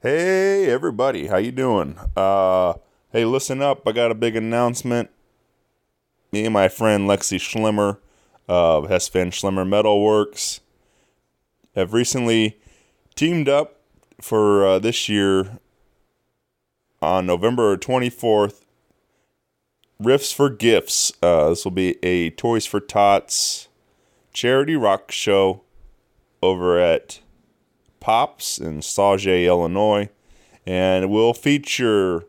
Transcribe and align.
Hey 0.00 0.70
everybody, 0.70 1.26
how 1.26 1.38
you 1.38 1.50
doing? 1.50 1.98
Uh 2.16 2.74
hey, 3.10 3.24
listen 3.24 3.60
up. 3.60 3.82
I 3.84 3.90
got 3.90 4.12
a 4.12 4.14
big 4.14 4.36
announcement. 4.36 5.10
Me 6.30 6.44
and 6.44 6.52
my 6.52 6.68
friend 6.68 7.08
Lexi 7.08 7.40
Schlimmer 7.40 7.98
of 8.46 8.88
Hess 8.88 9.08
Van 9.08 9.32
Schlimmer 9.32 9.64
Metalworks 9.64 10.60
have 11.74 11.92
recently 11.92 12.60
teamed 13.16 13.48
up 13.48 13.80
for 14.20 14.64
uh, 14.64 14.78
this 14.78 15.08
year 15.08 15.58
on 17.02 17.26
November 17.26 17.76
24th. 17.76 18.62
Riffs 20.00 20.32
for 20.32 20.48
Gifts. 20.48 21.10
Uh, 21.20 21.48
this 21.48 21.64
will 21.64 21.72
be 21.72 21.98
a 22.04 22.30
Toys 22.30 22.66
for 22.66 22.78
Tots 22.78 23.66
charity 24.32 24.76
rock 24.76 25.10
show 25.10 25.62
over 26.40 26.78
at 26.78 27.18
Pops 28.08 28.56
in 28.56 28.80
Sauget, 28.80 29.44
Illinois. 29.44 30.08
And 30.64 31.04
it 31.04 31.08
will 31.08 31.34
feature 31.34 32.24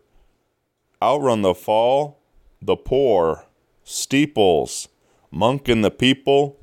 Outrun 1.02 1.42
the 1.42 1.54
Fall, 1.54 2.20
The 2.62 2.76
Poor, 2.76 3.46
Steeples, 3.86 4.90
Monk 5.32 5.70
and 5.70 5.82
the 5.82 5.90
People, 5.90 6.60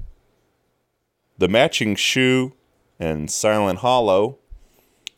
The 1.38 1.48
Matching 1.48 1.94
Shoe, 1.94 2.52
and 3.00 3.30
Silent 3.30 3.78
Hollow. 3.78 4.36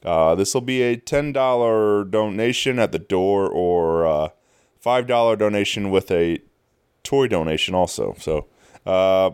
Uh, 0.04 0.36
this 0.36 0.54
will 0.54 0.60
be 0.60 0.80
a 0.82 0.96
$10 0.96 2.08
donation 2.08 2.78
at 2.78 2.92
the 2.92 3.00
door 3.00 3.50
or 3.50 4.06
uh, 4.06 4.28
$5 4.80 5.38
donation 5.38 5.90
with 5.90 6.12
a 6.12 6.38
toy 7.02 7.26
donation 7.26 7.74
also. 7.74 8.14
So 8.20 8.46
uh, 8.86 9.30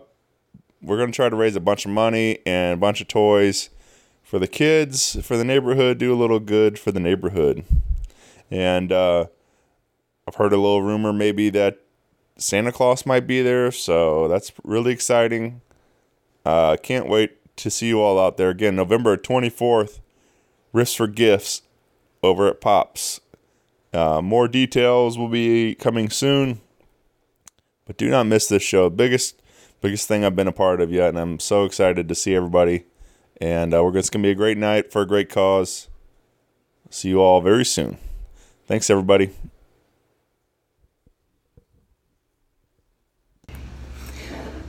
we're 0.81 0.97
going 0.97 1.11
to 1.11 1.15
try 1.15 1.29
to 1.29 1.35
raise 1.35 1.55
a 1.55 1.59
bunch 1.59 1.85
of 1.85 1.91
money 1.91 2.39
and 2.47 2.73
a 2.73 2.77
bunch 2.77 2.99
of 2.99 3.07
toys 3.07 3.69
for 4.35 4.39
the 4.39 4.47
kids, 4.49 5.15
for 5.25 5.37
the 5.37 5.45
neighborhood, 5.45 5.97
do 5.97 6.13
a 6.13 6.19
little 6.19 6.41
good 6.41 6.77
for 6.77 6.91
the 6.91 6.99
neighborhood. 6.99 7.63
And 8.51 8.91
uh, 8.91 9.27
I've 10.27 10.35
heard 10.35 10.51
a 10.51 10.57
little 10.57 10.81
rumor 10.81 11.13
maybe 11.13 11.49
that 11.51 11.79
Santa 12.35 12.73
Claus 12.73 13.05
might 13.05 13.27
be 13.27 13.41
there, 13.41 13.71
so 13.71 14.27
that's 14.27 14.51
really 14.65 14.91
exciting. 14.91 15.61
Uh, 16.45 16.75
can't 16.75 17.07
wait 17.07 17.55
to 17.55 17.69
see 17.69 17.87
you 17.87 18.01
all 18.01 18.19
out 18.19 18.35
there 18.35 18.49
again. 18.49 18.75
November 18.75 19.15
24th, 19.15 20.01
Riffs 20.73 20.97
for 20.97 21.07
Gifts 21.07 21.61
over 22.21 22.49
at 22.49 22.59
Pops. 22.59 23.21
Uh, 23.93 24.21
more 24.21 24.49
details 24.49 25.17
will 25.17 25.29
be 25.29 25.75
coming 25.75 26.09
soon, 26.09 26.59
but 27.85 27.95
do 27.95 28.09
not 28.09 28.25
miss 28.25 28.49
this 28.49 28.63
show. 28.63 28.89
Biggest, 28.89 29.41
biggest 29.79 30.09
thing 30.09 30.25
I've 30.25 30.35
been 30.35 30.49
a 30.49 30.51
part 30.51 30.81
of 30.81 30.91
yet, 30.91 31.07
and 31.07 31.19
I'm 31.19 31.39
so 31.39 31.63
excited 31.63 32.09
to 32.09 32.15
see 32.15 32.35
everybody. 32.35 32.83
And 33.41 33.73
uh, 33.73 33.83
we're 33.83 33.91
it's 33.91 34.09
gonna 34.09 34.23
be 34.23 34.31
a 34.31 34.35
great 34.35 34.57
night 34.57 34.91
for 34.91 35.01
a 35.01 35.07
great 35.07 35.29
cause. 35.29 35.87
See 36.89 37.09
you 37.09 37.21
all 37.21 37.41
very 37.41 37.65
soon. 37.65 37.97
Thanks, 38.67 38.89
everybody. 38.89 39.31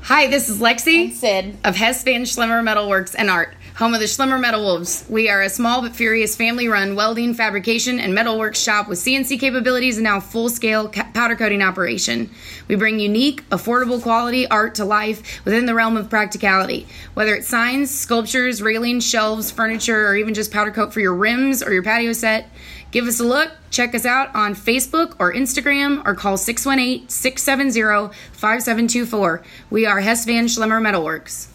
Hi, 0.03 0.29
this 0.29 0.49
is 0.49 0.61
Lexi 0.61 1.07
And 1.07 1.13
Sid. 1.13 1.57
of 1.65 1.75
Hess 1.75 2.05
Van 2.05 2.25
Schlimmer 2.25 2.63
Metalworks 2.63 3.15
and 3.19 3.29
Art, 3.29 3.56
home 3.77 3.93
of 3.93 4.01
the 4.01 4.07
Schlimmer 4.07 4.41
Metal 4.41 4.63
Wolves. 4.63 5.05
We 5.07 5.29
are 5.29 5.43
a 5.43 5.51
small 5.51 5.83
but 5.83 5.95
furious 5.95 6.35
family 6.35 6.67
run 6.67 6.95
welding, 6.97 7.35
fabrication, 7.35 8.01
and 8.01 8.17
metalworks 8.17 8.57
shop 8.57 8.89
with 8.89 8.99
CNC 8.99 9.39
capabilities 9.39 9.99
and 9.99 10.05
now 10.05 10.19
full 10.19 10.49
scale 10.49 10.89
ca- 10.89 11.11
powder 11.13 11.37
coating 11.37 11.61
operation. 11.61 12.31
We 12.69 12.77
bring 12.77 12.99
unique, 12.99 13.47
affordable 13.51 14.01
quality 14.01 14.49
art 14.49 14.77
to 14.77 14.87
life 14.87 15.45
within 15.45 15.67
the 15.67 15.75
realm 15.75 15.99
of 15.99 16.09
practicality. 16.09 16.87
Whether 17.13 17.35
it's 17.35 17.49
signs, 17.49 17.91
sculptures, 17.91 18.63
railings, 18.63 19.07
shelves, 19.07 19.51
furniture, 19.51 20.07
or 20.09 20.17
even 20.17 20.33
just 20.33 20.51
powder 20.51 20.71
coat 20.71 20.95
for 20.95 21.01
your 21.01 21.15
rims 21.15 21.63
or 21.63 21.73
your 21.73 21.83
patio 21.83 22.15
set, 22.15 22.49
Give 22.93 23.09
us 23.09 23.21
a 23.21 23.25
look. 23.25 23.51
Check 23.71 23.95
us 23.95 24.07
out 24.07 24.35
on 24.35 24.55
Facebook 24.55 25.17
or 25.19 25.35
Instagram 25.35 26.07
or 26.07 26.15
call 26.15 26.39
618 26.39 27.09
670 27.11 28.15
5724. 28.33 29.43
We 29.69 29.85
are 29.85 30.01
Hess 30.01 30.25
Van 30.25 30.47
Schlimmer 30.47 30.81
Metalworks. 30.81 31.49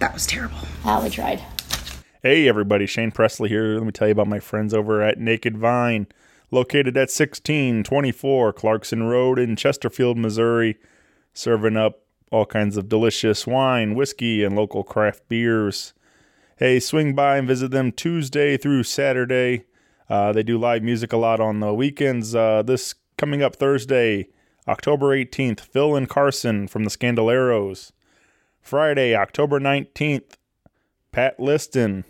That 0.00 0.14
was 0.14 0.26
terrible. 0.26 0.56
Ah, 0.82 1.02
we 1.02 1.10
tried. 1.10 1.42
Hey 2.22 2.48
everybody, 2.48 2.86
Shane 2.86 3.10
Presley 3.10 3.50
here. 3.50 3.74
Let 3.74 3.84
me 3.84 3.92
tell 3.92 4.08
you 4.08 4.12
about 4.12 4.28
my 4.28 4.40
friends 4.40 4.72
over 4.72 5.02
at 5.02 5.18
Naked 5.18 5.58
Vine, 5.58 6.06
located 6.50 6.96
at 6.96 7.12
1624 7.12 8.54
Clarkson 8.54 9.02
Road 9.02 9.38
in 9.38 9.56
Chesterfield, 9.56 10.16
Missouri, 10.16 10.78
serving 11.34 11.76
up 11.76 12.00
all 12.32 12.46
kinds 12.46 12.78
of 12.78 12.88
delicious 12.88 13.46
wine, 13.46 13.94
whiskey, 13.94 14.42
and 14.42 14.56
local 14.56 14.84
craft 14.84 15.28
beers. 15.28 15.92
Hey, 16.56 16.80
swing 16.80 17.14
by 17.14 17.36
and 17.36 17.46
visit 17.46 17.70
them 17.70 17.92
Tuesday 17.92 18.56
through 18.56 18.84
Saturday. 18.84 19.64
Uh, 20.08 20.32
they 20.32 20.42
do 20.42 20.56
live 20.56 20.82
music 20.82 21.12
a 21.12 21.18
lot 21.18 21.40
on 21.40 21.60
the 21.60 21.74
weekends. 21.74 22.34
Uh, 22.34 22.62
this 22.62 22.94
coming 23.18 23.42
up 23.42 23.56
Thursday, 23.56 24.28
October 24.66 25.08
18th, 25.08 25.60
Phil 25.60 25.94
and 25.94 26.08
Carson 26.08 26.68
from 26.68 26.84
the 26.84 26.90
Scandaleros. 26.90 27.92
Friday, 28.60 29.14
October 29.14 29.58
19th, 29.60 30.34
Pat 31.12 31.40
Liston. 31.40 32.04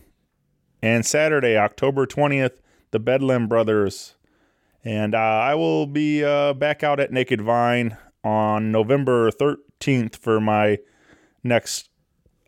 And 0.83 1.05
Saturday, 1.05 1.59
October 1.59 2.07
20th, 2.07 2.59
the 2.91 2.99
Bedlam 2.99 3.49
Brothers. 3.49 4.15
And 4.83 5.15
uh, 5.15 5.19
I 5.19 5.55
will 5.55 5.87
be 5.87 6.25
uh, 6.25 6.55
back 6.55 6.83
out 6.83 7.01
at 7.01 7.13
Naked 7.13 7.43
Vine 7.43 7.99
on 8.25 8.73
November 8.73 9.31
13th 9.31 10.17
for 10.17 10.41
my 10.41 10.79
next 11.45 11.91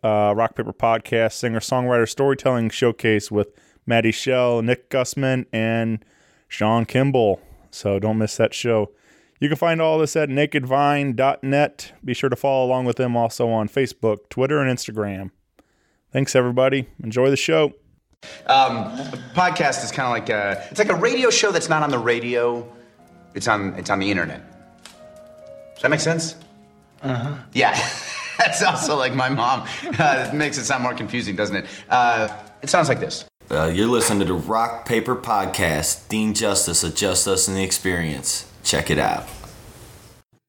uh, 0.03 0.33
Rock 0.35 0.55
Paper 0.55 0.73
Podcast 0.73 1.33
singer 1.33 1.59
songwriter 1.59 2.09
storytelling 2.09 2.69
showcase 2.69 3.31
with 3.31 3.49
Maddie 3.85 4.11
Shell, 4.11 4.61
Nick 4.63 4.89
Gussman, 4.89 5.45
and 5.53 6.03
Sean 6.47 6.85
Kimball. 6.85 7.39
So 7.71 7.99
don't 7.99 8.17
miss 8.17 8.37
that 8.37 8.53
show. 8.53 8.91
You 9.43 9.49
can 9.49 9.57
find 9.57 9.81
all 9.81 9.99
this 9.99 10.15
at 10.15 10.29
nakedvine.net. 10.29 11.91
Be 12.05 12.13
sure 12.13 12.29
to 12.29 12.35
follow 12.37 12.65
along 12.65 12.85
with 12.85 12.95
them 12.95 13.17
also 13.17 13.49
on 13.49 13.67
Facebook, 13.67 14.29
Twitter, 14.29 14.61
and 14.61 14.71
Instagram. 14.71 15.31
Thanks, 16.13 16.33
everybody. 16.33 16.87
Enjoy 17.03 17.29
the 17.29 17.35
show. 17.35 17.73
Um, 18.47 18.95
podcast 19.35 19.83
is 19.83 19.91
kind 19.91 20.05
of 20.07 20.11
like 20.11 20.29
a, 20.29 20.65
it's 20.71 20.79
like 20.79 20.87
a 20.87 20.95
radio 20.95 21.29
show 21.29 21.51
that's 21.51 21.67
not 21.67 21.83
on 21.83 21.89
the 21.89 21.99
radio. 21.99 22.65
It's 23.33 23.49
on 23.49 23.73
it's 23.73 23.89
on 23.89 23.99
the 23.99 24.09
internet. 24.09 24.41
Does 25.73 25.81
that 25.81 25.91
make 25.91 25.99
sense? 25.99 26.37
Uh 27.01 27.13
huh. 27.13 27.35
Yeah, 27.51 27.77
that's 28.37 28.63
also 28.63 28.95
like 28.95 29.13
my 29.13 29.27
mom. 29.27 29.67
Uh, 29.99 30.29
it 30.31 30.33
makes 30.33 30.57
it 30.57 30.63
sound 30.63 30.83
more 30.83 30.93
confusing, 30.93 31.35
doesn't 31.35 31.57
it? 31.57 31.65
Uh, 31.89 32.29
it 32.61 32.69
sounds 32.69 32.87
like 32.87 33.01
this. 33.01 33.25
Uh, 33.51 33.65
you're 33.65 33.87
listening 33.87 34.19
to 34.19 34.25
the 34.25 34.39
Rock 34.39 34.85
Paper 34.85 35.17
Podcast. 35.17 36.07
Dean 36.07 36.33
Justus 36.33 36.81
of 36.85 36.95
Justus 36.95 37.49
in 37.49 37.55
the 37.55 37.63
Experience. 37.63 38.49
Check 38.63 38.89
it 38.89 38.97
out. 38.97 39.27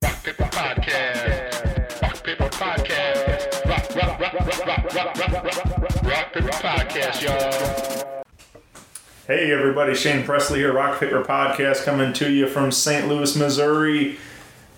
Rock 0.03 0.23
Paper 0.23 0.45
Podcast. 0.45 2.03
Rock 2.03 2.25
Paper 2.25 2.49
Podcast. 2.49 3.67
Rock, 3.67 3.95
rock, 3.97 4.21
rock, 4.21 4.33
rock, 4.33 4.67
rock, 4.67 4.95
rock, 4.95 4.95
rock, 4.95 5.45
rock, 5.45 5.45
rock, 5.45 6.03
rock 6.03 6.33
Paper 6.33 6.49
Podcast, 6.49 7.23
y'all. 7.23 8.25
Hey, 9.27 9.51
everybody. 9.53 9.95
Shane 9.95 10.25
Presley 10.25 10.61
here, 10.61 10.73
Rock 10.73 11.01
Paper 11.01 11.25
Podcast, 11.25 11.85
coming 11.85 12.13
to 12.15 12.31
you 12.31 12.47
from 12.47 12.71
St. 12.71 13.09
Louis, 13.09 13.35
Missouri. 13.37 14.17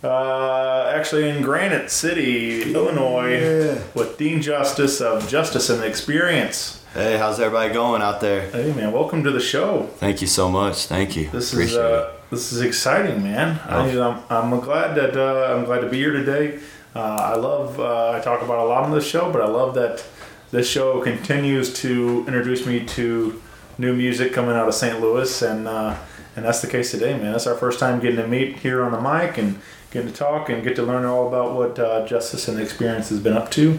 Uh, 0.02 0.92
actually, 0.94 1.28
in 1.28 1.42
Granite 1.42 1.90
City, 1.90 2.72
Illinois, 2.74 3.80
with 3.94 4.16
Dean 4.16 4.40
Justus 4.40 5.00
of 5.00 5.28
Justus 5.28 5.68
and 5.68 5.82
the 5.82 5.86
Experience. 5.86 6.84
Hey, 6.94 7.18
how's 7.18 7.38
everybody 7.40 7.74
going 7.74 8.00
out 8.00 8.20
there? 8.20 8.48
Hey, 8.50 8.72
man, 8.72 8.92
welcome 8.92 9.22
to 9.24 9.30
the 9.30 9.40
show. 9.40 9.90
Thank 9.96 10.20
you 10.20 10.26
so 10.26 10.48
much. 10.48 10.86
Thank 10.86 11.16
you. 11.16 11.28
This 11.28 11.52
is 11.52 11.52
Appreciate 11.52 11.80
uh, 11.80 12.15
this 12.30 12.52
is 12.52 12.60
exciting, 12.60 13.22
man. 13.22 13.60
I, 13.66 13.88
I'm, 13.98 14.22
I'm 14.30 14.60
glad 14.60 14.96
that 14.96 15.16
uh, 15.16 15.54
I'm 15.54 15.64
glad 15.64 15.80
to 15.80 15.88
be 15.88 15.98
here 15.98 16.12
today. 16.12 16.58
Uh, 16.94 17.32
I 17.34 17.36
love 17.36 17.78
uh, 17.78 18.10
I 18.12 18.20
talk 18.20 18.42
about 18.42 18.58
a 18.58 18.64
lot 18.64 18.84
on 18.84 18.90
this 18.90 19.06
show, 19.06 19.30
but 19.30 19.42
I 19.42 19.46
love 19.46 19.74
that 19.74 20.04
this 20.50 20.68
show 20.68 21.00
continues 21.02 21.72
to 21.82 22.24
introduce 22.26 22.66
me 22.66 22.84
to 22.86 23.40
new 23.78 23.94
music 23.94 24.32
coming 24.32 24.56
out 24.56 24.66
of 24.66 24.74
St. 24.74 25.00
Louis, 25.00 25.42
and 25.42 25.68
uh, 25.68 25.96
and 26.34 26.44
that's 26.44 26.60
the 26.60 26.68
case 26.68 26.90
today, 26.90 27.16
man. 27.16 27.32
That's 27.32 27.46
our 27.46 27.54
first 27.54 27.78
time 27.78 28.00
getting 28.00 28.16
to 28.16 28.26
meet 28.26 28.58
here 28.58 28.82
on 28.82 28.92
the 28.92 29.00
mic 29.00 29.38
and 29.38 29.60
getting 29.90 30.10
to 30.10 30.16
talk 30.16 30.48
and 30.48 30.62
get 30.62 30.76
to 30.76 30.82
learn 30.82 31.04
all 31.04 31.28
about 31.28 31.54
what 31.54 31.78
uh, 31.78 32.06
Justus 32.06 32.48
and 32.48 32.58
the 32.58 32.62
Experience 32.62 33.08
has 33.08 33.20
been 33.20 33.34
up 33.34 33.50
to. 33.52 33.78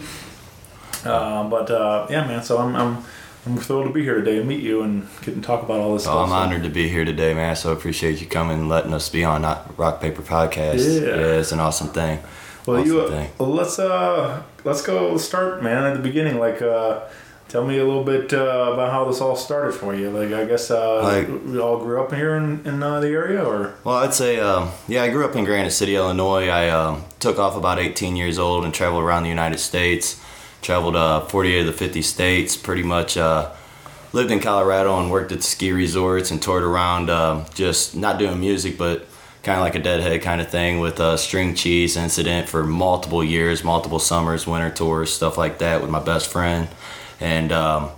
Uh, 1.05 1.47
but 1.49 1.69
uh, 1.69 2.07
yeah, 2.09 2.25
man. 2.25 2.43
So 2.43 2.57
I'm, 2.57 2.75
I'm 2.75 3.03
I'm 3.47 3.57
thrilled 3.57 3.87
to 3.87 3.93
be 3.93 4.03
here 4.03 4.15
today 4.15 4.39
and 4.39 4.47
meet 4.47 4.61
you 4.61 4.81
and 4.81 5.07
get 5.21 5.35
to 5.35 5.41
talk 5.41 5.63
about 5.63 5.79
all 5.79 5.93
this 5.93 6.03
Oh, 6.05 6.11
stuff. 6.11 6.27
I'm 6.27 6.31
honored 6.33 6.63
to 6.63 6.69
be 6.69 6.89
here 6.89 7.05
today, 7.05 7.33
man. 7.33 7.55
So 7.55 7.71
appreciate 7.71 8.19
you 8.19 8.27
coming 8.27 8.59
and 8.59 8.69
letting 8.69 8.93
us 8.93 9.07
be 9.09 9.23
on 9.23 9.43
Rock 9.77 10.01
Paper 10.01 10.21
Podcast. 10.21 11.01
Yeah. 11.01 11.39
it's 11.39 11.53
an 11.53 11.59
awesome 11.61 11.87
thing. 11.87 12.19
Well, 12.65 12.77
awesome 12.81 12.91
you 12.91 13.01
uh, 13.01 13.09
thing. 13.09 13.29
let's 13.39 13.79
uh 13.79 14.43
let's 14.65 14.81
go 14.81 15.15
start, 15.17 15.63
man, 15.63 15.85
at 15.85 15.93
the 15.95 16.03
beginning. 16.03 16.39
Like, 16.39 16.61
uh, 16.61 17.05
tell 17.47 17.65
me 17.65 17.77
a 17.77 17.85
little 17.85 18.03
bit 18.03 18.33
uh, 18.33 18.71
about 18.73 18.91
how 18.91 19.05
this 19.05 19.21
all 19.21 19.37
started 19.37 19.71
for 19.71 19.95
you. 19.95 20.09
Like, 20.09 20.33
I 20.33 20.43
guess 20.43 20.69
uh, 20.69 21.01
Like- 21.01 21.29
we 21.45 21.57
all 21.57 21.77
grew 21.79 22.01
up 22.03 22.13
here 22.13 22.35
in, 22.35 22.67
in 22.67 22.83
uh, 22.83 22.99
the 22.99 23.07
area, 23.07 23.41
or 23.45 23.75
Well, 23.85 23.95
I'd 23.95 24.13
say, 24.13 24.41
um, 24.41 24.71
yeah, 24.89 25.03
I 25.03 25.09
grew 25.09 25.23
up 25.23 25.37
in 25.37 25.45
Granite 25.45 25.71
City, 25.71 25.95
Illinois. 25.95 26.49
I 26.49 26.67
um, 26.67 27.05
took 27.19 27.39
off 27.39 27.55
about 27.55 27.79
18 27.79 28.17
years 28.17 28.37
old 28.37 28.65
and 28.65 28.73
traveled 28.73 29.03
around 29.03 29.23
the 29.23 29.29
United 29.29 29.59
States. 29.59 30.21
Traveled 30.61 30.95
uh, 30.95 31.21
48 31.21 31.61
of 31.61 31.65
the 31.67 31.73
50 31.73 32.01
states. 32.01 32.57
Pretty 32.57 32.83
much 32.83 33.17
uh, 33.17 33.51
lived 34.13 34.31
in 34.31 34.39
Colorado 34.39 34.99
and 34.99 35.11
worked 35.11 35.31
at 35.31 35.43
ski 35.43 35.71
resorts 35.71 36.31
and 36.31 36.41
toured 36.41 36.63
around, 36.63 37.09
uh, 37.09 37.45
just 37.53 37.95
not 37.95 38.19
doing 38.19 38.39
music, 38.39 38.77
but 38.77 39.05
kind 39.43 39.57
of 39.57 39.63
like 39.63 39.75
a 39.75 39.79
deadhead 39.79 40.21
kind 40.21 40.41
of 40.41 40.49
thing 40.49 40.79
with 40.79 40.99
a 40.99 41.17
string 41.17 41.55
cheese 41.55 41.95
incident 41.95 42.49
for 42.49 42.63
multiple 42.65 43.23
years, 43.23 43.63
multiple 43.63 43.99
summers, 43.99 44.45
winter 44.45 44.69
tours, 44.69 45.13
stuff 45.13 45.37
like 45.37 45.59
that 45.59 45.81
with 45.81 45.89
my 45.89 45.99
best 45.99 46.27
friend, 46.27 46.67
and. 47.19 47.51
Um, 47.51 47.89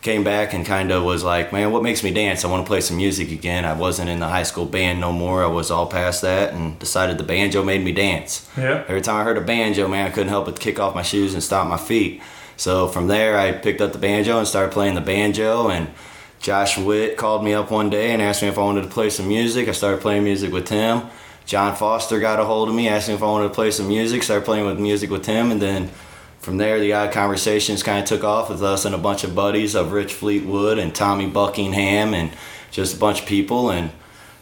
came 0.00 0.22
back 0.22 0.52
and 0.54 0.64
kind 0.64 0.92
of 0.92 1.02
was 1.02 1.24
like, 1.24 1.52
man, 1.52 1.72
what 1.72 1.82
makes 1.82 2.04
me 2.04 2.12
dance? 2.12 2.44
I 2.44 2.48
want 2.48 2.64
to 2.64 2.68
play 2.68 2.80
some 2.80 2.96
music 2.96 3.32
again. 3.32 3.64
I 3.64 3.72
wasn't 3.72 4.08
in 4.08 4.20
the 4.20 4.28
high 4.28 4.44
school 4.44 4.66
band 4.66 5.00
no 5.00 5.12
more. 5.12 5.42
I 5.42 5.48
was 5.48 5.70
all 5.70 5.86
past 5.86 6.22
that 6.22 6.54
and 6.54 6.78
decided 6.78 7.18
the 7.18 7.24
banjo 7.24 7.64
made 7.64 7.84
me 7.84 7.92
dance. 7.92 8.48
Yeah. 8.56 8.84
Every 8.86 9.00
time 9.00 9.16
I 9.16 9.24
heard 9.24 9.38
a 9.38 9.42
banjo, 9.42 9.88
man, 9.88 10.06
I 10.06 10.10
couldn't 10.10 10.28
help 10.28 10.46
but 10.46 10.60
kick 10.60 10.78
off 10.78 10.94
my 10.94 11.02
shoes 11.02 11.34
and 11.34 11.42
stomp 11.42 11.68
my 11.68 11.76
feet. 11.76 12.22
So 12.56 12.86
from 12.88 13.08
there, 13.08 13.38
I 13.38 13.52
picked 13.52 13.80
up 13.80 13.92
the 13.92 13.98
banjo 13.98 14.38
and 14.38 14.46
started 14.46 14.72
playing 14.72 14.94
the 14.94 15.00
banjo. 15.00 15.68
And 15.68 15.88
Josh 16.40 16.78
Witt 16.78 17.16
called 17.16 17.44
me 17.44 17.52
up 17.52 17.70
one 17.70 17.90
day 17.90 18.12
and 18.12 18.22
asked 18.22 18.42
me 18.42 18.48
if 18.48 18.58
I 18.58 18.62
wanted 18.62 18.82
to 18.82 18.88
play 18.88 19.10
some 19.10 19.26
music. 19.26 19.68
I 19.68 19.72
started 19.72 20.00
playing 20.00 20.24
music 20.24 20.52
with 20.52 20.68
him. 20.68 21.02
John 21.44 21.74
Foster 21.74 22.20
got 22.20 22.38
a 22.38 22.44
hold 22.44 22.68
of 22.68 22.74
me, 22.74 22.88
asked 22.88 23.08
me 23.08 23.14
if 23.14 23.22
I 23.22 23.26
wanted 23.26 23.48
to 23.48 23.54
play 23.54 23.70
some 23.70 23.88
music. 23.88 24.22
Started 24.22 24.44
playing 24.44 24.66
with 24.66 24.78
music 24.78 25.10
with 25.10 25.24
him, 25.26 25.50
and 25.50 25.62
then 25.62 25.90
from 26.40 26.56
there, 26.56 26.78
the 26.78 26.92
odd 26.92 27.12
conversations 27.12 27.82
kind 27.82 27.98
of 27.98 28.04
took 28.04 28.24
off 28.24 28.48
with 28.48 28.62
us 28.62 28.84
and 28.84 28.94
a 28.94 28.98
bunch 28.98 29.24
of 29.24 29.34
buddies 29.34 29.74
of 29.74 29.92
Rich 29.92 30.14
Fleetwood 30.14 30.78
and 30.78 30.94
Tommy 30.94 31.26
Buckingham 31.26 32.14
and 32.14 32.30
just 32.70 32.96
a 32.96 32.98
bunch 32.98 33.20
of 33.20 33.26
people. 33.26 33.70
And 33.70 33.90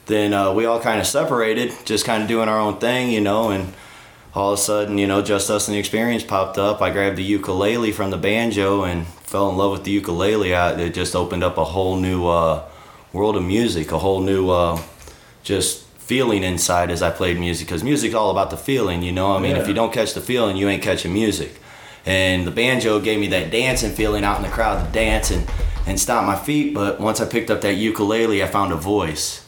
then 0.06 0.32
uh, 0.32 0.52
we 0.52 0.66
all 0.66 0.80
kind 0.80 1.00
of 1.00 1.06
separated, 1.06 1.72
just 1.84 2.04
kind 2.04 2.22
of 2.22 2.28
doing 2.28 2.48
our 2.48 2.60
own 2.60 2.78
thing, 2.78 3.10
you 3.10 3.20
know. 3.20 3.50
And 3.50 3.72
all 4.34 4.52
of 4.52 4.58
a 4.58 4.62
sudden, 4.62 4.98
you 4.98 5.06
know, 5.06 5.22
Justus 5.22 5.68
and 5.68 5.74
the 5.74 5.78
experience 5.78 6.22
popped 6.22 6.58
up. 6.58 6.82
I 6.82 6.90
grabbed 6.90 7.16
the 7.16 7.24
ukulele 7.24 7.92
from 7.92 8.10
the 8.10 8.18
banjo 8.18 8.84
and 8.84 9.06
fell 9.06 9.48
in 9.48 9.56
love 9.56 9.72
with 9.72 9.84
the 9.84 9.90
ukulele. 9.90 10.54
I, 10.54 10.78
it 10.78 10.94
just 10.94 11.16
opened 11.16 11.42
up 11.42 11.56
a 11.56 11.64
whole 11.64 11.96
new 11.96 12.26
uh, 12.26 12.68
world 13.12 13.36
of 13.36 13.44
music, 13.44 13.90
a 13.90 13.98
whole 13.98 14.20
new 14.20 14.50
uh, 14.50 14.80
just 15.42 15.84
feeling 15.86 16.44
inside 16.44 16.90
as 16.90 17.02
I 17.02 17.10
played 17.10 17.40
music. 17.40 17.66
Because 17.66 17.82
music's 17.82 18.14
all 18.14 18.30
about 18.30 18.50
the 18.50 18.58
feeling, 18.58 19.02
you 19.02 19.12
know. 19.12 19.34
I 19.34 19.40
mean, 19.40 19.56
if 19.56 19.66
you 19.66 19.74
don't 19.74 19.94
catch 19.94 20.12
the 20.12 20.20
feeling, 20.20 20.58
you 20.58 20.68
ain't 20.68 20.82
catching 20.82 21.14
music 21.14 21.58
and 22.06 22.46
the 22.46 22.50
banjo 22.50 23.00
gave 23.00 23.18
me 23.20 23.26
that 23.28 23.50
dancing 23.50 23.90
feeling 23.92 24.24
out 24.24 24.36
in 24.36 24.42
the 24.42 24.48
crowd 24.48 24.84
to 24.86 24.92
dance 24.92 25.30
and, 25.30 25.48
and 25.86 25.98
stomp 26.00 26.26
my 26.26 26.36
feet 26.36 26.72
but 26.74 27.00
once 27.00 27.20
i 27.20 27.26
picked 27.26 27.50
up 27.50 27.60
that 27.60 27.74
ukulele 27.74 28.42
i 28.42 28.46
found 28.46 28.72
a 28.72 28.76
voice 28.76 29.44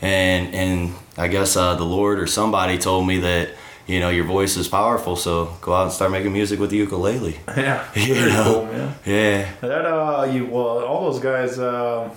and 0.00 0.54
and 0.54 0.94
i 1.18 1.26
guess 1.28 1.56
uh, 1.56 1.74
the 1.74 1.84
lord 1.84 2.18
or 2.20 2.26
somebody 2.26 2.78
told 2.78 3.06
me 3.06 3.18
that 3.18 3.50
you 3.86 3.98
know 4.00 4.08
your 4.10 4.24
voice 4.24 4.56
is 4.56 4.68
powerful 4.68 5.16
so 5.16 5.56
go 5.60 5.72
out 5.74 5.84
and 5.84 5.92
start 5.92 6.10
making 6.10 6.32
music 6.32 6.58
with 6.60 6.70
the 6.70 6.76
ukulele 6.76 7.36
Yeah. 7.56 7.84
You 7.94 8.14
know. 8.14 8.44
cool, 8.44 8.64
man. 8.66 8.94
yeah 9.04 9.52
That 9.60 9.84
uh, 9.86 10.24
you 10.30 10.46
well, 10.46 10.84
all 10.84 11.10
those 11.10 11.20
guys, 11.22 11.58
uh, 11.58 12.10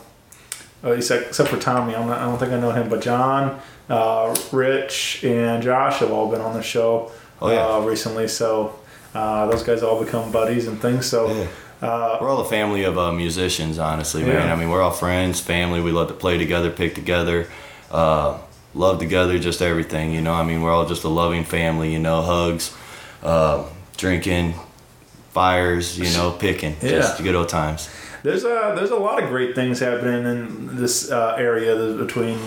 uh, 0.84 0.92
except, 0.92 1.28
except 1.28 1.50
for 1.50 1.58
Tommy, 1.60 1.94
I'm 1.96 2.08
not, 2.08 2.20
I 2.20 2.26
don't 2.26 2.38
think 2.40 2.54
I 2.54 2.60
know 2.60 2.72
him, 2.72 2.88
but 2.90 3.02
John, 3.02 3.60
uh, 3.90 4.34
Rich, 4.54 5.24
and 5.26 5.62
Josh 5.62 6.00
have 6.00 6.10
all 6.12 6.32
been 6.32 6.40
on 6.40 6.54
the 6.54 6.64
show 6.64 7.12
Oh, 7.42 7.52
yeah. 7.52 7.66
uh, 7.68 7.80
recently. 7.82 8.28
So 8.30 8.79
uh, 9.14 9.48
those 9.48 9.64
guys 9.64 9.82
all 9.84 10.04
become 10.04 10.32
buddies 10.32 10.68
and 10.68 10.82
things. 10.82 11.06
So 11.06 11.28
Yeah. 11.28 11.48
uh, 11.88 12.18
we're 12.22 12.30
all 12.30 12.42
a 12.42 12.46
family 12.50 12.84
of 12.84 12.98
uh, 12.98 13.12
musicians 13.12 13.80
honestly 13.80 14.22
man 14.24 14.48
Yeah. 14.48 14.54
i 14.54 14.56
mean 14.60 14.70
we're 14.70 14.82
all 14.82 14.92
friends 14.92 15.40
family 15.40 15.80
we 15.82 15.92
love 15.92 16.10
to 16.10 16.14
play 16.14 16.38
together 16.38 16.70
pick 16.70 16.94
together 16.94 17.48
uh, 17.90 18.38
love 18.76 19.00
together 19.00 19.40
just 19.40 19.62
everything 19.62 20.12
you 20.12 20.20
know 20.22 20.34
i 20.34 20.44
mean 20.44 20.62
we're 20.62 20.74
all 20.74 20.86
just 20.86 21.06
a 21.06 21.08
loving 21.08 21.46
family 21.46 21.94
you 21.94 22.00
know 22.00 22.22
hugs 22.22 22.76
uh, 23.24 23.64
drinking 23.96 24.54
fires 25.32 25.98
you 25.98 26.12
know 26.18 26.32
picking 26.32 26.76
Yeah. 26.82 26.90
just 27.00 27.24
good 27.24 27.36
old 27.36 27.50
times 27.50 27.90
there's 28.24 28.44
a 28.44 28.74
there's 28.76 28.92
a 28.92 28.98
lot 28.98 29.22
of 29.24 29.30
great 29.30 29.56
things 29.56 29.80
happening 29.80 30.26
in 30.26 30.76
this 30.76 31.10
uh, 31.12 31.36
area 31.38 31.76
between 31.96 32.38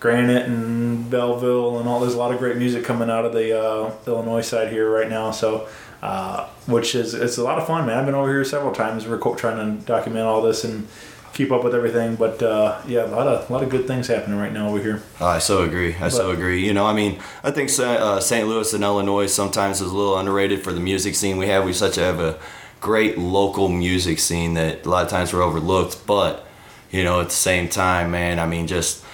Granite 0.00 0.46
and 0.46 1.08
Belleville 1.08 1.78
and 1.78 1.88
all. 1.88 2.00
There's 2.00 2.14
a 2.14 2.18
lot 2.18 2.32
of 2.32 2.40
great 2.40 2.56
music 2.56 2.82
coming 2.84 3.08
out 3.08 3.24
of 3.24 3.32
the 3.32 3.56
uh, 3.56 3.92
Illinois 4.08 4.40
side 4.40 4.72
here 4.72 4.90
right 4.90 5.08
now. 5.08 5.30
So, 5.30 5.68
uh, 6.02 6.48
which 6.66 6.94
is 6.94 7.14
it's 7.14 7.38
a 7.38 7.44
lot 7.44 7.58
of 7.58 7.66
fun, 7.66 7.86
man. 7.86 7.98
I've 7.98 8.06
been 8.06 8.14
over 8.14 8.28
here 8.28 8.44
several 8.44 8.72
times, 8.72 9.06
record, 9.06 9.38
trying 9.38 9.78
to 9.78 9.84
document 9.86 10.26
all 10.26 10.42
this 10.42 10.64
and 10.64 10.88
keep 11.32 11.50
up 11.52 11.64
with 11.64 11.74
everything. 11.74 12.16
But 12.16 12.42
uh, 12.42 12.80
yeah, 12.86 13.04
a 13.04 13.06
lot 13.06 13.26
of 13.26 13.48
a 13.48 13.52
lot 13.52 13.62
of 13.62 13.70
good 13.70 13.86
things 13.86 14.08
happening 14.08 14.38
right 14.38 14.52
now 14.52 14.68
over 14.68 14.80
here. 14.80 15.02
I 15.20 15.38
so 15.38 15.62
agree. 15.62 15.94
I 15.94 16.08
so 16.08 16.30
agree. 16.30 16.66
You 16.66 16.74
know, 16.74 16.84
I 16.84 16.92
mean, 16.92 17.20
I 17.44 17.50
think 17.50 17.70
uh, 17.78 18.20
St. 18.20 18.48
Louis 18.48 18.72
and 18.74 18.82
Illinois 18.82 19.26
sometimes 19.26 19.80
is 19.80 19.90
a 19.90 19.94
little 19.94 20.18
underrated 20.18 20.62
for 20.62 20.72
the 20.72 20.80
music 20.80 21.14
scene 21.14 21.36
we 21.36 21.46
have. 21.46 21.64
We 21.64 21.72
such 21.72 21.96
have 21.96 22.20
a 22.20 22.38
great 22.80 23.16
local 23.16 23.68
music 23.68 24.18
scene 24.18 24.54
that 24.54 24.84
a 24.84 24.90
lot 24.90 25.04
of 25.04 25.10
times 25.10 25.32
we're 25.32 25.42
overlooked. 25.42 26.06
But 26.06 26.46
you 26.90 27.04
know, 27.04 27.20
at 27.20 27.28
the 27.28 27.34
same 27.34 27.68
time, 27.68 28.10
man, 28.10 28.38
I 28.38 28.46
mean, 28.46 28.66
just 28.66 29.04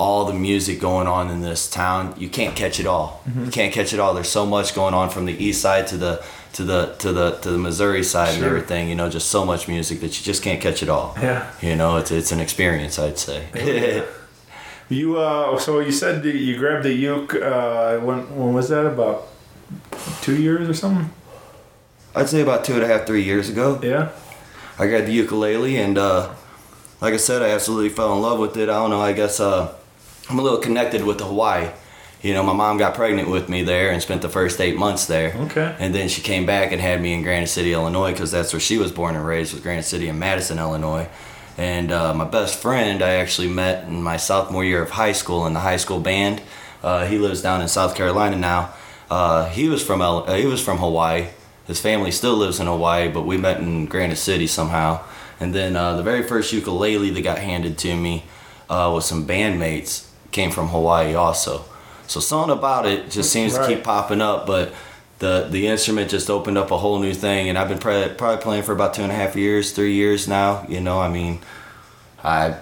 all 0.00 0.24
the 0.24 0.32
music 0.32 0.80
going 0.80 1.06
on 1.06 1.30
in 1.30 1.42
this 1.42 1.68
town, 1.68 2.14
you 2.16 2.30
can't 2.30 2.56
catch 2.56 2.80
it 2.80 2.86
all. 2.86 3.22
You 3.44 3.50
can't 3.50 3.72
catch 3.72 3.92
it 3.92 4.00
all. 4.00 4.14
There's 4.14 4.30
so 4.30 4.46
much 4.46 4.74
going 4.74 4.94
on 4.94 5.10
from 5.10 5.26
the 5.26 5.34
east 5.34 5.60
side 5.60 5.86
to 5.88 5.98
the 5.98 6.24
to 6.54 6.64
the 6.64 6.96
to 7.00 7.12
the 7.12 7.32
to 7.42 7.50
the 7.50 7.58
Missouri 7.58 8.02
side 8.02 8.34
and 8.34 8.42
everything. 8.42 8.88
You 8.88 8.94
know, 8.94 9.10
just 9.10 9.28
so 9.28 9.44
much 9.44 9.68
music 9.68 10.00
that 10.00 10.18
you 10.18 10.24
just 10.24 10.42
can't 10.42 10.60
catch 10.60 10.82
it 10.82 10.88
all. 10.88 11.14
Yeah. 11.20 11.52
You 11.60 11.76
know, 11.76 11.98
it's 11.98 12.10
it's 12.10 12.32
an 12.32 12.40
experience, 12.40 12.98
I'd 12.98 13.18
say. 13.18 14.04
You 14.90 15.18
uh, 15.18 15.56
so 15.56 15.78
you 15.78 15.92
said 15.92 16.24
you 16.24 16.58
grabbed 16.58 16.82
the 16.84 16.92
uke. 16.92 17.36
Uh, 17.36 17.98
when 18.00 18.18
when 18.36 18.52
was 18.54 18.70
that? 18.70 18.86
About 18.86 19.28
two 20.20 20.34
years 20.34 20.68
or 20.68 20.74
something? 20.74 21.08
I'd 22.12 22.28
say 22.28 22.40
about 22.40 22.64
two 22.64 22.74
and 22.74 22.82
a 22.82 22.88
half, 22.88 23.06
three 23.06 23.22
years 23.22 23.48
ago. 23.48 23.78
Yeah. 23.84 24.08
I 24.80 24.88
got 24.88 25.04
the 25.06 25.12
ukulele, 25.12 25.76
and 25.76 25.96
uh, 25.96 26.34
like 27.00 27.14
I 27.14 27.18
said, 27.18 27.40
I 27.40 27.50
absolutely 27.50 27.90
fell 27.90 28.12
in 28.14 28.20
love 28.20 28.40
with 28.40 28.56
it. 28.56 28.68
I 28.68 28.74
don't 28.82 28.90
know. 28.90 29.00
I 29.00 29.12
guess 29.12 29.38
uh, 29.38 29.72
I'm 30.30 30.38
a 30.38 30.42
little 30.42 30.58
connected 30.58 31.04
with 31.04 31.20
Hawaii. 31.20 31.70
You 32.22 32.34
know, 32.34 32.44
my 32.44 32.52
mom 32.52 32.78
got 32.78 32.94
pregnant 32.94 33.28
with 33.28 33.48
me 33.48 33.64
there 33.64 33.90
and 33.90 34.00
spent 34.00 34.22
the 34.22 34.28
first 34.28 34.60
eight 34.60 34.76
months 34.76 35.06
there. 35.06 35.34
Okay. 35.34 35.74
And 35.80 35.92
then 35.92 36.08
she 36.08 36.20
came 36.20 36.46
back 36.46 36.70
and 36.70 36.80
had 36.80 37.02
me 37.02 37.14
in 37.14 37.22
Granite 37.22 37.48
City, 37.48 37.72
Illinois, 37.72 38.12
because 38.12 38.30
that's 38.30 38.52
where 38.52 38.60
she 38.60 38.78
was 38.78 38.92
born 38.92 39.16
and 39.16 39.26
raised, 39.26 39.52
was 39.52 39.62
Granite 39.62 39.84
City 39.84 40.08
and 40.08 40.20
Madison, 40.20 40.58
Illinois. 40.60 41.08
And 41.58 41.90
uh, 41.90 42.14
my 42.14 42.26
best 42.26 42.60
friend, 42.60 43.02
I 43.02 43.14
actually 43.14 43.48
met 43.48 43.88
in 43.88 44.02
my 44.02 44.18
sophomore 44.18 44.64
year 44.64 44.82
of 44.82 44.90
high 44.90 45.12
school 45.12 45.46
in 45.46 45.52
the 45.52 45.60
high 45.60 45.78
school 45.78 45.98
band. 45.98 46.42
Uh, 46.82 47.06
he 47.06 47.18
lives 47.18 47.42
down 47.42 47.60
in 47.60 47.66
South 47.68 47.96
Carolina 47.96 48.36
now. 48.36 48.72
Uh, 49.10 49.48
he 49.48 49.68
was 49.68 49.82
from 49.82 50.00
El- 50.00 50.30
uh, 50.30 50.36
he 50.36 50.46
was 50.46 50.62
from 50.62 50.78
Hawaii. 50.78 51.26
His 51.66 51.80
family 51.80 52.12
still 52.12 52.36
lives 52.36 52.60
in 52.60 52.66
Hawaii, 52.66 53.08
but 53.10 53.22
we 53.22 53.36
met 53.36 53.58
in 53.58 53.86
Granite 53.86 54.16
City 54.16 54.46
somehow. 54.46 55.02
And 55.40 55.54
then 55.54 55.74
uh, 55.74 55.96
the 55.96 56.02
very 56.02 56.22
first 56.22 56.52
ukulele 56.52 57.10
that 57.10 57.22
got 57.22 57.38
handed 57.38 57.78
to 57.78 57.96
me 57.96 58.24
uh, 58.68 58.92
with 58.94 59.04
some 59.04 59.26
bandmates 59.26 60.09
came 60.32 60.50
from 60.50 60.68
Hawaii 60.68 61.14
also. 61.14 61.64
So 62.06 62.20
something 62.20 62.56
about 62.56 62.86
it 62.86 63.10
just 63.10 63.30
seems 63.32 63.54
to 63.56 63.66
keep 63.66 63.84
popping 63.84 64.20
up, 64.20 64.46
but 64.46 64.72
the 65.20 65.46
the 65.50 65.66
instrument 65.68 66.10
just 66.10 66.28
opened 66.30 66.58
up 66.58 66.70
a 66.70 66.78
whole 66.78 66.98
new 66.98 67.14
thing, 67.14 67.48
and 67.48 67.56
I've 67.58 67.68
been 67.68 67.78
probably, 67.78 68.14
probably 68.14 68.42
playing 68.42 68.62
for 68.64 68.72
about 68.72 68.94
two 68.94 69.02
and 69.02 69.12
a 69.12 69.14
half 69.14 69.36
years, 69.36 69.72
three 69.72 69.94
years 69.94 70.26
now. 70.26 70.64
You 70.68 70.80
know, 70.80 70.98
I 70.98 71.08
mean, 71.08 71.40
I 72.24 72.56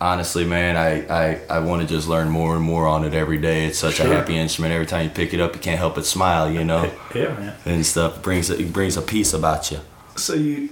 honestly, 0.00 0.44
man, 0.44 0.76
I 0.76 1.06
I, 1.08 1.40
I 1.48 1.58
want 1.60 1.80
to 1.82 1.88
just 1.88 2.08
learn 2.08 2.28
more 2.28 2.54
and 2.56 2.62
more 2.64 2.86
on 2.86 3.04
it 3.04 3.14
every 3.14 3.38
day. 3.38 3.66
It's 3.66 3.78
such 3.78 4.00
a 4.00 4.04
happy 4.04 4.36
instrument. 4.36 4.74
Every 4.74 4.86
time 4.86 5.04
you 5.04 5.10
pick 5.10 5.32
it 5.32 5.40
up, 5.40 5.54
you 5.54 5.60
can't 5.60 5.78
help 5.78 5.94
but 5.94 6.04
smile. 6.04 6.50
You 6.50 6.64
know, 6.64 6.90
Yeah, 7.14 7.28
man. 7.38 7.54
and 7.64 7.86
stuff 7.86 8.20
brings 8.22 8.50
it 8.50 8.72
brings 8.72 8.96
a 8.96 9.02
peace 9.02 9.32
about 9.32 9.70
you. 9.70 9.78
So 10.16 10.34
you, 10.34 10.70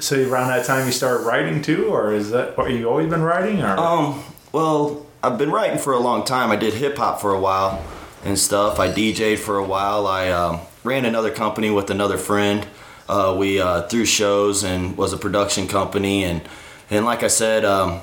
so 0.00 0.16
around 0.28 0.48
that 0.48 0.64
time 0.66 0.86
you 0.86 0.92
started 0.92 1.24
writing 1.24 1.62
too, 1.62 1.86
or 1.86 2.12
is 2.14 2.30
that? 2.30 2.58
Or 2.58 2.68
you 2.68 2.88
always 2.88 3.08
been 3.10 3.22
writing, 3.22 3.62
or? 3.62 3.78
Um, 3.78 4.24
well, 4.52 5.03
I've 5.24 5.38
been 5.38 5.50
writing 5.50 5.78
for 5.78 5.94
a 5.94 5.98
long 5.98 6.26
time. 6.26 6.50
I 6.50 6.56
did 6.56 6.74
hip 6.74 6.98
hop 6.98 7.18
for 7.18 7.32
a 7.32 7.40
while 7.40 7.82
and 8.26 8.38
stuff. 8.38 8.78
I 8.78 8.92
DJ'd 8.92 9.40
for 9.40 9.56
a 9.56 9.64
while. 9.64 10.06
I 10.06 10.28
um, 10.28 10.60
ran 10.84 11.06
another 11.06 11.30
company 11.30 11.70
with 11.70 11.88
another 11.88 12.18
friend. 12.18 12.66
Uh, 13.08 13.34
we 13.38 13.58
uh, 13.58 13.88
threw 13.88 14.04
shows 14.04 14.62
and 14.62 14.98
was 14.98 15.14
a 15.14 15.16
production 15.16 15.66
company 15.66 16.24
and 16.24 16.42
and 16.90 17.06
like 17.06 17.22
I 17.22 17.28
said, 17.28 17.64
um, 17.64 18.02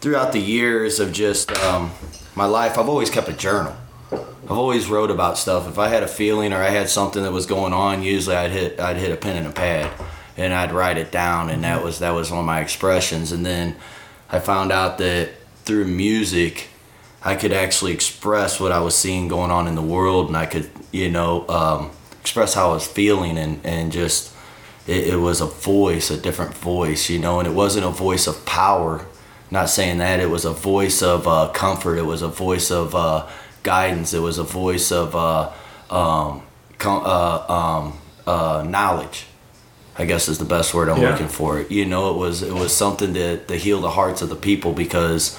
throughout 0.00 0.32
the 0.32 0.40
years 0.40 0.98
of 0.98 1.12
just 1.12 1.52
um, 1.62 1.92
my 2.34 2.46
life, 2.46 2.76
I've 2.76 2.88
always 2.88 3.08
kept 3.08 3.28
a 3.28 3.32
journal. 3.32 3.76
I've 4.10 4.50
always 4.50 4.88
wrote 4.88 5.12
about 5.12 5.38
stuff. 5.38 5.68
If 5.68 5.78
I 5.78 5.86
had 5.86 6.02
a 6.02 6.08
feeling 6.08 6.52
or 6.52 6.56
I 6.56 6.70
had 6.70 6.88
something 6.88 7.22
that 7.22 7.30
was 7.30 7.46
going 7.46 7.72
on, 7.72 8.02
usually 8.02 8.34
I'd 8.34 8.50
hit 8.50 8.80
I'd 8.80 8.96
hit 8.96 9.12
a 9.12 9.16
pen 9.16 9.36
and 9.36 9.46
a 9.46 9.52
pad, 9.52 9.92
and 10.36 10.52
I'd 10.52 10.72
write 10.72 10.98
it 10.98 11.12
down, 11.12 11.50
and 11.50 11.62
that 11.62 11.84
was 11.84 12.00
that 12.00 12.10
was 12.10 12.32
one 12.32 12.40
of 12.40 12.46
my 12.46 12.60
expressions. 12.60 13.30
And 13.30 13.46
then 13.46 13.76
I 14.28 14.40
found 14.40 14.72
out 14.72 14.98
that 14.98 15.30
through 15.68 15.84
music, 15.84 16.68
I 17.22 17.36
could 17.36 17.52
actually 17.52 17.92
express 17.92 18.58
what 18.58 18.72
I 18.72 18.80
was 18.80 18.96
seeing 18.96 19.28
going 19.28 19.50
on 19.50 19.68
in 19.68 19.74
the 19.74 19.82
world, 19.82 20.28
and 20.28 20.36
I 20.36 20.46
could 20.46 20.68
you 20.92 21.10
know 21.10 21.46
um, 21.48 21.90
express 22.22 22.54
how 22.54 22.70
I 22.70 22.72
was 22.72 22.86
feeling, 22.86 23.36
and 23.38 23.60
and 23.64 23.92
just 23.92 24.32
it, 24.86 25.08
it 25.08 25.16
was 25.16 25.40
a 25.42 25.46
voice, 25.46 26.10
a 26.10 26.16
different 26.16 26.54
voice, 26.54 27.10
you 27.10 27.18
know, 27.18 27.38
and 27.38 27.46
it 27.46 27.52
wasn't 27.52 27.84
a 27.86 27.90
voice 27.90 28.26
of 28.26 28.44
power. 28.46 29.04
Not 29.50 29.68
saying 29.68 29.98
that 29.98 30.20
it 30.20 30.30
was 30.30 30.44
a 30.46 30.52
voice 30.52 31.02
of 31.02 31.26
uh, 31.28 31.50
comfort. 31.54 31.96
It 31.98 32.06
was 32.06 32.22
a 32.22 32.28
voice 32.28 32.70
of 32.70 32.94
uh, 32.94 33.26
guidance. 33.62 34.12
It 34.14 34.20
was 34.20 34.38
a 34.38 34.42
voice 34.44 34.90
of 34.90 35.14
uh, 35.14 35.50
um, 35.90 36.42
com- 36.78 37.02
uh, 37.04 37.44
um, 37.58 37.98
uh, 38.26 38.64
knowledge. 38.66 39.26
I 40.00 40.04
guess 40.04 40.28
is 40.28 40.38
the 40.38 40.44
best 40.44 40.74
word 40.74 40.88
I'm 40.88 41.02
Yeah. 41.02 41.10
looking 41.10 41.28
for. 41.28 41.60
You 41.62 41.84
know, 41.84 42.10
it 42.12 42.16
was 42.16 42.42
it 42.42 42.54
was 42.54 42.72
something 42.74 43.12
to 43.14 43.38
to 43.46 43.56
heal 43.56 43.80
the 43.80 43.90
hearts 43.90 44.22
of 44.22 44.28
the 44.28 44.36
people 44.36 44.72
because 44.72 45.36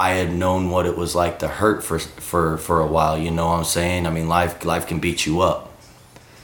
I 0.00 0.12
had 0.12 0.32
known 0.32 0.70
what 0.70 0.86
it 0.86 0.96
was 0.96 1.14
like 1.14 1.40
to 1.40 1.48
hurt 1.48 1.84
for 1.84 1.98
for 1.98 2.56
for 2.56 2.80
a 2.80 2.86
while. 2.86 3.18
You 3.18 3.30
know 3.30 3.48
what 3.48 3.58
I'm 3.58 3.64
saying? 3.64 4.06
I 4.06 4.10
mean, 4.10 4.28
life 4.28 4.64
life 4.64 4.86
can 4.86 4.98
beat 4.98 5.26
you 5.26 5.42
up. 5.42 5.66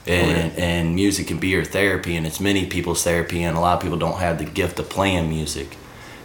And, 0.05 0.57
and 0.57 0.95
music 0.95 1.27
can 1.27 1.39
be 1.39 1.49
your 1.49 1.65
therapy, 1.65 2.15
and 2.15 2.25
it's 2.25 2.39
many 2.39 2.65
people's 2.67 3.03
therapy, 3.03 3.43
and 3.43 3.57
a 3.57 3.59
lot 3.59 3.75
of 3.75 3.81
people 3.81 3.97
don't 3.97 4.19
have 4.19 4.37
the 4.37 4.45
gift 4.45 4.79
of 4.79 4.89
playing 4.89 5.27
music, 5.27 5.75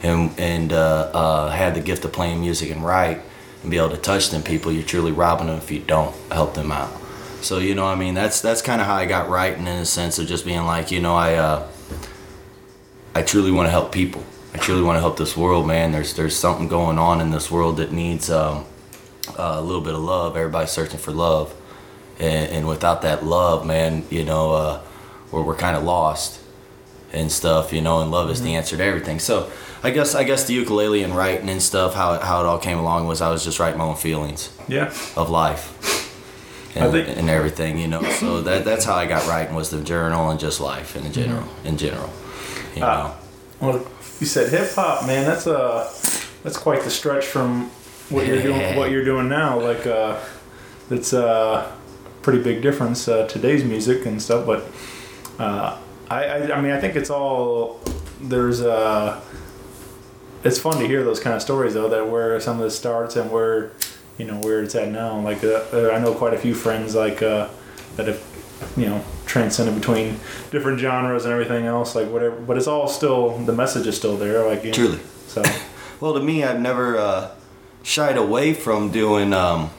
and 0.02 0.38
and 0.38 0.72
uh, 0.72 1.10
uh, 1.12 1.50
have 1.50 1.74
the 1.74 1.80
gift 1.80 2.04
of 2.04 2.12
playing 2.12 2.40
music 2.40 2.70
and 2.70 2.84
write, 2.84 3.20
and 3.62 3.70
be 3.70 3.78
able 3.78 3.90
to 3.90 3.96
touch 3.96 4.28
them 4.30 4.42
people. 4.42 4.70
You're 4.70 4.84
truly 4.84 5.10
robbing 5.10 5.48
them 5.48 5.56
if 5.56 5.70
you 5.70 5.80
don't 5.80 6.14
help 6.30 6.54
them 6.54 6.70
out. 6.70 6.92
So 7.40 7.58
you 7.58 7.74
know, 7.74 7.84
what 7.84 7.96
I 7.96 7.96
mean, 7.96 8.14
that's 8.14 8.42
that's 8.42 8.62
kind 8.62 8.80
of 8.80 8.86
how 8.86 8.94
I 8.94 9.06
got 9.06 9.30
writing 9.30 9.66
in 9.66 9.78
a 9.78 9.86
sense 9.86 10.18
of 10.18 10.28
just 10.28 10.44
being 10.44 10.64
like, 10.64 10.92
you 10.92 11.00
know, 11.00 11.16
I 11.16 11.34
uh, 11.34 11.66
I 13.14 13.22
truly 13.22 13.50
want 13.50 13.66
to 13.66 13.70
help 13.70 13.90
people. 13.90 14.22
I 14.54 14.58
truly 14.58 14.82
want 14.82 14.96
to 14.96 15.00
help 15.00 15.16
this 15.16 15.36
world, 15.36 15.66
man. 15.66 15.92
There's 15.92 16.14
there's 16.14 16.36
something 16.36 16.68
going 16.68 16.98
on 16.98 17.20
in 17.20 17.30
this 17.30 17.50
world 17.50 17.78
that 17.78 17.90
needs 17.92 18.30
um, 18.30 18.64
a 19.36 19.60
little 19.62 19.80
bit 19.80 19.94
of 19.94 20.00
love. 20.00 20.36
Everybody's 20.36 20.70
searching 20.70 20.98
for 20.98 21.10
love, 21.12 21.54
and, 22.18 22.50
and 22.52 22.68
without 22.68 23.02
that 23.02 23.24
love, 23.24 23.64
man, 23.66 24.04
you 24.10 24.24
know, 24.24 24.52
uh, 24.52 24.80
we're 25.30 25.42
we're 25.42 25.56
kind 25.56 25.76
of 25.76 25.82
lost 25.84 26.40
and 27.12 27.32
stuff, 27.32 27.72
you 27.72 27.80
know. 27.80 28.00
And 28.02 28.10
love 28.10 28.30
is 28.30 28.42
the 28.42 28.54
answer 28.54 28.76
to 28.76 28.84
everything. 28.84 29.18
So 29.20 29.50
I 29.82 29.90
guess 29.90 30.14
I 30.14 30.22
guess 30.24 30.44
the 30.46 30.52
ukulele 30.54 31.02
and 31.02 31.16
writing 31.16 31.48
and 31.48 31.62
stuff, 31.62 31.94
how 31.94 32.14
it, 32.14 32.22
how 32.22 32.40
it 32.40 32.46
all 32.46 32.58
came 32.58 32.78
along 32.78 33.06
was 33.06 33.22
I 33.22 33.30
was 33.30 33.44
just 33.44 33.58
writing 33.58 33.78
my 33.78 33.84
own 33.86 33.96
feelings 33.96 34.50
Yeah. 34.68 34.92
of 35.16 35.30
life. 35.30 35.78
And, 36.74 36.90
think- 36.90 37.18
and 37.18 37.28
everything, 37.28 37.76
you 37.76 37.86
know. 37.86 38.02
So 38.12 38.40
that 38.40 38.64
that's 38.64 38.86
how 38.86 38.94
I 38.94 39.04
got 39.04 39.26
writing 39.28 39.54
was 39.54 39.68
the 39.68 39.82
journal 39.82 40.30
and 40.30 40.40
just 40.40 40.58
life 40.58 40.96
in 40.96 41.12
general. 41.12 41.46
In 41.64 41.76
general, 41.76 42.08
you 42.74 42.82
Ah. 42.82 43.14
know. 43.60 43.66
Well, 43.72 43.86
you 44.22 44.26
said 44.26 44.50
hip 44.50 44.72
hop, 44.76 45.04
man. 45.04 45.24
That's 45.26 45.48
a 45.48 45.90
that's 46.44 46.56
quite 46.56 46.82
the 46.82 46.90
stretch 46.90 47.26
from 47.26 47.68
what 48.08 48.24
you're 48.24 48.40
doing. 48.40 48.76
What 48.76 48.92
you're 48.92 49.04
doing 49.04 49.28
now, 49.28 49.60
like 49.60 49.84
uh, 49.84 50.16
it's 50.90 51.12
a 51.12 51.76
pretty 52.22 52.40
big 52.40 52.62
difference. 52.62 53.08
Uh, 53.08 53.26
today's 53.26 53.64
music 53.64 54.06
and 54.06 54.22
stuff, 54.22 54.46
but 54.46 54.64
uh, 55.40 55.76
I, 56.08 56.24
I 56.24 56.56
I 56.56 56.60
mean 56.60 56.70
I 56.70 56.80
think 56.80 56.94
it's 56.94 57.10
all 57.10 57.80
there's 58.20 58.60
uh 58.60 59.20
it's 60.44 60.60
fun 60.60 60.78
to 60.78 60.86
hear 60.86 61.02
those 61.02 61.18
kind 61.18 61.34
of 61.34 61.42
stories 61.42 61.74
though 61.74 61.88
that 61.88 62.08
where 62.08 62.38
some 62.38 62.58
of 62.58 62.62
this 62.62 62.78
starts 62.78 63.16
and 63.16 63.28
where 63.28 63.72
you 64.18 64.24
know 64.24 64.38
where 64.38 64.62
it's 64.62 64.76
at 64.76 64.88
now. 64.88 65.18
Like 65.18 65.42
uh, 65.42 65.64
uh, 65.72 65.90
I 65.92 65.98
know 65.98 66.14
quite 66.14 66.32
a 66.32 66.38
few 66.38 66.54
friends 66.54 66.94
like 66.94 67.22
uh, 67.22 67.48
that 67.96 68.06
have 68.06 68.22
you 68.76 68.86
know 68.86 69.02
transcended 69.26 69.74
between 69.74 70.18
different 70.50 70.78
genres 70.78 71.24
and 71.24 71.32
everything 71.32 71.64
else 71.66 71.94
like 71.94 72.08
whatever 72.08 72.36
but 72.40 72.56
it's 72.56 72.66
all 72.66 72.86
still 72.88 73.36
the 73.38 73.52
message 73.52 73.86
is 73.86 73.96
still 73.96 74.16
there 74.16 74.46
like 74.46 74.62
you 74.64 74.70
know, 74.70 74.74
Truly. 74.76 74.98
so 75.26 75.42
Well, 76.00 76.14
to 76.14 76.20
me, 76.20 76.42
I've 76.42 76.58
never 76.60 76.98
uh, 76.98 77.30
shied 77.84 78.16
away 78.16 78.54
from 78.54 78.90
doing 78.90 79.32
um, 79.32 79.70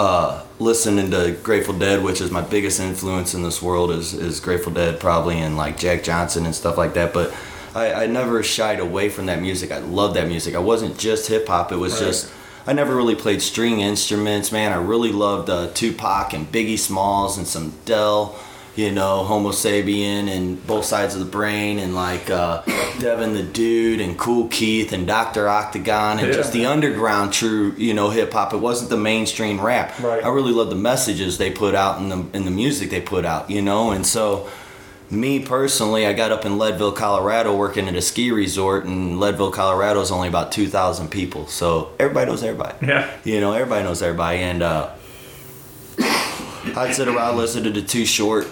uh, 0.00 0.42
listening 0.58 1.10
to 1.12 1.32
Grateful 1.42 1.78
Dead, 1.78 2.02
which 2.02 2.20
is 2.20 2.30
my 2.32 2.40
biggest 2.40 2.80
influence 2.80 3.34
in 3.34 3.42
this 3.44 3.62
world 3.62 3.92
is 3.92 4.12
is 4.12 4.40
Grateful 4.40 4.72
Dead 4.72 4.98
probably 4.98 5.38
and 5.38 5.56
like 5.56 5.78
Jack 5.78 6.02
Johnson 6.02 6.44
and 6.46 6.54
stuff 6.54 6.76
like 6.76 6.94
that. 6.94 7.14
But 7.14 7.32
I, 7.76 7.92
I 7.92 8.06
never 8.06 8.42
shied 8.42 8.80
away 8.80 9.08
from 9.08 9.26
that 9.26 9.40
music. 9.40 9.70
I 9.70 9.78
love 9.78 10.14
that 10.14 10.26
music. 10.26 10.54
I 10.54 10.58
wasn't 10.58 10.98
just 10.98 11.28
hip 11.28 11.46
hop. 11.46 11.70
It 11.70 11.76
was 11.76 11.92
Right. 11.94 12.06
just 12.06 12.32
I 12.66 12.72
never 12.72 12.94
really 12.94 13.16
played 13.16 13.42
string 13.42 13.80
instruments, 13.80 14.52
man. 14.52 14.72
I 14.72 14.76
really 14.76 15.10
loved 15.10 15.50
uh, 15.50 15.70
Tupac 15.74 16.32
and 16.32 16.50
Biggie 16.50 16.78
Smalls 16.78 17.36
and 17.36 17.46
some 17.46 17.74
Del, 17.84 18.38
you 18.76 18.92
know, 18.92 19.24
Homo 19.24 19.50
Sapien 19.50 20.28
and 20.28 20.64
Both 20.64 20.84
Sides 20.84 21.14
of 21.14 21.20
the 21.20 21.26
Brain 21.26 21.80
and 21.80 21.94
like 21.94 22.30
uh, 22.30 22.62
Devin 23.00 23.34
the 23.34 23.42
Dude 23.42 24.00
and 24.00 24.16
Kool 24.16 24.46
Keith 24.46 24.92
and 24.92 25.08
Dr. 25.08 25.48
Octagon 25.48 26.20
and 26.20 26.32
just 26.32 26.52
the 26.52 26.66
underground 26.66 27.32
true, 27.32 27.74
you 27.76 27.94
know, 27.94 28.10
hip 28.10 28.32
hop. 28.32 28.54
It 28.54 28.58
wasn't 28.58 28.90
the 28.90 28.96
mainstream 28.96 29.60
rap. 29.60 29.98
Right. 29.98 30.24
I 30.24 30.28
really 30.28 30.52
loved 30.52 30.70
the 30.70 30.76
messages 30.76 31.38
they 31.38 31.50
put 31.50 31.74
out 31.74 32.00
and 32.00 32.12
the 32.12 32.36
in 32.36 32.44
the 32.44 32.52
music 32.52 32.90
they 32.90 33.00
put 33.00 33.24
out, 33.24 33.50
you 33.50 33.60
know, 33.60 33.90
and 33.90 34.06
so 34.06 34.48
me 35.12 35.38
personally, 35.40 36.06
I 36.06 36.12
got 36.14 36.32
up 36.32 36.44
in 36.46 36.56
Leadville, 36.58 36.92
Colorado, 36.92 37.54
working 37.54 37.86
at 37.86 37.94
a 37.94 38.00
ski 38.02 38.30
resort, 38.32 38.84
and 38.86 39.20
Leadville, 39.20 39.50
Colorado 39.50 40.00
is 40.00 40.10
only 40.10 40.26
about 40.28 40.50
two 40.52 40.66
thousand 40.68 41.10
people, 41.10 41.46
so 41.46 41.92
everybody 42.00 42.30
knows 42.30 42.42
everybody. 42.42 42.86
yeah 42.86 43.10
You 43.22 43.40
know, 43.40 43.52
everybody 43.52 43.84
knows 43.84 44.00
everybody, 44.02 44.38
and 44.38 44.62
uh, 44.62 44.90
I'd 46.74 46.94
sit 46.94 47.08
around 47.08 47.36
listening 47.36 47.74
to 47.74 47.82
Too 47.82 48.06
Short, 48.06 48.46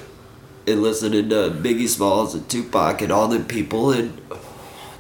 and 0.66 0.82
listening 0.82 1.28
to 1.30 1.50
Biggie 1.50 1.88
Smalls 1.88 2.34
and 2.34 2.48
Tupac 2.48 3.00
and 3.02 3.10
all 3.10 3.28
the 3.28 3.40
people, 3.40 3.92
and 3.92 4.20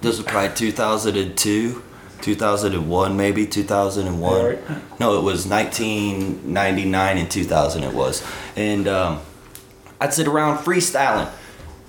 this 0.00 0.16
was 0.16 0.26
probably 0.26 0.56
two 0.56 0.72
thousand 0.72 1.16
and 1.16 1.36
two. 1.36 1.82
2001 2.22 3.16
maybe 3.16 3.46
2001 3.46 4.44
Right. 4.44 4.58
no 5.00 5.16
it 5.18 5.22
was 5.22 5.46
1999 5.46 7.16
and 7.16 7.30
2000 7.30 7.82
it 7.82 7.94
was 7.94 8.22
and 8.56 8.86
um, 8.86 9.20
I'd 9.98 10.12
sit 10.12 10.26
around 10.28 10.58
freestyling, 10.58 11.30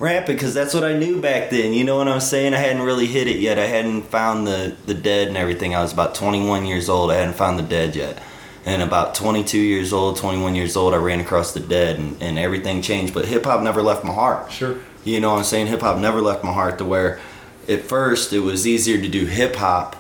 rapping, 0.02 0.36
because 0.36 0.54
that's 0.54 0.74
what 0.74 0.84
I 0.84 0.98
knew 0.98 1.22
back 1.22 1.50
then. 1.52 1.74
You 1.74 1.84
know 1.84 1.98
what 1.98 2.08
I'm 2.08 2.20
saying? 2.20 2.54
I 2.54 2.58
hadn't 2.58 2.82
really 2.82 3.06
hit 3.06 3.28
it 3.28 3.38
yet. 3.38 3.60
I 3.60 3.68
hadn't 3.68 4.04
found 4.04 4.48
the, 4.48 4.76
the 4.88 4.94
dead 4.94 5.28
and 5.28 5.38
everything. 5.38 5.76
I 5.76 5.82
was 5.82 5.94
about 5.94 6.16
21 6.16 6.66
years 6.66 6.90
old. 6.90 7.12
I 7.12 7.16
hadn't 7.16 7.36
found 7.36 7.60
the 7.60 7.64
dead 7.64 7.96
yet. 7.96 8.22
And 8.66 8.82
about 8.82 9.16
22 9.16 9.58
years 9.58 9.94
old, 9.94 10.18
21 10.18 10.56
years 10.56 10.76
old, 10.76 10.94
I 10.94 10.98
ran 10.98 11.20
across 11.20 11.54
the 11.54 11.60
dead 11.60 11.98
and, 12.00 12.22
and 12.22 12.38
everything 12.38 12.82
changed. 12.82 13.14
But 13.14 13.26
hip 13.26 13.46
hop 13.46 13.62
never 13.62 13.82
left 13.82 14.04
my 14.04 14.14
heart. 14.14 14.52
sure 14.52 14.78
You 15.04 15.20
know 15.20 15.32
what 15.32 15.40
I'm 15.40 15.44
saying? 15.44 15.68
Hip 15.68 15.82
hop 15.82 16.00
never 16.00 16.22
left 16.22 16.44
my 16.44 16.54
heart 16.54 16.78
to 16.80 16.86
where 16.86 17.20
at 17.68 17.82
first 17.84 18.34
it 18.34 18.40
was 18.40 18.68
easier 18.68 19.00
to 19.00 19.08
do 19.08 19.26
hip 19.26 19.56
hop 19.56 19.96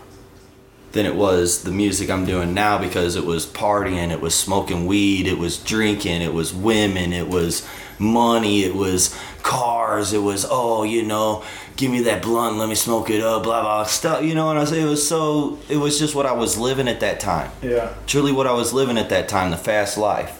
than 0.92 1.06
it 1.06 1.16
was 1.16 1.64
the 1.64 1.72
music 1.72 2.10
I'm 2.10 2.26
doing 2.26 2.54
now 2.54 2.78
because 2.78 3.16
it 3.16 3.26
was 3.26 3.46
partying, 3.46 4.12
it 4.12 4.20
was 4.20 4.36
smoking 4.36 4.86
weed, 4.86 5.26
it 5.26 5.38
was 5.38 5.58
drinking, 5.58 6.22
it 6.22 6.34
was 6.34 6.54
women, 6.54 7.14
it 7.14 7.30
was 7.30 7.68
money, 7.98 8.64
it 8.64 8.76
was 8.76 9.18
cars, 9.42 10.12
it 10.12 10.22
was 10.22 10.46
oh, 10.50 10.84
you 10.84 11.04
know, 11.04 11.44
give 11.78 11.92
me 11.92 12.02
that 12.02 12.22
blunt, 12.22 12.58
let 12.58 12.68
me 12.68 12.76
smoke 12.76 13.10
it 13.10 13.22
up, 13.22 13.44
blah 13.44 13.62
blah 13.62 13.84
stuff. 13.86 14.24
You 14.24 14.36
know 14.36 14.48
what 14.48 14.58
I'm 14.58 14.66
saying? 14.66 14.86
It 14.86 14.90
was 14.90 15.08
so 15.08 15.60
it 15.70 15.78
was 15.78 15.98
just 15.98 16.14
what 16.14 16.26
I 16.26 16.34
was 16.34 16.58
living 16.58 16.88
at 16.88 17.00
that 17.00 17.20
time 17.20 17.52
yeah 17.62 17.94
truly 18.08 18.32
what 18.32 18.48
I 18.48 18.54
was 18.54 18.74
living 18.74 18.98
at 18.98 19.10
that 19.10 19.30
time, 19.30 19.52
the 19.52 19.58
fast 19.58 19.98
life. 19.98 20.40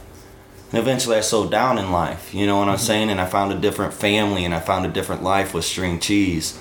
And 0.72 0.80
eventually 0.80 1.18
I 1.18 1.22
slowed 1.22 1.52
down 1.52 1.78
in 1.78 1.92
life, 1.92 2.34
you 2.34 2.46
know 2.46 2.58
what 2.58 2.70
I'm 2.70 2.76
mm-hmm. 2.76 2.86
saying? 2.86 3.10
And 3.10 3.20
I 3.20 3.26
found 3.26 3.52
a 3.52 3.60
different 3.60 3.94
family 3.94 4.46
and 4.46 4.54
I 4.54 4.60
found 4.62 4.86
a 4.86 4.90
different 4.90 5.22
life 5.22 5.54
with 5.54 5.66
string 5.66 6.00
cheese. 6.00 6.58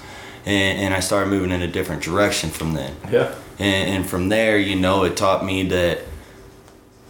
And, 0.47 0.79
and 0.81 0.95
I 0.95 1.01
started 1.01 1.29
moving 1.29 1.51
in 1.53 1.61
a 1.61 1.69
different 1.69 2.03
direction 2.03 2.51
from 2.51 2.73
then. 2.73 2.97
yeah 3.11 3.35
And, 3.61 3.91
and 3.97 4.07
from 4.09 4.29
there, 4.31 4.59
you 4.59 4.75
know, 4.75 5.05
it 5.05 5.17
taught 5.17 5.45
me 5.45 5.63
that 5.69 6.01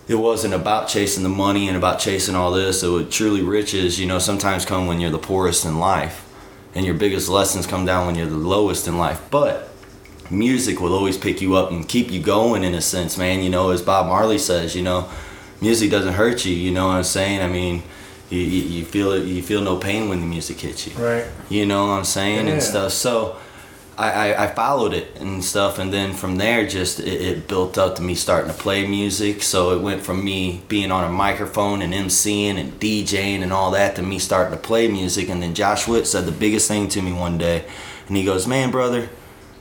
it 0.08 0.16
wasn't 0.16 0.52
about 0.52 0.88
chasing 0.88 1.22
the 1.22 1.28
money 1.28 1.68
and 1.68 1.76
about 1.76 2.00
chasing 2.00 2.34
all 2.34 2.50
this. 2.50 2.82
It 2.82 2.90
would 2.90 3.10
truly 3.10 3.42
riches, 3.42 3.98
you 4.00 4.06
know, 4.06 4.18
sometimes 4.18 4.64
come 4.64 4.86
when 4.88 5.00
you're 5.00 5.10
the 5.12 5.18
poorest 5.18 5.64
in 5.64 5.78
life. 5.78 6.26
And 6.74 6.84
your 6.84 6.94
biggest 6.94 7.28
lessons 7.28 7.66
come 7.66 7.84
down 7.86 8.06
when 8.06 8.14
you're 8.16 8.26
the 8.28 8.36
lowest 8.36 8.86
in 8.88 8.98
life. 8.98 9.20
But 9.30 9.68
music 10.30 10.80
will 10.80 10.92
always 10.94 11.16
pick 11.18 11.40
you 11.40 11.54
up 11.56 11.70
and 11.70 11.88
keep 11.88 12.10
you 12.10 12.20
going 12.22 12.62
in 12.64 12.74
a 12.74 12.80
sense, 12.80 13.16
man. 13.18 13.42
You 13.42 13.50
know, 13.50 13.70
as 13.70 13.82
Bob 13.82 14.06
Marley 14.06 14.38
says, 14.38 14.74
you 14.76 14.82
know, 14.82 15.08
music 15.60 15.90
doesn't 15.90 16.14
hurt 16.14 16.44
you. 16.44 16.54
You 16.54 16.70
know 16.72 16.86
what 16.88 16.94
I'm 16.96 17.04
saying? 17.04 17.40
I 17.42 17.48
mean, 17.48 17.82
you, 18.28 18.38
you, 18.40 18.62
you 18.78 18.84
feel 18.84 19.12
it. 19.12 19.24
You 19.26 19.42
feel 19.42 19.60
no 19.60 19.76
pain 19.76 20.08
when 20.08 20.20
the 20.20 20.26
music 20.26 20.60
hits 20.60 20.86
you. 20.86 20.92
right 20.94 21.26
You 21.48 21.66
know 21.66 21.86
what 21.86 21.92
I'm 21.94 22.04
saying 22.04 22.46
Yeah. 22.46 22.52
and 22.54 22.62
stuff. 22.62 22.92
So 22.92 23.36
I, 24.00 24.30
I, 24.30 24.44
I 24.44 24.46
followed 24.46 24.94
it 24.94 25.14
and 25.20 25.44
stuff, 25.44 25.78
and 25.78 25.92
then 25.92 26.14
from 26.14 26.36
there, 26.36 26.66
just 26.66 27.00
it, 27.00 27.20
it 27.20 27.48
built 27.48 27.76
up 27.76 27.96
to 27.96 28.02
me 28.02 28.14
starting 28.14 28.50
to 28.50 28.56
play 28.56 28.86
music. 28.86 29.42
So 29.42 29.76
it 29.76 29.82
went 29.82 30.00
from 30.00 30.24
me 30.24 30.62
being 30.68 30.90
on 30.90 31.04
a 31.04 31.12
microphone 31.12 31.82
and 31.82 31.92
MCing 31.92 32.56
and 32.56 32.80
DJing 32.80 33.42
and 33.42 33.52
all 33.52 33.70
that 33.72 33.96
to 33.96 34.02
me 34.02 34.18
starting 34.18 34.56
to 34.56 34.62
play 34.62 34.88
music. 34.88 35.28
And 35.28 35.42
then 35.42 35.54
Josh 35.54 35.86
Witt 35.86 36.06
said 36.06 36.24
the 36.24 36.32
biggest 36.32 36.66
thing 36.66 36.88
to 36.88 37.02
me 37.02 37.12
one 37.12 37.36
day, 37.36 37.66
and 38.08 38.16
he 38.16 38.24
goes, 38.24 38.46
"Man, 38.46 38.70
brother, 38.70 39.10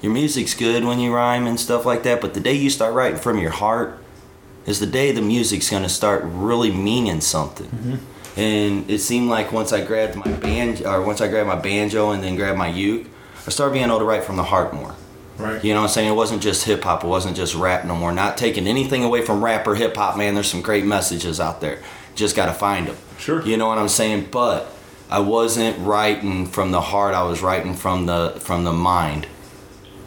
your 0.02 0.14
music's 0.14 0.54
good 0.54 0.86
when 0.86 1.00
you 1.00 1.14
rhyme 1.14 1.46
and 1.46 1.60
stuff 1.60 1.86
like 1.86 2.04
that, 2.04 2.22
but 2.22 2.34
the 2.34 2.40
day 2.40 2.54
you 2.54 2.70
start 2.70 2.94
writing 2.94 3.20
from 3.20 3.40
your 3.40 3.52
heart 3.52 4.00
is 4.66 4.80
the 4.80 4.88
day 4.88 5.12
the 5.12 5.22
music's 5.22 5.70
gonna 5.70 5.90
start 5.90 6.24
really 6.24 6.72
meaning 6.72 7.20
something." 7.20 7.68
Mm-hmm. 7.68 7.96
And 8.40 8.90
it 8.90 9.00
seemed 9.00 9.30
like 9.30 9.52
once 9.52 9.74
I 9.74 9.84
grabbed 9.84 10.16
my 10.16 10.32
band, 10.32 10.86
or 10.86 11.02
once 11.02 11.20
I 11.20 11.28
grabbed 11.28 11.50
my 11.50 11.60
banjo 11.60 12.12
and 12.12 12.24
then 12.24 12.38
grabbed 12.38 12.58
my 12.58 12.70
uke, 12.70 13.08
I 13.46 13.50
started 13.52 13.74
being 13.74 13.86
able 13.86 14.00
to 14.00 14.06
write 14.06 14.24
from 14.24 14.36
the 14.36 14.44
heart 14.44 14.74
more. 14.74 14.96
right 15.38 15.64
You 15.64 15.74
know 15.74 15.82
what 15.82 15.88
I'm 15.88 15.94
saying? 15.94 16.10
It 16.10 16.16
wasn't 16.16 16.42
just 16.42 16.66
hip 16.66 16.84
hop. 16.84 17.04
It 17.04 17.08
wasn't 17.08 17.36
just 17.36 17.56
rap 17.56 17.86
no 17.86 17.96
more. 17.96 18.12
Not 18.12 18.38
taking 18.38 18.68
anything 18.68 19.04
away 19.04 19.24
from 19.26 19.44
rap 19.44 19.66
or 19.68 19.76
hip 19.76 19.96
hop, 19.96 20.18
man. 20.18 20.34
There's 20.34 20.50
some 20.50 20.62
great 20.62 20.86
messages 20.86 21.40
out 21.40 21.62
there. 21.62 21.80
Just 22.16 22.36
got 22.36 22.48
to 22.48 22.54
find 22.54 22.88
them. 22.88 22.98
Sure. 23.18 23.42
You 23.42 23.58
know 23.58 23.68
what 23.68 23.78
I'm 23.78 23.90
saying? 23.90 24.30
But 24.32 24.72
I 25.10 25.20
wasn't 25.20 25.78
writing 25.80 26.46
from 26.46 26.72
the 26.72 26.82
heart. 26.82 27.14
I 27.14 27.24
was 27.24 27.42
writing 27.42 27.74
from 27.74 28.06
the 28.06 28.38
from 28.40 28.64
the 28.64 28.74
mind. 28.74 29.28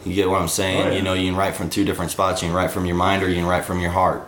You 0.05 0.13
get 0.13 0.29
what 0.29 0.41
I'm 0.41 0.47
saying? 0.47 0.81
Oh, 0.81 0.89
yeah. 0.89 0.97
You 0.97 1.01
know, 1.01 1.13
you 1.13 1.29
can 1.29 1.37
write 1.37 1.55
from 1.55 1.69
two 1.69 1.85
different 1.85 2.11
spots. 2.11 2.41
You 2.41 2.49
can 2.49 2.55
write 2.55 2.71
from 2.71 2.85
your 2.85 2.95
mind 2.95 3.23
or 3.23 3.29
you 3.29 3.35
can 3.35 3.45
write 3.45 3.65
from 3.65 3.79
your 3.79 3.91
heart. 3.91 4.27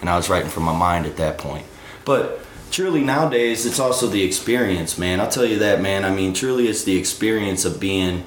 And 0.00 0.08
I 0.08 0.16
was 0.16 0.28
writing 0.30 0.50
from 0.50 0.62
my 0.62 0.76
mind 0.76 1.04
at 1.06 1.16
that 1.16 1.38
point. 1.38 1.66
But 2.04 2.46
truly 2.70 3.02
nowadays 3.02 3.64
it's 3.64 3.78
also 3.78 4.08
the 4.08 4.22
experience 4.22 4.98
man 4.98 5.20
i'll 5.20 5.30
tell 5.30 5.44
you 5.44 5.58
that 5.60 5.80
man 5.80 6.04
i 6.04 6.10
mean 6.10 6.34
truly 6.34 6.66
it's 6.66 6.82
the 6.82 6.96
experience 6.96 7.64
of 7.64 7.78
being 7.78 8.24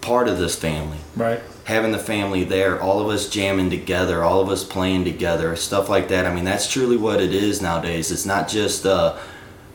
part 0.00 0.28
of 0.28 0.38
this 0.38 0.56
family. 0.56 0.98
Right. 1.16 1.40
having 1.64 1.92
the 1.92 1.98
family 1.98 2.42
there 2.44 2.80
all 2.82 2.98
of 3.00 3.08
us 3.08 3.28
jamming 3.28 3.70
together 3.70 4.24
all 4.24 4.40
of 4.40 4.48
us 4.48 4.64
playing 4.64 5.04
together 5.04 5.54
stuff 5.56 5.88
like 5.88 6.08
that. 6.08 6.26
I 6.26 6.34
mean 6.34 6.44
that's 6.44 6.68
truly 6.70 6.96
what 6.96 7.20
it 7.20 7.32
is 7.32 7.60
nowadays. 7.62 8.10
It's 8.10 8.26
not 8.26 8.48
just 8.48 8.86
uh 8.86 9.16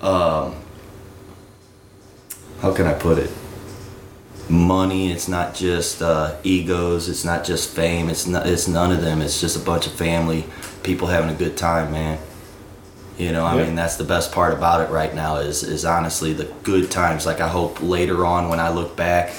um 0.01 0.55
how 2.62 2.74
can 2.74 2.86
i 2.88 2.94
put 2.94 3.17
it? 3.17 3.29
Money 4.50 5.12
it's 5.12 5.27
not 5.27 5.55
just 5.55 6.01
uh, 6.01 6.36
egos 6.44 7.10
it's 7.10 7.25
not 7.25 7.44
just 7.44 7.70
fame 7.70 8.10
it's 8.10 8.27
not 8.27 8.46
it's 8.46 8.67
none 8.67 8.91
of 8.91 9.01
them. 9.01 9.22
It's 9.22 9.39
just 9.41 9.55
a 9.55 9.60
bunch 9.60 9.88
of 9.88 9.94
family 9.94 10.46
people 10.84 11.08
having 11.08 11.29
a 11.34 11.38
good 11.38 11.58
time 11.58 11.91
man. 11.91 12.20
You 13.17 13.32
know 13.32 13.46
i 13.46 13.55
Yeah. 13.55 13.65
mean 13.65 13.75
that's 13.75 13.96
the 13.96 14.03
best 14.03 14.32
part 14.34 14.53
about 14.53 14.82
it 14.82 14.89
right 14.91 15.13
now 15.15 15.38
is 15.38 15.63
is 15.63 15.86
honestly 15.86 16.34
the 16.34 16.46
good 16.63 16.91
times. 16.91 17.25
Like 17.25 17.39
i 17.41 17.48
hope 17.48 17.82
later 17.82 18.25
on 18.25 18.50
when 18.50 18.60
i 18.60 18.70
look 18.70 18.96
back 18.96 19.34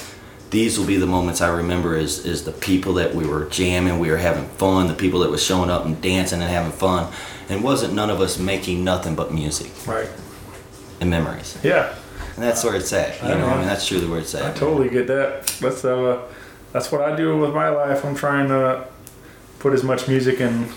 these 0.49 0.79
will 0.79 0.85
be 0.87 0.95
the 0.97 1.05
moments 1.07 1.41
i 1.41 1.49
remember 1.49 1.95
is 1.95 2.25
is 2.25 2.43
the 2.45 2.51
people 2.51 2.93
that 2.93 3.13
we 3.13 3.25
were 3.27 3.45
jamming 3.45 3.99
we 3.99 4.09
were 4.09 4.17
having 4.17 4.45
fun 4.57 4.87
the 4.87 4.93
people 4.93 5.19
that 5.19 5.29
was 5.29 5.43
showing 5.43 5.69
up 5.69 5.85
and 5.85 6.01
dancing 6.01 6.41
and 6.41 6.49
having 6.49 6.71
fun 6.71 7.11
and 7.49 7.63
wasn't 7.63 7.93
none 7.93 8.09
of 8.09 8.21
us 8.21 8.37
making 8.39 8.83
nothing 8.83 9.13
but 9.15 9.33
music 9.33 9.71
Right. 9.85 10.09
and 11.01 11.09
memories 11.09 11.57
Yeah. 11.63 11.93
and 12.35 12.43
that's 12.43 12.63
where 12.63 12.75
it's 12.75 12.93
at 12.93 13.21
you 13.21 13.27
I 13.29 13.33
know 13.37 13.47
i 13.47 13.57
mean 13.57 13.67
that's 13.67 13.85
truly 13.87 14.07
where 14.07 14.19
it's 14.19 14.33
at 14.35 14.55
I 14.55 14.57
totally 14.57 14.89
get 14.89 15.07
that. 15.07 15.47
That's 15.59 15.83
uh, 15.83 16.21
that's 16.73 16.91
what 16.91 17.01
I 17.01 17.15
do 17.15 17.37
with 17.37 17.53
my 17.53 17.69
life. 17.69 18.05
I'm 18.05 18.15
trying 18.15 18.47
to 18.49 18.85
put 19.59 19.73
as 19.73 19.83
much 19.83 20.07
music 20.07 20.39
and 20.41 20.69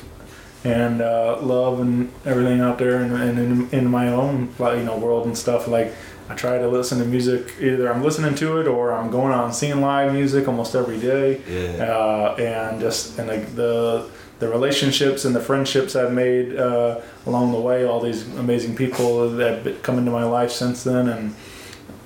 and 0.64 1.00
uh, 1.02 1.38
love 1.40 1.80
and 1.80 2.12
everything 2.24 2.60
out 2.60 2.78
there, 2.78 2.96
and, 2.96 3.12
and 3.14 3.38
in, 3.38 3.70
in 3.78 3.86
my 3.90 4.08
own 4.08 4.54
you 4.58 4.84
know 4.84 4.96
world 4.98 5.26
and 5.26 5.36
stuff. 5.36 5.66
Like 5.68 5.92
I 6.30 6.34
try 6.36 6.58
to 6.58 6.68
listen 6.68 7.00
to 7.00 7.04
music. 7.04 7.54
Either 7.60 7.92
I'm 7.92 8.04
listening 8.04 8.36
to 8.36 8.60
it 8.60 8.68
or 8.68 8.92
I'm 8.92 9.10
going 9.10 9.32
on 9.32 9.52
seeing 9.52 9.80
live 9.80 10.12
music 10.12 10.46
almost 10.46 10.76
every 10.76 11.00
day. 11.00 11.40
Yeah. 11.48 11.82
Uh, 11.92 12.36
and 12.38 12.80
just 12.80 13.18
and 13.18 13.26
like 13.26 13.56
the 13.56 14.08
the 14.38 14.48
relationships 14.48 15.24
and 15.24 15.34
the 15.34 15.40
friendships 15.40 15.96
I've 15.96 16.12
made 16.12 16.56
uh, 16.56 17.00
along 17.26 17.50
the 17.50 17.60
way. 17.60 17.84
All 17.84 18.00
these 18.00 18.28
amazing 18.36 18.76
people 18.76 19.28
that 19.30 19.66
have 19.66 19.82
come 19.82 19.98
into 19.98 20.12
my 20.12 20.22
life 20.22 20.52
since 20.52 20.84
then, 20.84 21.08
and 21.08 21.34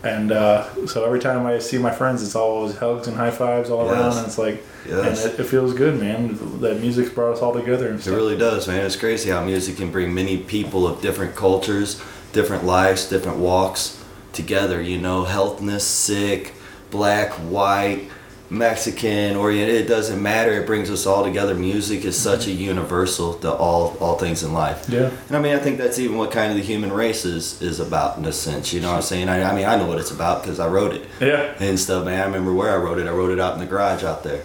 and 0.02 0.33
uh, 0.33 0.87
so 0.87 1.04
every 1.04 1.21
time 1.21 1.45
I 1.45 1.59
see 1.59 1.76
my 1.76 1.90
friends, 1.93 2.23
it's 2.23 2.35
always 2.35 2.76
hugs 2.78 3.07
and 3.09 3.16
high 3.19 3.31
fives 3.31 3.69
all 3.69 3.90
around, 3.90 4.16
and 4.16 4.26
it's 4.26 4.38
like, 4.38 4.62
Yes. 4.88 5.25
and 5.25 5.35
it, 5.35 5.40
it 5.40 5.45
feels 5.45 5.73
good, 5.75 5.99
man. 6.00 6.61
That 6.61 6.81
music's 6.81 7.11
brought 7.11 7.35
us 7.35 7.40
all 7.43 7.52
together. 7.52 7.88
And 7.88 7.99
It 7.99 8.11
really 8.11 8.37
does, 8.37 8.69
man. 8.69 8.85
It's 8.85 8.97
crazy 8.97 9.31
how 9.31 9.43
music 9.45 9.76
can 9.76 9.90
bring 9.90 10.12
many 10.14 10.38
people 10.38 10.87
of 10.87 11.00
different 11.00 11.35
cultures, 11.35 12.02
different 12.33 12.64
lives, 12.64 13.09
different 13.09 13.38
walks 13.38 14.03
together. 14.34 14.80
You 14.82 14.98
know, 15.00 15.24
healthness, 15.24 15.82
sick, 15.82 16.54
black, 16.90 17.32
white, 17.32 18.08
Mexican, 18.50 19.36
Oriental. 19.36 19.74
It 19.74 19.88
doesn't 19.88 20.22
matter. 20.22 20.52
It 20.52 20.66
brings 20.66 20.90
us 20.90 21.06
all 21.06 21.24
together. 21.24 21.54
Music 21.54 22.04
is 22.04 22.16
such 22.16 22.46
a 22.46 22.52
universal 22.52 23.34
to 23.34 23.52
all 23.52 23.96
all 24.00 24.16
things 24.18 24.42
in 24.42 24.52
life. 24.52 24.86
Yeah. 24.88 25.10
And 25.28 25.36
I 25.36 25.40
mean, 25.40 25.54
I 25.56 25.58
think 25.58 25.78
that's 25.78 25.98
even 25.98 26.18
what 26.18 26.30
kind 26.30 26.50
of 26.50 26.56
the 26.56 26.62
human 26.62 26.92
race 26.92 27.24
is 27.24 27.60
is 27.62 27.80
about 27.80 28.18
in 28.18 28.24
a 28.26 28.32
sense. 28.32 28.72
You 28.72 28.80
know 28.80 28.90
what 28.90 28.96
I'm 28.96 29.02
saying? 29.02 29.28
I, 29.28 29.42
I 29.50 29.54
mean, 29.54 29.64
I 29.66 29.76
know 29.76 29.86
what 29.86 29.98
it's 29.98 30.10
about 30.12 30.42
because 30.42 30.60
I 30.60 30.68
wrote 30.68 30.94
it 30.94 31.06
Yeah. 31.20 31.54
and 31.58 31.80
stuff, 31.80 32.04
man. 32.04 32.20
I 32.20 32.24
remember 32.26 32.52
where 32.52 32.70
I 32.72 32.76
wrote 32.76 32.98
it. 32.98 33.06
I 33.06 33.10
wrote 33.12 33.30
it 33.30 33.40
out 33.40 33.54
in 33.54 33.60
the 33.60 33.66
garage 33.66 34.04
out 34.04 34.22
there. 34.22 34.42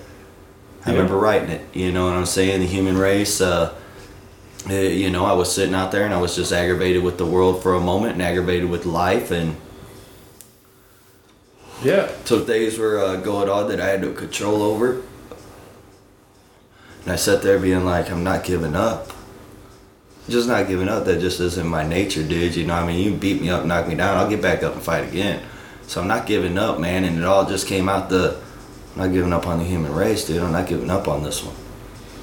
I 0.85 0.91
Yeah. 0.91 0.95
remember 0.97 1.17
writing 1.17 1.49
it. 1.49 1.61
You 1.73 1.91
know 1.91 2.05
what 2.05 2.13
I'm 2.15 2.25
saying? 2.25 2.61
The 2.61 2.67
human 2.67 2.97
race. 2.97 3.41
Uh, 3.41 3.73
you 4.67 5.09
know, 5.09 5.25
I 5.25 5.33
was 5.33 5.53
sitting 5.53 5.73
out 5.75 5.91
there 5.91 6.03
and 6.05 6.13
I 6.13 6.19
was 6.19 6.35
just 6.35 6.51
aggravated 6.51 7.01
with 7.03 7.17
the 7.17 7.25
world 7.25 7.61
for 7.63 7.75
a 7.75 7.79
moment 7.79 8.13
and 8.13 8.21
aggravated 8.21 8.69
with 8.69 8.85
life 8.85 9.31
and 9.31 9.55
Yeah. 11.83 12.11
took 12.25 12.45
days 12.47 12.77
were 12.77 12.99
uh, 12.99 13.15
going 13.17 13.49
on 13.49 13.69
that 13.69 13.79
I 13.79 13.87
had 13.87 14.01
no 14.01 14.11
control 14.11 14.61
over. 14.61 15.01
And 17.03 17.13
I 17.13 17.15
sat 17.15 17.41
there 17.41 17.57
being 17.59 17.85
like, 17.85 18.11
I'm 18.11 18.23
not 18.23 18.43
giving 18.43 18.75
up. 18.75 19.11
Just 20.27 20.47
not 20.47 20.67
giving 20.67 20.89
up. 20.89 21.05
That 21.05 21.21
just 21.21 21.39
isn't 21.39 21.67
my 21.67 21.87
nature, 21.87 22.21
dude. 22.23 22.55
You 22.55 22.65
know, 22.67 22.75
what 22.75 22.83
I 22.83 22.87
mean, 22.87 23.03
you 23.03 23.17
beat 23.17 23.41
me 23.41 23.49
up, 23.49 23.65
knock 23.65 23.87
me 23.87 23.95
down, 23.95 24.17
I'll 24.17 24.29
get 24.29 24.41
back 24.41 24.61
up 24.63 24.73
and 24.73 24.83
fight 24.83 25.07
again. 25.07 25.41
So 25.87 26.01
I'm 26.01 26.07
not 26.07 26.27
giving 26.27 26.57
up, 26.57 26.79
man. 26.79 27.03
And 27.03 27.17
it 27.17 27.23
all 27.23 27.47
just 27.47 27.65
came 27.65 27.89
out 27.89 28.09
the, 28.09 28.39
I'm 28.95 29.01
not 29.01 29.13
giving 29.13 29.33
up 29.33 29.47
on 29.47 29.57
the 29.59 29.63
human 29.63 29.93
race, 29.95 30.25
dude. 30.27 30.41
I'm 30.43 30.51
not 30.51 30.67
giving 30.67 30.89
up 30.91 31.07
on 31.07 31.23
this 31.23 31.43
one. 31.43 31.55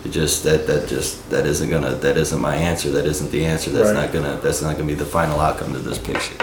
It 0.04 0.10
just 0.10 0.44
that 0.44 0.68
that 0.68 0.88
just 0.88 1.30
that 1.30 1.46
isn't 1.46 1.68
gonna 1.68 1.96
that 1.96 2.16
isn't 2.16 2.40
my 2.40 2.54
answer. 2.54 2.90
That 2.90 3.06
isn't 3.06 3.32
the 3.32 3.44
answer. 3.44 3.70
That's 3.70 3.86
Right. 3.92 4.04
not 4.04 4.12
gonna 4.12 4.38
that's 4.40 4.62
not 4.62 4.76
gonna 4.76 4.86
be 4.86 4.94
the 4.94 5.04
final 5.04 5.40
outcome 5.40 5.72
to 5.72 5.80
this 5.80 5.98
picture. 5.98 6.36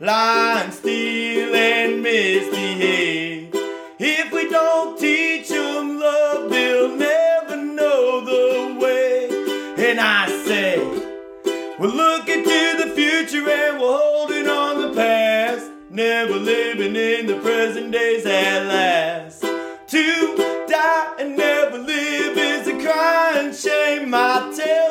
And 0.00 0.72
steal, 0.72 1.54
and 1.54 2.02
misbehave? 2.02 3.50
If 3.98 4.32
we 4.32 4.48
don't 4.48 4.98
teach 4.98 5.48
them 5.48 5.98
love, 5.98 6.50
they'll 6.50 6.96
never 6.96 7.56
know 7.56 8.20
the 8.24 8.78
way. 8.80 9.28
And 9.76 9.98
I 9.98 10.28
say, 10.44 10.78
we're 11.78 11.88
looking 11.88 12.44
to 12.44 12.76
the 12.78 12.92
future 12.94 13.48
and 13.48 13.80
we're 13.80 13.98
holding 13.98 14.46
on 14.46 14.82
the 14.82 14.94
past. 14.94 15.70
Never 15.90 16.36
living 16.36 16.94
in 16.94 17.26
the 17.26 17.40
present 17.40 17.90
days 17.90 18.24
at 18.24 18.66
last. 18.66 19.40
To 19.40 20.66
die 20.68 21.14
and 21.18 21.36
never 21.36 21.78
live 21.78 22.36
is 22.36 22.68
a 22.68 22.80
crying 22.84 23.52
shame, 23.52 24.14
I 24.14 24.52
tell 24.56 24.87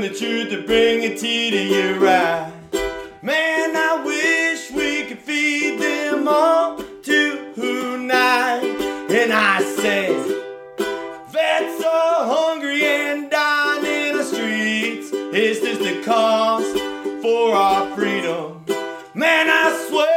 the 0.00 0.08
truth 0.10 0.50
to 0.50 0.62
bring 0.66 1.04
a 1.04 1.16
tea 1.16 1.50
to 1.50 1.62
your 1.62 2.08
eye. 2.08 2.52
Man, 3.22 3.76
I 3.76 4.02
wish 4.04 4.70
we 4.70 5.04
could 5.04 5.18
feed 5.18 5.80
them 5.80 6.28
all 6.28 6.82
tonight. 7.02 8.64
And 9.10 9.32
I 9.32 9.62
say, 9.62 10.12
vets 11.30 11.84
are 11.84 12.26
hungry 12.26 12.84
and 12.84 13.30
dying 13.30 13.84
in 13.84 14.16
the 14.18 14.24
streets. 14.24 15.12
Is 15.12 15.60
this 15.60 15.78
the 15.78 16.02
cost 16.04 16.76
for 17.22 17.54
our 17.54 17.94
freedom? 17.96 18.64
Man, 19.14 19.48
I 19.48 19.86
swear 19.88 20.15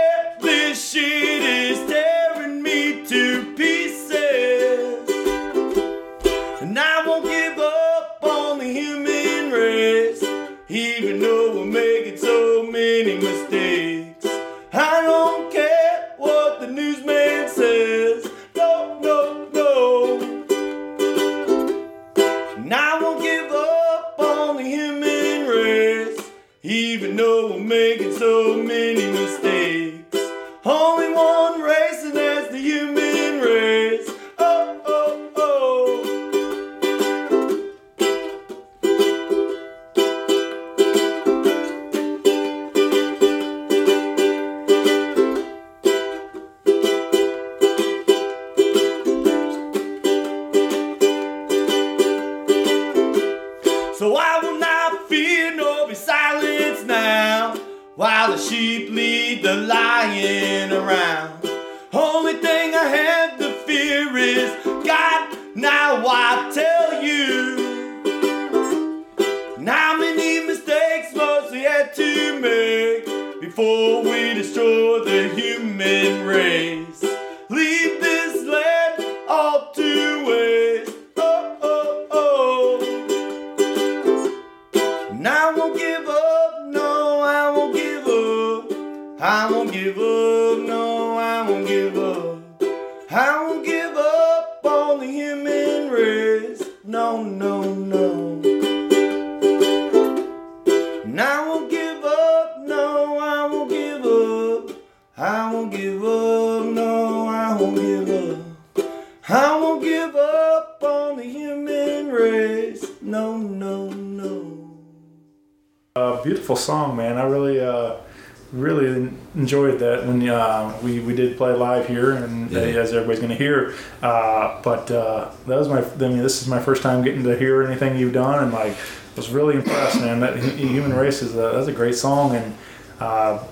but 124.69 124.91
uh, 124.91 125.31
that 125.47 125.57
was 125.57 125.67
my. 125.67 125.79
I 125.81 126.09
mean, 126.09 126.19
this 126.19 126.41
is 126.41 126.47
my 126.47 126.61
first 126.61 126.81
time 126.83 127.03
getting 127.03 127.23
to 127.23 127.35
hear 127.43 127.63
anything 127.63 127.97
you've 127.97 128.13
done, 128.13 128.43
and 128.43 128.53
like, 128.53 128.75
was 129.15 129.29
really 129.29 129.55
impressed, 129.55 129.99
man. 129.99 130.19
That 130.19 130.37
Human 130.37 130.93
Race 130.93 131.21
is 131.23 131.33
a, 131.33 131.53
that's 131.55 131.67
a 131.67 131.71
great 131.81 131.95
song, 131.95 132.35
and 132.35 132.55
uh, 132.99 133.43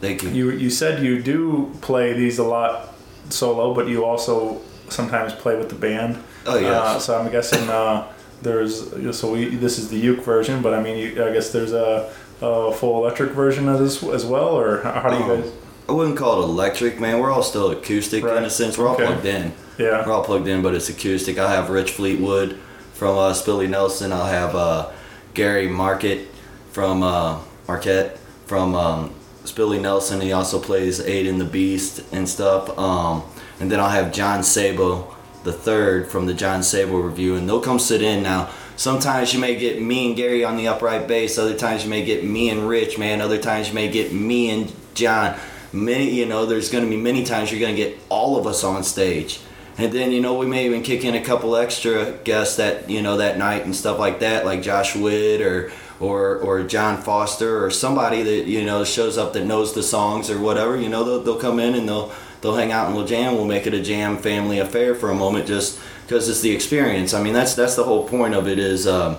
Thank 0.00 0.22
you. 0.22 0.30
you 0.30 0.50
you 0.64 0.70
said 0.70 1.02
you 1.04 1.22
do 1.22 1.70
play 1.82 2.12
these 2.14 2.38
a 2.38 2.44
lot 2.44 2.94
solo, 3.28 3.74
but 3.74 3.88
you 3.88 4.04
also 4.04 4.60
sometimes 4.88 5.32
play 5.34 5.56
with 5.56 5.68
the 5.68 5.74
band. 5.86 6.16
Oh, 6.46 6.58
yes. 6.58 6.72
Uh, 6.74 6.98
so 6.98 7.18
I'm 7.20 7.30
guessing 7.30 7.68
uh, 7.68 8.10
there's 8.42 8.74
so 9.18 9.32
we 9.32 9.54
this 9.56 9.78
is 9.78 9.88
the 9.90 9.98
uke 9.98 10.24
version, 10.24 10.62
but 10.62 10.72
I 10.74 10.82
mean 10.82 10.96
you, 10.96 11.08
I 11.24 11.32
guess 11.32 11.52
there's 11.52 11.72
a, 11.72 12.12
a 12.40 12.72
full 12.72 13.04
electric 13.04 13.32
version 13.32 13.68
of 13.68 13.78
this 13.78 14.02
as 14.02 14.24
well, 14.24 14.58
or 14.58 14.82
how, 14.82 15.00
how 15.02 15.10
do 15.10 15.16
you 15.16 15.30
Um, 15.30 15.40
guys? 15.42 15.52
I 15.88 15.92
wouldn't 15.92 16.16
call 16.16 16.42
it 16.42 16.44
electric, 16.44 17.00
man. 17.00 17.18
We're 17.18 17.30
all 17.32 17.42
still 17.42 17.70
acoustic 17.70 18.22
in 18.22 18.28
Right. 18.28 18.42
a 18.42 18.50
sense. 18.50 18.78
We're 18.78 18.86
all 18.88 18.94
Okay. 18.94 19.06
plugged 19.06 19.26
in. 19.26 19.52
Yeah. 19.78 20.06
We're 20.06 20.12
all 20.12 20.24
plugged 20.24 20.48
in, 20.48 20.62
but 20.62 20.74
it's 20.74 20.88
acoustic. 20.88 21.38
I'll 21.38 21.48
have 21.48 21.70
Rich 21.70 21.92
Fleetwood 21.92 22.56
from 22.94 23.18
uh, 23.18 23.32
Spilly 23.32 23.68
Nelson. 23.68 24.12
I'll 24.12 24.26
have 24.26 24.54
uh, 24.54 24.86
Gary 25.34 25.66
Market 25.68 26.28
from 26.70 27.02
uh, 27.02 27.38
Marquette 27.68 28.18
from 28.46 28.74
um, 28.74 29.10
Spilly 29.44 29.80
Nelson. 29.80 30.20
He 30.20 30.32
also 30.32 30.58
plays 30.60 31.00
Aiden 31.00 31.38
the 31.38 31.44
Beast 31.44 32.02
and 32.12 32.28
stuff. 32.28 32.76
Um, 32.78 33.22
and 33.60 33.70
then 33.70 33.80
I'll 33.80 33.90
have 33.90 34.12
John 34.12 34.42
Sabo 34.42 35.14
the 35.44 35.52
third 35.52 36.08
from 36.08 36.26
the 36.26 36.34
John 36.34 36.62
Sabo 36.62 36.98
review, 37.00 37.34
and 37.34 37.48
they'll 37.48 37.60
come 37.60 37.80
sit 37.80 38.00
in 38.00 38.22
now. 38.22 38.48
Sometimes 38.76 39.34
you 39.34 39.40
may 39.40 39.56
get 39.56 39.82
me 39.82 40.06
and 40.06 40.16
Gary 40.16 40.44
on 40.44 40.56
the 40.56 40.68
upright 40.68 41.08
bass. 41.08 41.36
Other 41.38 41.54
times 41.54 41.82
you 41.84 41.90
may 41.90 42.04
get 42.04 42.24
me 42.24 42.48
and 42.50 42.68
Rich, 42.68 42.96
man. 42.98 43.20
Other 43.20 43.38
times 43.38 43.68
you 43.68 43.74
may 43.74 43.88
get 43.90 44.12
me 44.12 44.50
and 44.50 44.72
John. 44.94 45.36
Many, 45.72 46.10
you 46.10 46.26
know, 46.26 46.44
there's 46.44 46.70
going 46.70 46.84
to 46.84 46.90
be 46.90 46.96
many 46.96 47.24
times 47.24 47.50
you're 47.50 47.60
going 47.60 47.74
to 47.74 47.82
get 47.82 47.98
all 48.08 48.38
of 48.38 48.46
us 48.46 48.62
on 48.62 48.84
stage. 48.84 49.40
And 49.78 49.90
then, 49.90 50.12
you 50.12 50.20
know, 50.20 50.34
we 50.34 50.46
may 50.46 50.66
even 50.66 50.82
kick 50.82 51.04
in 51.04 51.14
a 51.14 51.24
couple 51.24 51.56
extra 51.56 52.12
guests 52.24 52.56
that, 52.56 52.90
you 52.90 53.00
know, 53.00 53.16
that 53.16 53.38
night 53.38 53.64
and 53.64 53.74
stuff 53.74 53.98
like 53.98 54.20
that, 54.20 54.44
like 54.44 54.62
Josh 54.62 54.94
Witt 54.94 55.40
or, 55.40 55.72
or, 55.98 56.36
or 56.36 56.62
John 56.62 57.00
Foster 57.00 57.64
or 57.64 57.70
somebody 57.70 58.22
that, 58.22 58.46
you 58.46 58.64
know, 58.66 58.84
shows 58.84 59.16
up 59.16 59.32
that 59.32 59.46
knows 59.46 59.72
the 59.72 59.82
songs 59.82 60.28
or 60.28 60.38
whatever, 60.38 60.76
you 60.78 60.90
know, 60.90 61.04
they'll, 61.04 61.22
they'll 61.22 61.40
come 61.40 61.58
in 61.58 61.74
and 61.74 61.88
they'll, 61.88 62.12
they'll 62.42 62.54
hang 62.54 62.70
out 62.70 62.88
and 62.88 62.94
we'll 62.94 63.06
jam. 63.06 63.34
We'll 63.34 63.46
make 63.46 63.66
it 63.66 63.72
a 63.72 63.82
jam 63.82 64.18
family 64.18 64.58
affair 64.58 64.94
for 64.94 65.10
a 65.10 65.14
moment 65.14 65.46
just 65.46 65.80
because 66.06 66.28
it's 66.28 66.42
the 66.42 66.50
experience. 66.50 67.14
I 67.14 67.22
mean, 67.22 67.32
that's, 67.32 67.54
that's 67.54 67.76
the 67.76 67.84
whole 67.84 68.06
point 68.06 68.34
of 68.34 68.46
it 68.46 68.58
is, 68.58 68.86
um, 68.86 69.16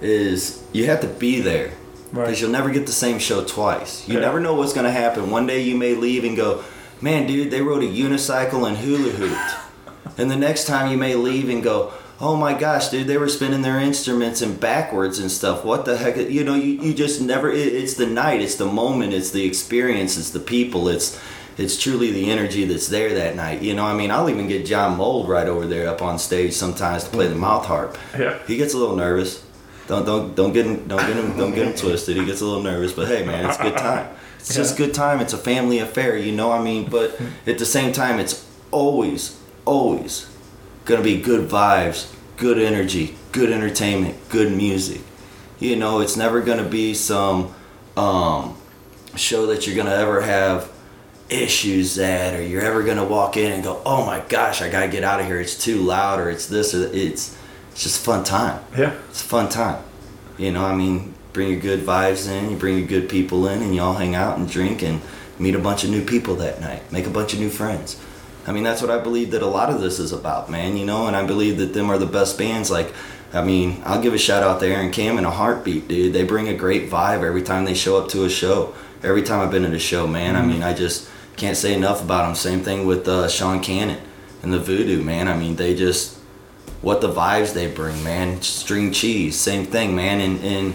is 0.00 0.64
you 0.72 0.86
have 0.86 1.00
to 1.02 1.08
be 1.08 1.40
there 1.40 1.72
because 2.10 2.28
Right. 2.28 2.40
you'll 2.40 2.50
never 2.50 2.70
get 2.70 2.86
the 2.86 2.92
same 2.92 3.18
show 3.18 3.42
twice. 3.44 4.04
You 4.06 4.14
Yeah. 4.14 4.20
never 4.20 4.40
know 4.40 4.54
what's 4.54 4.72
going 4.72 4.86
to 4.86 4.92
happen. 4.92 5.30
One 5.30 5.46
day 5.46 5.60
you 5.60 5.76
may 5.76 5.94
leave 5.94 6.24
and 6.24 6.36
go, 6.36 6.60
man, 7.00 7.26
dude, 7.26 7.50
they 7.50 7.60
rode 7.60 7.82
a 7.82 7.86
unicycle 7.86 8.66
and 8.66 8.78
hula 8.78 9.10
hooped. 9.10 9.54
and 10.18 10.30
the 10.30 10.36
next 10.36 10.66
time 10.66 10.90
you 10.90 10.96
may 10.96 11.14
leave 11.14 11.48
and 11.48 11.62
go, 11.62 11.92
oh 12.20 12.36
my 12.36 12.54
gosh, 12.54 12.88
dude, 12.88 13.06
they 13.06 13.18
were 13.18 13.28
spinning 13.28 13.62
their 13.62 13.78
instruments 13.78 14.40
and 14.40 14.58
backwards 14.58 15.18
and 15.18 15.30
stuff. 15.30 15.64
What 15.64 15.84
the 15.84 15.96
heck? 15.98 16.16
You 16.16 16.44
know, 16.44 16.54
you, 16.54 16.80
you 16.80 16.94
just 16.94 17.20
never, 17.20 17.50
it, 17.50 17.74
it's 17.74 17.94
the 17.94 18.06
night, 18.06 18.40
it's 18.40 18.54
the 18.56 18.66
moment, 18.66 19.12
it's 19.12 19.30
the 19.30 19.44
experience, 19.44 20.16
it's 20.16 20.30
the 20.30 20.40
people, 20.40 20.88
it's, 20.88 21.20
it's 21.58 21.80
truly 21.80 22.12
the 22.12 22.30
energy 22.30 22.64
that's 22.64 22.88
there 22.88 23.14
that 23.14 23.34
night. 23.36 23.62
You 23.62 23.74
know, 23.74 23.84
I 23.84 23.94
mean, 23.94 24.10
I'll 24.10 24.28
even 24.28 24.46
get 24.48 24.66
John 24.66 24.96
Mold 24.96 25.28
right 25.28 25.46
over 25.46 25.66
there 25.66 25.88
up 25.88 26.02
on 26.02 26.18
stage 26.18 26.52
sometimes 26.52 27.04
to 27.04 27.10
play 27.10 27.26
the 27.26 27.32
mm-hmm. 27.32 27.40
mouth 27.40 27.66
harp. 27.66 27.98
Yeah. 28.18 28.38
He 28.46 28.56
gets 28.56 28.74
a 28.74 28.78
little 28.78 28.96
nervous. 28.96 29.42
Don't 29.88 30.04
don't 30.04 30.34
don't 30.34 30.52
get 30.52 30.66
him 30.66 30.86
don't 30.88 31.06
get 31.06 31.16
him 31.16 31.36
don't 31.36 31.54
get 31.54 31.66
him 31.66 31.74
twisted. 31.74 32.16
He 32.16 32.24
gets 32.24 32.40
a 32.40 32.44
little 32.44 32.62
nervous, 32.62 32.92
but 32.92 33.08
hey 33.08 33.24
man, 33.24 33.48
it's 33.48 33.58
a 33.58 33.62
good 33.62 33.76
time. 33.76 34.14
It's 34.38 34.54
just 34.54 34.76
good 34.76 34.94
time. 34.94 35.20
It's 35.20 35.32
a 35.32 35.38
family 35.38 35.78
affair, 35.78 36.16
you 36.16 36.32
know. 36.32 36.52
I 36.52 36.62
mean, 36.62 36.88
but 36.88 37.20
at 37.46 37.58
the 37.58 37.66
same 37.66 37.92
time, 37.92 38.18
it's 38.18 38.46
always 38.70 39.40
always 39.64 40.30
gonna 40.84 41.02
be 41.02 41.20
good 41.20 41.48
vibes, 41.48 42.12
good 42.36 42.58
energy, 42.58 43.16
good 43.32 43.50
entertainment, 43.50 44.16
good 44.28 44.56
music. 44.56 45.00
You 45.58 45.76
know, 45.76 46.00
it's 46.00 46.16
never 46.16 46.40
gonna 46.40 46.68
be 46.68 46.94
some 46.94 47.54
um, 47.96 48.56
show 49.16 49.46
that 49.46 49.66
you're 49.66 49.76
gonna 49.76 49.96
ever 49.96 50.20
have 50.20 50.70
issues 51.28 51.98
at, 51.98 52.34
or 52.34 52.42
you're 52.42 52.62
ever 52.62 52.82
gonna 52.82 53.04
walk 53.04 53.36
in 53.36 53.52
and 53.52 53.62
go, 53.64 53.80
"Oh 53.84 54.04
my 54.04 54.20
gosh, 54.28 54.62
I 54.62 54.68
gotta 54.68 54.88
get 54.88 55.02
out 55.02 55.20
of 55.20 55.26
here. 55.26 55.40
It's 55.40 55.56
too 55.56 55.78
loud," 55.78 56.20
or 56.20 56.30
it's 56.30 56.46
this, 56.46 56.74
or 56.74 56.90
it's 56.92 57.36
it's 57.76 57.82
just 57.82 58.00
a 58.00 58.04
fun 58.04 58.24
time. 58.24 58.64
Yeah. 58.74 58.94
It's 59.10 59.20
a 59.20 59.24
fun 59.26 59.50
time. 59.50 59.84
You 60.38 60.50
know, 60.50 60.64
I 60.64 60.74
mean, 60.74 61.12
bring 61.34 61.50
your 61.50 61.60
good 61.60 61.80
vibes 61.80 62.26
in, 62.26 62.50
you 62.50 62.56
bring 62.56 62.78
your 62.78 62.86
good 62.86 63.10
people 63.10 63.46
in, 63.48 63.60
and 63.60 63.74
you 63.74 63.82
all 63.82 63.92
hang 63.92 64.14
out 64.14 64.38
and 64.38 64.50
drink 64.50 64.80
and 64.80 65.02
meet 65.38 65.54
a 65.54 65.58
bunch 65.58 65.84
of 65.84 65.90
new 65.90 66.02
people 66.02 66.36
that 66.36 66.58
night, 66.58 66.90
make 66.90 67.06
a 67.06 67.10
bunch 67.10 67.34
of 67.34 67.38
new 67.38 67.50
friends. 67.50 68.00
I 68.46 68.52
mean, 68.52 68.64
that's 68.64 68.80
what 68.80 68.90
I 68.90 68.98
believe 68.98 69.30
that 69.32 69.42
a 69.42 69.46
lot 69.46 69.68
of 69.68 69.82
this 69.82 69.98
is 69.98 70.10
about, 70.10 70.50
man, 70.50 70.78
you 70.78 70.86
know, 70.86 71.06
and 71.06 71.14
I 71.14 71.26
believe 71.26 71.58
that 71.58 71.74
them 71.74 71.90
are 71.90 71.98
the 71.98 72.06
best 72.06 72.38
bands. 72.38 72.70
Like, 72.70 72.94
I 73.34 73.44
mean, 73.44 73.82
I'll 73.84 74.00
give 74.00 74.14
a 74.14 74.18
shout 74.18 74.42
out 74.42 74.58
to 74.60 74.66
Aaron 74.66 74.90
Kamm 74.90 75.18
and 75.18 75.26
a 75.26 75.30
heartbeat, 75.30 75.86
dude. 75.86 76.14
They 76.14 76.24
bring 76.24 76.48
a 76.48 76.56
great 76.56 76.88
vibe 76.88 77.24
every 77.24 77.42
time 77.42 77.66
they 77.66 77.74
show 77.74 77.98
up 78.02 78.08
to 78.12 78.24
a 78.24 78.30
show. 78.30 78.74
Every 79.02 79.22
time 79.22 79.40
I've 79.40 79.50
been 79.50 79.66
at 79.66 79.74
a 79.74 79.78
show, 79.78 80.06
man, 80.06 80.34
I 80.34 80.46
mean, 80.46 80.62
I 80.62 80.72
just 80.72 81.10
can't 81.36 81.58
say 81.58 81.74
enough 81.74 82.02
about 82.02 82.24
them. 82.24 82.36
Same 82.36 82.60
thing 82.60 82.86
with 82.86 83.06
uh, 83.06 83.28
Sean 83.28 83.60
Canan 83.62 84.00
and 84.42 84.50
the 84.50 84.58
Voodoo, 84.58 85.02
man. 85.02 85.28
I 85.28 85.36
mean, 85.36 85.56
they 85.56 85.74
just, 85.74 86.15
what 86.82 87.00
the 87.00 87.12
vibes 87.12 87.54
they 87.54 87.70
bring, 87.70 88.02
man. 88.04 88.42
String 88.42 88.92
cheese, 88.92 89.38
same 89.38 89.66
thing, 89.66 89.94
man. 89.96 90.20
And, 90.20 90.40
and 90.44 90.74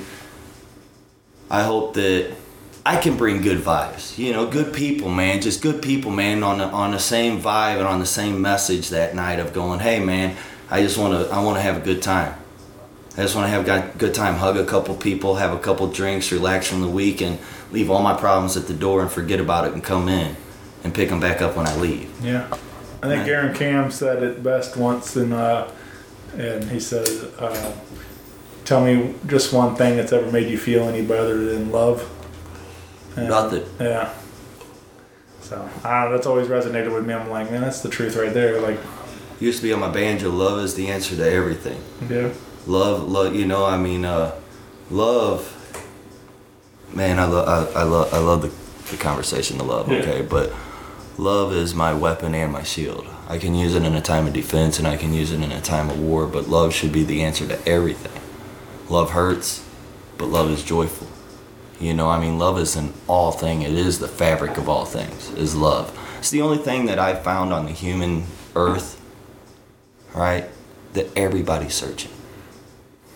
I 1.49 1.63
hope 1.63 1.93
that 1.95 2.33
I 2.85 2.97
can 2.97 3.17
bring 3.17 3.41
good 3.41 3.59
vibes. 3.59 4.17
You 4.17 4.33
know, 4.33 4.47
good 4.47 4.73
people, 4.73 5.09
man. 5.09 5.41
Just 5.41 5.61
good 5.61 5.81
people, 5.81 6.11
man. 6.11 6.43
On 6.43 6.57
the 6.57 6.65
on 6.65 6.91
the 6.91 6.99
same 6.99 7.39
vibe 7.39 7.77
and 7.77 7.87
on 7.87 7.99
the 7.99 8.05
same 8.05 8.41
message 8.41 8.89
that 8.89 9.15
night 9.15 9.39
of 9.39 9.53
going, 9.53 9.79
hey, 9.79 9.99
man. 9.99 10.35
I 10.69 10.81
just 10.81 10.97
want 10.97 11.13
to 11.13 11.33
I 11.33 11.43
want 11.43 11.57
to 11.57 11.61
have 11.61 11.77
a 11.77 11.81
good 11.81 12.01
time. 12.01 12.33
I 13.17 13.23
just 13.23 13.35
want 13.35 13.45
to 13.45 13.49
have 13.49 13.67
a 13.67 13.97
good 13.97 14.13
time, 14.13 14.35
hug 14.35 14.55
a 14.55 14.63
couple 14.63 14.95
people, 14.95 15.35
have 15.35 15.51
a 15.51 15.59
couple 15.59 15.85
drinks, 15.87 16.31
relax 16.31 16.67
from 16.67 16.79
the 16.79 16.87
week, 16.87 17.21
and 17.21 17.39
leave 17.71 17.91
all 17.91 18.01
my 18.01 18.13
problems 18.13 18.55
at 18.55 18.67
the 18.67 18.73
door 18.73 19.01
and 19.01 19.11
forget 19.11 19.41
about 19.41 19.67
it 19.67 19.73
and 19.73 19.83
come 19.83 20.07
in 20.07 20.37
and 20.85 20.93
pick 20.93 21.09
them 21.09 21.19
back 21.19 21.41
up 21.41 21.57
when 21.57 21.67
I 21.67 21.75
leave. 21.75 22.09
Yeah. 22.23 22.47
I 23.03 23.07
think 23.07 23.27
Aaron 23.27 23.53
Cam 23.53 23.91
said 23.91 24.23
it 24.23 24.43
best 24.43 24.77
once, 24.77 25.17
and 25.17 25.33
uh, 25.33 25.69
and 26.37 26.63
he 26.65 26.79
says, 26.79 27.23
uh, 27.39 27.73
"Tell 28.65 28.83
me 28.83 29.15
just 29.27 29.51
one 29.53 29.75
thing 29.75 29.97
that's 29.97 30.11
ever 30.13 30.31
made 30.31 30.49
you 30.49 30.57
feel 30.57 30.83
any 30.83 31.01
better 31.01 31.35
than 31.37 31.71
love." 31.71 32.09
Nothing. 33.17 33.65
Yeah. 33.79 34.13
So 35.41 35.67
I. 35.83 36.07
That's 36.09 36.25
always 36.27 36.47
resonated 36.47 36.93
with 36.93 37.05
me. 37.05 37.13
I'm 37.13 37.29
like, 37.29 37.51
man, 37.51 37.61
that's 37.61 37.81
the 37.81 37.89
truth 37.89 38.15
right 38.15 38.33
there. 38.33 38.61
Like, 38.61 38.79
Used 39.39 39.57
to 39.59 39.63
be 39.63 39.73
on 39.73 39.79
my 39.79 39.89
banjo. 39.89 40.29
Love 40.29 40.59
is 40.63 40.75
the 40.75 40.87
answer 40.89 41.15
to 41.15 41.29
everything. 41.29 41.81
yeah, 42.09 42.29
Love, 42.67 43.09
love. 43.09 43.35
You 43.35 43.45
know, 43.45 43.65
I 43.65 43.77
mean, 43.77 44.05
uh, 44.05 44.33
love. 44.91 45.57
Man, 46.93 47.19
I 47.19 47.25
love, 47.25 47.47
I, 47.75 47.79
I 47.79 47.83
love, 47.83 48.13
I 48.13 48.17
love 48.19 48.41
the, 48.43 48.91
the 48.91 49.01
conversation. 49.01 49.57
The 49.57 49.63
love, 49.63 49.89
Yeah. 49.91 49.99
okay, 49.99 50.21
but 50.21 50.53
love 51.17 51.53
is 51.53 51.73
my 51.73 51.93
weapon 51.93 52.35
and 52.35 52.51
my 52.51 52.63
shield. 52.63 53.07
I 53.31 53.37
can 53.37 53.55
use 53.55 53.75
it 53.75 53.83
in 53.83 53.95
a 53.95 54.01
time 54.01 54.27
of 54.27 54.33
defense 54.33 54.77
and 54.77 54.85
I 54.85 54.97
can 54.97 55.13
use 55.13 55.31
it 55.31 55.41
in 55.41 55.53
a 55.53 55.61
time 55.61 55.89
of 55.89 55.97
war. 56.01 56.27
But 56.27 56.49
love 56.49 56.73
should 56.73 56.91
be 56.91 57.05
the 57.05 57.23
answer 57.23 57.47
to 57.47 57.65
everything. 57.65 58.21
Love 58.89 59.11
hurts, 59.11 59.65
but 60.17 60.25
love 60.25 60.51
is 60.51 60.61
joyful. 60.63 61.07
You 61.79 61.93
know, 61.93 62.09
I 62.09 62.19
mean, 62.19 62.37
love 62.37 62.59
is 62.59 62.75
an 62.75 62.91
all 63.07 63.31
thing. 63.31 63.61
It 63.61 63.71
is 63.71 63.99
the 63.99 64.09
fabric 64.09 64.57
of 64.57 64.67
all 64.67 64.83
things. 64.83 65.29
Is 65.35 65.55
love. 65.55 65.97
It's 66.19 66.29
the 66.29 66.41
only 66.41 66.57
thing 66.57 66.87
that 66.87 66.99
I 66.99 67.15
found 67.15 67.53
on 67.53 67.67
the 67.67 67.71
human 67.71 68.25
earth, 68.53 69.01
right? 70.13 70.49
That 70.91 71.07
everybody's 71.17 71.73
searching. 71.73 72.11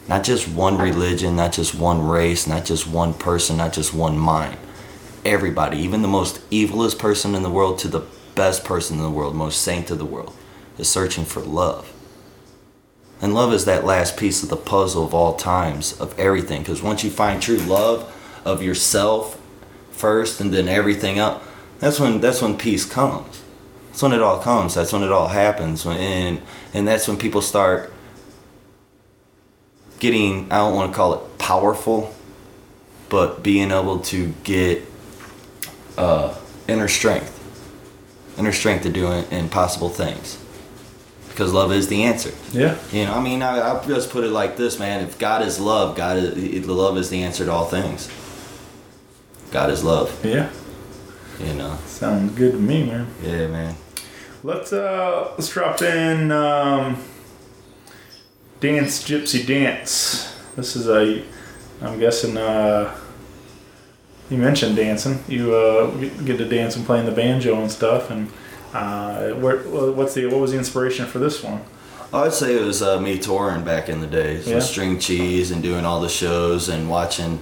Not 0.08 0.23
just 0.23 0.47
one 0.47 0.78
religion, 0.78 1.36
not 1.36 1.51
just 1.51 1.75
one 1.75 2.08
race, 2.08 2.47
not 2.47 2.63
just 2.63 2.88
one 2.88 3.15
person, 3.15 3.58
not 3.58 3.73
just 3.73 3.93
one 3.93 4.17
mind. 4.17 4.60
Everybody, 5.25 5.80
even 5.80 6.01
the 6.01 6.08
most 6.08 6.39
evilest 6.51 6.99
person 6.99 7.36
in 7.36 7.43
the 7.43 7.49
world 7.49 7.80
to 7.80 7.89
the 7.89 8.06
best 8.36 8.63
person 8.63 8.98
in 8.98 9.04
the 9.04 9.10
world, 9.10 9.36
most 9.36 9.62
saint 9.62 9.89
of 9.89 9.98
the 9.98 10.06
world, 10.06 10.36
is 10.78 10.89
searching 10.89 11.26
for 11.26 11.41
love. 11.41 11.91
And 13.21 13.34
love 13.34 13.54
is 13.54 13.65
that 13.65 13.86
last 13.86 14.17
piece 14.17 14.43
of 14.43 14.50
the 14.50 14.58
puzzle 14.58 15.06
of 15.06 15.13
all 15.13 15.36
times, 15.36 16.00
of 16.00 16.17
everything. 16.19 16.62
Because 16.62 16.82
once 16.82 17.04
you 17.04 17.10
find 17.10 17.41
true 17.41 17.58
love 17.58 18.13
of 18.43 18.62
yourself 18.62 19.41
first 19.91 20.41
and 20.41 20.54
then 20.54 20.67
everything 20.67 21.17
else, 21.17 21.41
that's 21.80 22.00
when 22.00 22.21
that's 22.21 22.41
when 22.41 22.58
peace 22.58 22.86
comes. 22.86 23.41
That's 23.88 24.02
when 24.02 24.12
it 24.12 24.21
all 24.21 24.39
comes. 24.39 24.76
That's 24.76 24.91
when 24.91 25.04
it 25.04 25.12
all 25.12 25.30
happens. 25.30 25.86
And 25.86 26.41
and 26.74 26.88
that's 26.88 27.08
when 27.08 27.17
people 27.17 27.41
start 27.41 27.93
getting 30.00 30.52
I 30.52 30.58
don't 30.58 30.76
want 30.76 30.91
to 30.91 30.95
call 30.95 31.13
it 31.15 31.38
powerful, 31.38 32.13
but 33.10 33.43
being 33.43 33.71
able 33.71 34.00
to 34.00 34.34
get 34.43 34.84
uh, 35.98 36.36
inner 36.67 36.88
strength, 36.88 37.35
inner 38.38 38.52
strength 38.52 38.84
to 38.84 38.89
do 38.89 39.08
impossible 39.12 39.89
things. 39.89 40.38
Because 41.30 41.52
love 41.52 41.74
is 41.74 41.89
the 41.89 42.04
answer. 42.04 42.32
yeah, 42.54 42.78
You 42.93 43.06
know, 43.06 43.13
I 43.15 43.21
mean, 43.21 43.41
I, 43.41 43.60
I 43.78 43.86
just 43.86 44.10
put 44.10 44.24
it 44.24 44.30
like 44.30 44.56
this, 44.56 44.80
man. 44.80 45.02
If 45.02 45.19
God 45.19 45.41
is 45.41 45.60
love, 45.60 45.98
God 45.98 46.17
is, 46.17 46.65
the 46.65 46.74
love 46.74 46.98
is 46.98 47.10
the 47.10 47.24
answer 47.24 47.43
to 47.43 47.52
all 47.52 47.65
things. 47.65 48.10
God 49.52 49.69
is 49.69 49.84
love. 49.84 50.17
yeah. 50.24 50.50
You 51.39 51.54
know. 51.54 51.78
Sounds 51.86 52.34
good 52.36 52.54
to 52.54 52.58
me, 52.58 52.86
man. 52.86 53.08
Yeah, 53.21 53.48
man. 53.48 53.76
Let's 54.43 54.71
uh 54.71 55.32
let's 55.32 55.50
drop 55.50 55.82
in 55.82 56.32
um 56.32 57.04
Dance 58.62 59.04
Gypsy 59.04 59.45
Dance. 59.45 60.34
This 60.56 60.78
is 60.78 60.88
a 60.88 61.24
I'm 61.82 62.00
guessing 62.00 62.38
uh 62.38 62.95
you 64.29 64.38
mentioned 64.38 64.75
dancing. 64.75 65.23
You 65.27 65.53
uh 65.55 65.91
get 65.97 66.25
get 66.25 66.38
to 66.38 66.45
dance 66.45 66.75
and 66.75 66.85
playing 66.85 67.05
the 67.05 67.11
banjo 67.11 67.59
and 67.61 67.71
stuff 67.71 68.09
and 68.09 68.29
uh 68.73 69.29
where 69.33 69.57
what's 69.59 70.13
the 70.15 70.25
what 70.27 70.39
was 70.39 70.51
the 70.51 70.57
inspiration 70.57 71.05
for 71.05 71.19
this 71.19 71.43
one? 71.43 71.61
I'd 72.13 72.33
say 72.33 72.55
it 72.55 72.63
was 72.63 72.81
uh, 72.81 72.99
me 73.01 73.17
touring 73.19 73.63
back 73.65 73.89
in 73.89 73.99
the 73.99 74.07
days 74.07 74.47
Yeah. 74.47 74.59
String 74.59 74.99
Cheese 74.99 75.51
and 75.51 75.61
doing 75.61 75.85
all 75.85 75.99
the 75.99 76.07
shows 76.09 76.69
and 76.69 76.89
watching, 76.89 77.39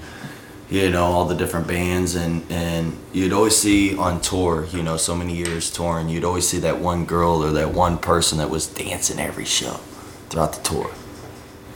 you 0.69 0.89
know, 0.89 1.05
all 1.05 1.25
the 1.25 1.35
different 1.35 1.67
bands 1.67 2.15
and 2.15 2.43
and 2.49 2.97
you'd 3.11 3.33
always 3.33 3.55
see 3.55 3.95
on 3.97 4.19
tour, 4.21 4.65
you 4.71 4.81
know, 4.81 4.97
so 4.97 5.15
many 5.15 5.35
years 5.35 5.69
touring, 5.69 6.09
you'd 6.09 6.23
always 6.23 6.47
see 6.47 6.59
that 6.59 6.79
one 6.79 7.05
girl 7.05 7.43
or 7.43 7.51
that 7.51 7.71
one 7.71 7.97
person 7.97 8.37
that 8.39 8.49
was 8.49 8.65
dancing 8.67 9.19
every 9.19 9.45
show 9.45 9.79
throughout 10.29 10.53
the 10.53 10.61
tour. 10.63 10.89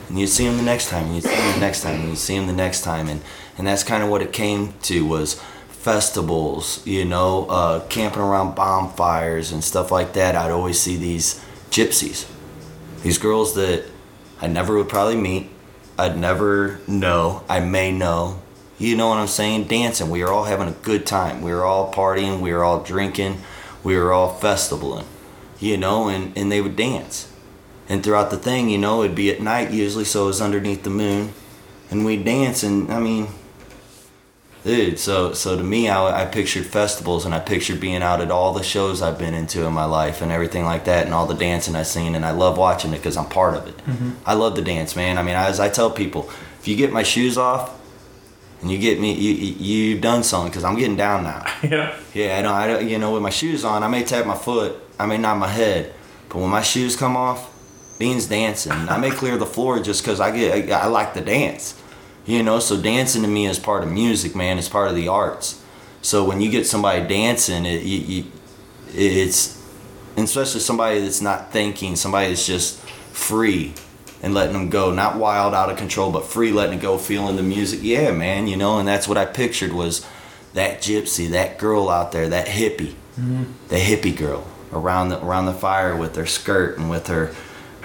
And 0.09 0.17
you'd 0.17 0.27
see 0.27 0.47
them 0.47 0.55
the 0.57 0.63
next 0.63 0.89
time, 0.89 1.05
and 1.07 1.15
you'd 1.15 1.25
see 1.25 1.35
them 1.35 1.53
the 1.53 1.59
next 1.59 1.81
time, 1.83 1.99
and 1.99 2.09
you'd 2.09 2.17
see 2.17 2.37
them 2.37 2.47
the 2.47 2.53
next 2.53 2.81
time, 2.81 3.09
and 3.09 3.21
and 3.57 3.67
that's 3.67 3.83
kind 3.83 4.03
of 4.03 4.09
what 4.09 4.21
it 4.21 4.31
came 4.33 4.73
to 4.83 5.05
was 5.05 5.41
festivals, 5.69 6.85
you 6.85 7.05
know, 7.05 7.45
uh, 7.45 7.79
camping 7.87 8.21
around 8.21 8.55
bonfires 8.55 9.51
and 9.51 9.63
stuff 9.63 9.91
like 9.91 10.13
that. 10.13 10.35
I'd 10.35 10.51
always 10.51 10.79
see 10.79 10.97
these 10.97 11.43
gypsies, 11.71 12.29
these 13.03 13.17
girls 13.17 13.55
that 13.55 13.85
I 14.41 14.47
never 14.47 14.75
would 14.77 14.89
probably 14.89 15.15
meet, 15.15 15.49
I'd 15.97 16.17
never 16.17 16.79
know, 16.87 17.43
I 17.49 17.59
may 17.59 17.91
know. 17.91 18.41
You 18.77 18.95
know 18.95 19.07
what 19.07 19.17
I'm 19.17 19.27
saying? 19.27 19.63
Dancing. 19.63 20.11
We 20.11 20.23
were 20.23 20.31
all 20.31 20.43
having 20.43 20.67
a 20.67 20.71
good 20.83 21.07
time. 21.07 21.41
We 21.41 21.51
were 21.51 21.65
all 21.65 21.91
partying. 21.91 22.41
We 22.41 22.53
were 22.53 22.63
all 22.63 22.83
drinking. 22.83 23.41
We 23.83 23.97
were 23.97 24.13
all 24.13 24.39
festivaling. 24.39 25.05
You 25.59 25.77
know, 25.77 26.09
and, 26.09 26.37
and 26.37 26.51
they 26.51 26.61
would 26.61 26.75
dance. 26.75 27.31
And 27.89 28.03
throughout 28.03 28.29
the 28.29 28.37
thing, 28.37 28.69
you 28.69 28.77
know, 28.77 29.01
it'd 29.01 29.15
be 29.15 29.31
at 29.31 29.41
night 29.41 29.71
usually, 29.71 30.05
so 30.05 30.25
it 30.25 30.27
was 30.27 30.41
underneath 30.41 30.83
the 30.83 30.91
moon. 30.91 31.33
And 31.89 32.05
we'd 32.05 32.25
dance, 32.25 32.61
and 32.61 32.91
I 32.91 32.99
mean, 32.99 33.29
dude, 34.67 34.99
so 34.99 35.33
so 35.33 35.57
to 35.57 35.63
me, 35.63 35.89
I, 35.89 36.23
I 36.23 36.25
pictured 36.25 36.65
festivals 36.65 37.25
and 37.25 37.33
I 37.33 37.39
pictured 37.39 37.79
being 37.79 38.03
out 38.03 38.21
at 38.21 38.29
all 38.29 38.53
the 38.53 38.63
shows 38.63 39.01
I've 39.01 39.17
been 39.17 39.33
into 39.33 39.65
in 39.65 39.73
my 39.73 39.85
life 39.85 40.21
and 40.21 40.31
everything 40.31 40.65
like 40.65 40.85
that, 40.85 41.05
and 41.05 41.13
all 41.13 41.25
the 41.25 41.33
dancing 41.33 41.75
I've 41.75 41.87
seen, 41.87 42.13
and 42.13 42.25
I 42.25 42.31
love 42.31 42.57
watching 42.57 42.93
it 42.93 42.97
because 42.97 43.17
I'm 43.17 43.29
part 43.29 43.55
of 43.55 43.67
it. 43.67 43.77
Mm-hmm. 43.77 44.11
I 44.25 44.33
love 44.33 44.55
to 44.55 44.61
dance, 44.61 44.95
man. 44.95 45.17
I 45.17 45.23
mean, 45.23 45.35
as 45.35 45.59
I 45.59 45.69
tell 45.69 45.89
people, 45.89 46.29
if 46.59 46.67
you 46.67 46.75
get 46.75 46.91
my 46.91 47.03
shoes 47.03 47.37
off 47.37 47.79
and 48.61 48.69
you 48.69 48.77
get 48.77 48.99
me, 48.99 49.13
you, 49.13 49.33
you 49.33 49.53
you've 49.59 50.01
done 50.01 50.23
something 50.23 50.51
because 50.51 50.65
I'm 50.65 50.77
getting 50.77 50.97
down 50.97 51.23
now. 51.23 51.45
Yeah. 51.63 51.97
Yeah, 52.13 52.37
I 52.37 52.41
don't, 52.41 52.53
I 52.53 52.67
don't, 52.67 52.89
you 52.89 52.99
know, 52.99 53.13
with 53.13 53.23
my 53.23 53.29
shoes 53.29 53.63
on, 53.65 53.83
I 53.83 53.87
may 53.87 54.03
tap 54.03 54.25
my 54.25 54.37
foot, 54.37 54.75
I 54.99 55.05
may 55.05 55.17
nod 55.17 55.35
my 55.35 55.47
head, 55.47 55.93
but 56.29 56.39
when 56.39 56.49
my 56.49 56.61
shoes 56.61 56.95
come 56.95 57.15
off, 57.15 57.53
Dean's 57.99 58.27
dancing. 58.27 58.73
I 58.73 58.97
may 58.97 59.09
clear 59.09 59.37
the 59.37 59.45
floor 59.45 59.79
just 59.79 60.03
because 60.03 60.19
I 60.19 60.29
get, 60.35 60.71
I, 60.71 60.81
I 60.81 60.85
like 60.87 61.13
to 61.15 61.21
dance, 61.21 61.81
you 62.27 62.43
know. 62.43 62.59
So 62.59 62.79
dancing 62.79 63.23
to 63.23 63.27
me 63.27 63.47
is 63.47 63.57
part 63.57 63.83
of 63.83 63.91
music, 63.91 64.35
man. 64.35 64.59
It's 64.59 64.69
part 64.69 64.89
of 64.89 64.95
the 64.95 65.07
arts. 65.07 65.63
So 66.01 66.23
when 66.23 66.39
you 66.39 66.51
get 66.51 66.67
somebody 66.67 67.07
dancing, 67.07 67.65
it, 67.65 67.83
you, 67.83 67.97
you, 67.97 68.31
it's, 68.89 69.61
especially 70.15 70.61
somebody 70.61 71.01
that's 71.01 71.21
not 71.21 71.51
thinking, 71.51 71.95
somebody 71.95 72.29
that's 72.29 72.45
just 72.45 72.79
free 72.79 73.73
and 74.21 74.33
letting 74.33 74.53
them 74.53 74.69
go, 74.69 74.91
not 74.91 75.17
wild, 75.17 75.53
out 75.53 75.69
of 75.69 75.77
control, 75.77 76.11
but 76.11 76.25
free, 76.25 76.51
letting 76.51 76.79
it 76.79 76.81
go, 76.81 76.97
feeling 76.97 77.35
the 77.35 77.43
music. 77.43 77.79
Yeah, 77.81 78.11
man, 78.11 78.47
you 78.47 78.57
know, 78.57 78.79
and 78.79 78.87
that's 78.87 79.07
what 79.07 79.17
I 79.17 79.25
pictured 79.25 79.73
was 79.73 80.05
that 80.53 80.81
gypsy, 80.81 81.29
that 81.31 81.57
girl 81.57 81.89
out 81.89 82.11
there, 82.11 82.29
that 82.29 82.47
hippie, 82.47 82.93
mm-hmm. 83.19 83.43
the 83.67 83.75
hippie 83.75 84.15
girl 84.15 84.47
around 84.71 85.09
the 85.09 85.23
around 85.23 85.45
the 85.45 85.53
fire 85.53 85.95
with 85.95 86.15
her 86.15 86.25
skirt 86.25 86.77
and 86.77 86.89
with 86.89 87.07
her 87.07 87.33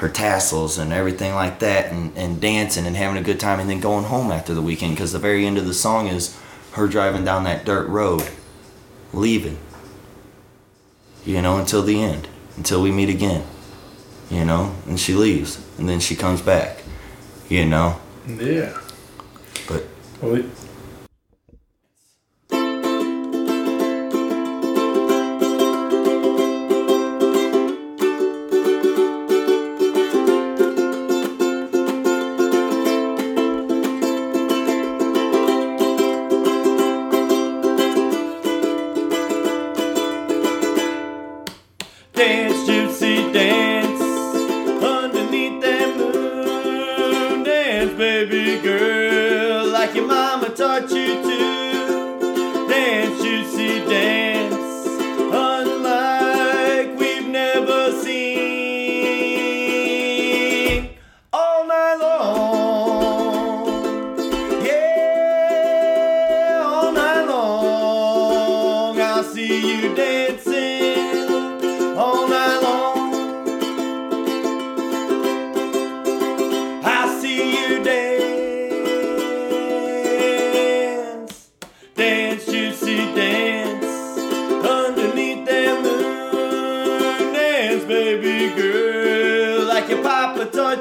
her 0.02 0.08
tassels 0.08 0.78
and 0.78 0.92
everything 0.92 1.32
like 1.32 1.60
that, 1.60 1.92
and, 1.92 2.12
and 2.18 2.40
dancing 2.40 2.86
and 2.86 2.96
having 2.96 3.16
a 3.16 3.24
good 3.24 3.38
time, 3.38 3.60
and 3.60 3.70
then 3.70 3.78
going 3.78 4.04
home 4.04 4.32
after 4.32 4.52
the 4.52 4.60
weekend 4.60 4.96
because 4.96 5.12
the 5.12 5.18
very 5.18 5.46
end 5.46 5.56
of 5.56 5.64
the 5.64 5.72
song 5.72 6.08
is 6.08 6.36
her 6.72 6.88
driving 6.88 7.24
down 7.24 7.44
that 7.44 7.64
dirt 7.64 7.86
road, 7.86 8.28
leaving. 9.12 9.56
You 11.24 11.40
know, 11.40 11.56
until 11.56 11.82
the 11.82 12.02
end, 12.02 12.26
until 12.56 12.82
we 12.82 12.90
meet 12.90 13.10
again. 13.10 13.44
You 14.28 14.44
know, 14.44 14.74
and 14.88 14.98
she 14.98 15.14
leaves, 15.14 15.64
and 15.78 15.88
then 15.88 16.00
she 16.00 16.16
comes 16.16 16.42
back. 16.42 16.82
You 17.48 17.64
know, 17.64 18.00
Yeah. 18.26 18.76
but 19.68 19.84
Well, 20.20 20.42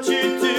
te 0.00 0.51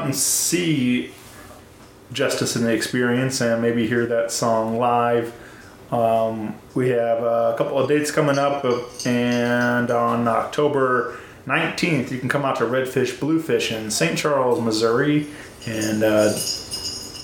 out 0.00 0.06
and 0.06 0.16
see 0.16 1.10
Justus 2.12 2.56
in 2.56 2.64
the 2.64 2.72
Experience 2.72 3.40
and 3.40 3.60
maybe 3.60 3.86
hear 3.86 4.06
that 4.06 4.30
song 4.30 4.78
live. 4.78 5.34
Um, 5.92 6.54
we 6.74 6.90
have 6.90 7.22
a 7.22 7.54
couple 7.58 7.78
of 7.78 7.88
dates 7.88 8.10
coming 8.10 8.38
up, 8.38 8.64
uh, 8.64 8.80
and 9.04 9.90
on 9.90 10.28
October 10.28 11.18
19th, 11.46 12.10
you 12.10 12.18
can 12.18 12.28
come 12.28 12.44
out 12.44 12.56
to 12.56 12.66
Red 12.66 12.88
Fish 12.88 13.18
Blue 13.18 13.40
Fish 13.40 13.72
in 13.72 13.90
St. 13.90 14.16
Charles, 14.16 14.60
Missouri, 14.60 15.26
and 15.66 16.02
uh, 16.02 16.32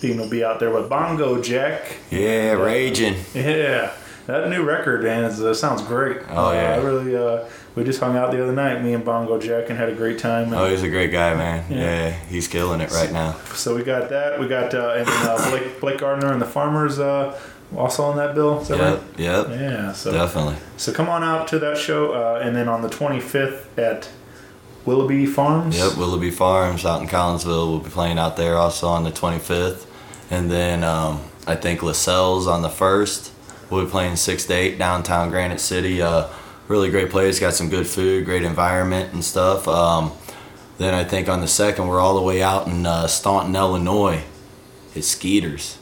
Dean 0.00 0.18
will 0.18 0.28
be 0.28 0.42
out 0.44 0.58
there 0.58 0.70
with 0.70 0.88
Bongo 0.88 1.40
Jak. 1.40 1.96
Yeah, 2.10 2.52
raging. 2.52 3.14
Yeah, 3.34 3.92
that 4.26 4.50
new 4.50 4.64
record, 4.64 5.04
man, 5.04 5.24
is, 5.24 5.40
uh, 5.40 5.54
sounds 5.54 5.82
great. 5.82 6.18
Oh, 6.28 6.52
yeah. 6.52 6.72
Uh, 6.72 6.74
I 6.74 6.76
really. 6.82 7.16
We 7.76 7.84
just 7.84 8.00
hung 8.00 8.16
out 8.16 8.32
the 8.32 8.42
other 8.42 8.52
night, 8.54 8.82
me 8.82 8.94
and 8.94 9.04
Bongo 9.04 9.38
Jak, 9.38 9.68
and 9.68 9.78
had 9.78 9.90
a 9.90 9.94
great 9.94 10.18
time. 10.18 10.52
Oh, 10.52 10.66
he's 10.68 10.82
a 10.82 10.88
great 10.88 11.12
guy, 11.12 11.34
man. 11.34 11.64
Yeah. 11.70 11.76
Yeah, 11.76 12.10
he's 12.10 12.48
killing 12.48 12.80
it 12.80 12.90
right 12.90 13.12
now. 13.12 13.32
So 13.54 13.76
we 13.76 13.84
got 13.84 14.08
that. 14.08 14.40
We 14.40 14.48
got 14.48 14.74
uh, 14.74 14.94
and 14.96 15.06
uh, 15.08 15.50
Blake 15.50 15.80
Blake 15.80 15.98
Gardner 15.98 16.32
and 16.32 16.40
the 16.40 16.46
Farmers 16.46 16.98
uh, 16.98 17.38
also 17.76 18.02
on 18.04 18.16
that 18.16 18.34
bill. 18.34 18.60
Is 18.62 18.68
that 18.68 18.78
Yep, 18.78 18.98
right? 18.98 19.18
yep, 19.18 19.48
Yeah. 19.50 19.92
So 19.92 20.10
definitely. 20.10 20.56
so 20.78 20.92
come 20.92 21.08
on 21.10 21.22
out 21.22 21.48
to 21.48 21.58
that 21.58 21.76
show, 21.76 22.12
uh, 22.12 22.40
and 22.42 22.56
then 22.56 22.66
on 22.66 22.80
the 22.80 22.88
25th 22.88 23.76
at 23.78 24.08
Willoughby 24.86 25.26
Farms. 25.26 25.76
Yep, 25.76 25.96
Willoughby 25.98 26.30
Farms 26.30 26.86
out 26.86 27.02
in 27.02 27.08
Collinsville. 27.08 27.68
We'll 27.68 27.80
be 27.80 27.90
playing 27.90 28.18
out 28.18 28.36
there 28.38 28.56
also 28.56 28.88
on 28.88 29.04
the 29.04 29.10
25th. 29.12 29.84
And 30.30 30.50
then 30.50 30.82
um, 30.82 31.20
I 31.46 31.56
think 31.56 31.80
Lascelle's 31.80 32.46
on 32.46 32.62
the 32.62 32.68
1st. 32.68 33.30
We'll 33.68 33.84
be 33.84 33.90
playing 33.90 34.16
6 34.16 34.44
to 34.46 34.54
8 34.54 34.78
downtown 34.78 35.28
Granite 35.30 35.60
City. 35.60 36.00
Uh, 36.00 36.28
really 36.68 36.90
great 36.90 37.10
place, 37.10 37.38
got 37.40 37.54
some 37.54 37.68
good 37.68 37.86
food, 37.86 38.24
great 38.24 38.42
environment 38.42 39.12
and 39.12 39.24
stuff. 39.24 39.66
Um, 39.68 40.12
then 40.78 40.94
I 40.94 41.04
think 41.04 41.28
on 41.28 41.40
the 41.40 41.46
2nd, 41.46 41.88
we're 41.88 42.00
all 42.00 42.14
the 42.16 42.22
way 42.22 42.42
out 42.42 42.66
in 42.66 42.84
uh, 42.86 43.06
Staunton, 43.06 43.54
Illinois. 43.56 44.22
It's 44.94 45.08
Skeeter's. 45.08 45.78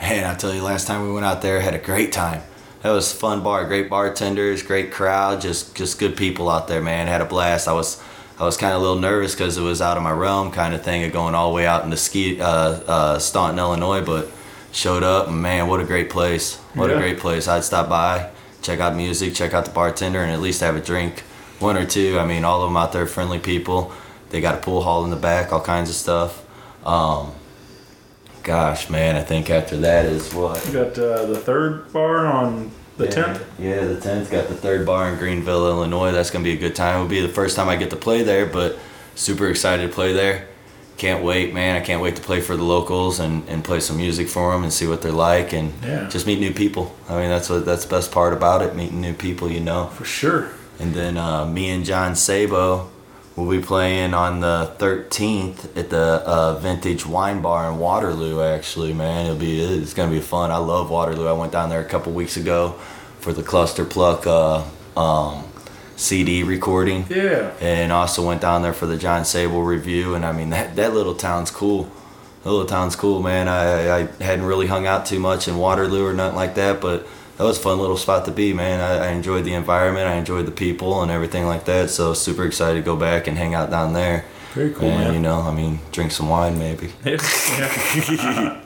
Man, 0.00 0.24
I 0.24 0.34
tell 0.34 0.54
you, 0.54 0.62
last 0.62 0.86
time 0.86 1.02
we 1.06 1.12
went 1.12 1.26
out 1.26 1.42
there, 1.42 1.60
had 1.60 1.74
a 1.74 1.78
great 1.78 2.12
time. 2.12 2.42
That 2.82 2.92
was 2.92 3.12
a 3.12 3.16
fun 3.16 3.42
bar, 3.42 3.64
great 3.66 3.90
bartenders, 3.90 4.62
great 4.62 4.92
crowd, 4.92 5.40
just 5.40 5.74
just 5.74 5.98
good 5.98 6.16
people 6.16 6.48
out 6.48 6.68
there, 6.68 6.80
man. 6.80 7.08
Had 7.08 7.20
a 7.20 7.24
blast. 7.24 7.66
I 7.66 7.72
was 7.72 8.00
I 8.38 8.44
was 8.44 8.56
kind 8.56 8.72
of 8.72 8.78
a 8.80 8.82
little 8.84 9.00
nervous 9.00 9.34
because 9.34 9.58
it 9.58 9.62
was 9.62 9.82
out 9.82 9.96
of 9.96 10.04
my 10.04 10.12
realm, 10.12 10.52
kind 10.52 10.72
of 10.74 10.82
thing, 10.84 11.02
of 11.02 11.12
going 11.12 11.34
all 11.34 11.48
the 11.50 11.56
way 11.56 11.66
out 11.66 11.82
into 11.84 11.96
ski, 11.96 12.40
uh, 12.40 12.46
uh, 12.46 13.18
Staunton, 13.18 13.58
Illinois. 13.58 14.02
But 14.02 14.30
showed 14.70 15.02
up, 15.02 15.26
and 15.26 15.42
man, 15.42 15.66
what 15.66 15.80
a 15.80 15.84
great 15.84 16.08
place! 16.08 16.54
What 16.74 16.88
Yeah. 16.90 16.96
a 16.96 17.00
great 17.00 17.18
place. 17.18 17.48
I'd 17.48 17.64
stop 17.64 17.88
by, 17.88 18.30
check 18.62 18.80
out 18.80 18.96
music, 18.96 19.34
check 19.34 19.54
out 19.54 19.64
the 19.64 19.70
bartender, 19.70 20.22
and 20.22 20.32
at 20.32 20.40
least 20.40 20.60
have 20.60 20.76
a 20.76 20.80
drink, 20.80 21.20
one 21.58 21.76
or 21.76 21.86
two. 21.86 22.18
I 22.18 22.26
mean, 22.26 22.44
all 22.44 22.62
of 22.62 22.70
them 22.70 22.76
out 22.76 22.92
there, 22.92 23.06
friendly 23.06 23.38
people. 23.38 23.92
They 24.30 24.40
got 24.40 24.56
a 24.56 24.58
pool 24.58 24.82
hall 24.82 25.04
in 25.04 25.10
the 25.10 25.16
back, 25.16 25.52
all 25.52 25.60
kinds 25.62 25.88
of 25.88 25.96
stuff. 25.96 26.44
Um, 26.84 27.32
gosh, 28.42 28.90
man, 28.90 29.16
I 29.16 29.22
think 29.22 29.50
after 29.50 29.76
that 29.78 30.06
is 30.06 30.32
what 30.34 30.64
We 30.66 30.72
got 30.72 30.98
uh, 30.98 31.26
the 31.26 31.38
third 31.38 31.92
bar 31.92 32.26
on 32.26 32.70
the 32.96 33.04
yeah, 33.04 33.10
10th. 33.10 33.44
Yeah, 33.58 33.84
the 33.84 33.96
10th 33.96 34.30
got 34.30 34.48
the 34.48 34.54
third 34.54 34.84
bar 34.84 35.08
in 35.10 35.18
Greenville, 35.18 35.66
Illinois. 35.66 36.12
That's 36.12 36.30
going 36.30 36.44
to 36.44 36.50
be 36.50 36.56
a 36.56 36.60
good 36.60 36.74
time. 36.74 36.96
It'll 36.96 37.08
be 37.08 37.20
the 37.20 37.28
first 37.28 37.56
time 37.56 37.68
I 37.68 37.76
get 37.76 37.90
to 37.90 37.96
play 37.96 38.22
there, 38.22 38.44
but 38.44 38.78
super 39.14 39.48
excited 39.48 39.88
to 39.88 39.94
play 39.94 40.12
there. 40.12 40.47
Can't 40.98 41.22
wait, 41.24 41.54
man. 41.54 41.76
I 41.76 41.80
can't 41.80 42.02
wait 42.02 42.16
to 42.16 42.22
play 42.22 42.40
for 42.40 42.56
the 42.56 42.64
locals 42.64 43.20
and, 43.20 43.48
and 43.48 43.62
play 43.64 43.78
some 43.80 43.96
music 43.96 44.28
for 44.28 44.52
them 44.52 44.64
and 44.64 44.72
see 44.72 44.86
what 44.86 45.00
they're 45.00 45.12
like 45.12 45.52
and 45.52 45.72
Yeah. 45.84 46.08
just 46.08 46.26
meet 46.26 46.40
new 46.40 46.52
people. 46.52 46.92
I 47.08 47.20
mean, 47.20 47.30
that's 47.30 47.48
what 47.48 47.64
that's 47.64 47.84
the 47.84 47.90
best 47.96 48.10
part 48.10 48.32
about 48.32 48.62
it, 48.62 48.74
meeting 48.74 49.00
new 49.00 49.14
people, 49.14 49.48
you 49.50 49.60
know. 49.60 49.86
For 49.94 50.04
sure. 50.04 50.48
And 50.80 50.92
then 50.94 51.16
uh, 51.16 51.46
me 51.46 51.70
and 51.70 51.84
John 51.84 52.16
Sabo 52.16 52.88
will 53.36 53.48
be 53.48 53.60
playing 53.64 54.12
on 54.12 54.40
the 54.40 54.72
13th 54.78 55.76
at 55.76 55.90
the 55.90 56.20
uh, 56.26 56.58
Vintage 56.58 57.06
Wine 57.06 57.40
Bar 57.42 57.70
in 57.70 57.78
Waterloo. 57.78 58.42
Actually, 58.42 58.92
man, 58.92 59.26
it'll 59.26 59.38
be 59.38 59.60
it's 59.60 59.94
gonna 59.94 60.10
be 60.10 60.20
fun. 60.20 60.50
I 60.50 60.56
love 60.56 60.90
Waterloo. 60.90 61.28
I 61.28 61.32
went 61.32 61.52
down 61.52 61.68
there 61.70 61.80
a 61.80 61.84
couple 61.88 62.12
weeks 62.12 62.36
ago 62.36 62.74
for 63.20 63.32
the 63.32 63.42
Cluster 63.44 63.84
Pluck 63.84 64.26
uh, 64.26 64.64
um, 64.96 65.44
CD 65.98 66.44
recording, 66.44 67.04
Yeah. 67.10 67.50
and 67.60 67.92
also 67.92 68.24
went 68.24 68.40
down 68.40 68.62
there 68.62 68.72
for 68.72 68.86
the 68.86 68.96
John 68.96 69.24
Sable 69.24 69.62
review. 69.64 70.14
And 70.14 70.24
I 70.24 70.30
mean 70.32 70.50
that 70.50 70.76
that 70.76 70.94
little 70.94 71.14
town's 71.14 71.50
cool. 71.50 71.90
That 72.44 72.50
little 72.50 72.66
town's 72.66 72.94
cool, 72.94 73.20
man. 73.20 73.48
I, 73.48 73.98
I 74.02 74.08
hadn't 74.22 74.44
really 74.46 74.68
hung 74.68 74.86
out 74.86 75.04
too 75.06 75.18
much 75.18 75.48
in 75.48 75.56
Waterloo 75.58 76.06
or 76.06 76.12
nothing 76.12 76.36
like 76.36 76.54
that, 76.54 76.80
but 76.80 77.04
that 77.36 77.42
was 77.44 77.58
a 77.58 77.60
fun 77.60 77.78
little 77.80 77.96
spot 77.96 78.24
to 78.26 78.30
be, 78.30 78.52
man. 78.52 78.80
I, 78.80 79.08
I 79.08 79.10
enjoyed 79.10 79.44
the 79.44 79.54
environment, 79.54 80.06
I 80.06 80.14
enjoyed 80.14 80.46
the 80.46 80.52
people 80.52 81.02
and 81.02 81.10
everything 81.10 81.46
like 81.46 81.64
that. 81.64 81.90
So 81.90 82.14
super 82.14 82.44
excited 82.46 82.76
to 82.76 82.82
go 82.84 82.94
back 82.96 83.26
and 83.26 83.36
hang 83.36 83.54
out 83.54 83.70
down 83.70 83.92
there. 83.92 84.24
Very 84.54 84.70
cool, 84.72 84.88
and 84.88 85.04
man. 85.04 85.14
you 85.14 85.20
know, 85.20 85.40
I 85.40 85.52
mean, 85.52 85.80
drink 85.92 86.12
some 86.12 86.28
wine 86.28 86.58
maybe. 86.58 86.90
Yeah. 87.04 88.60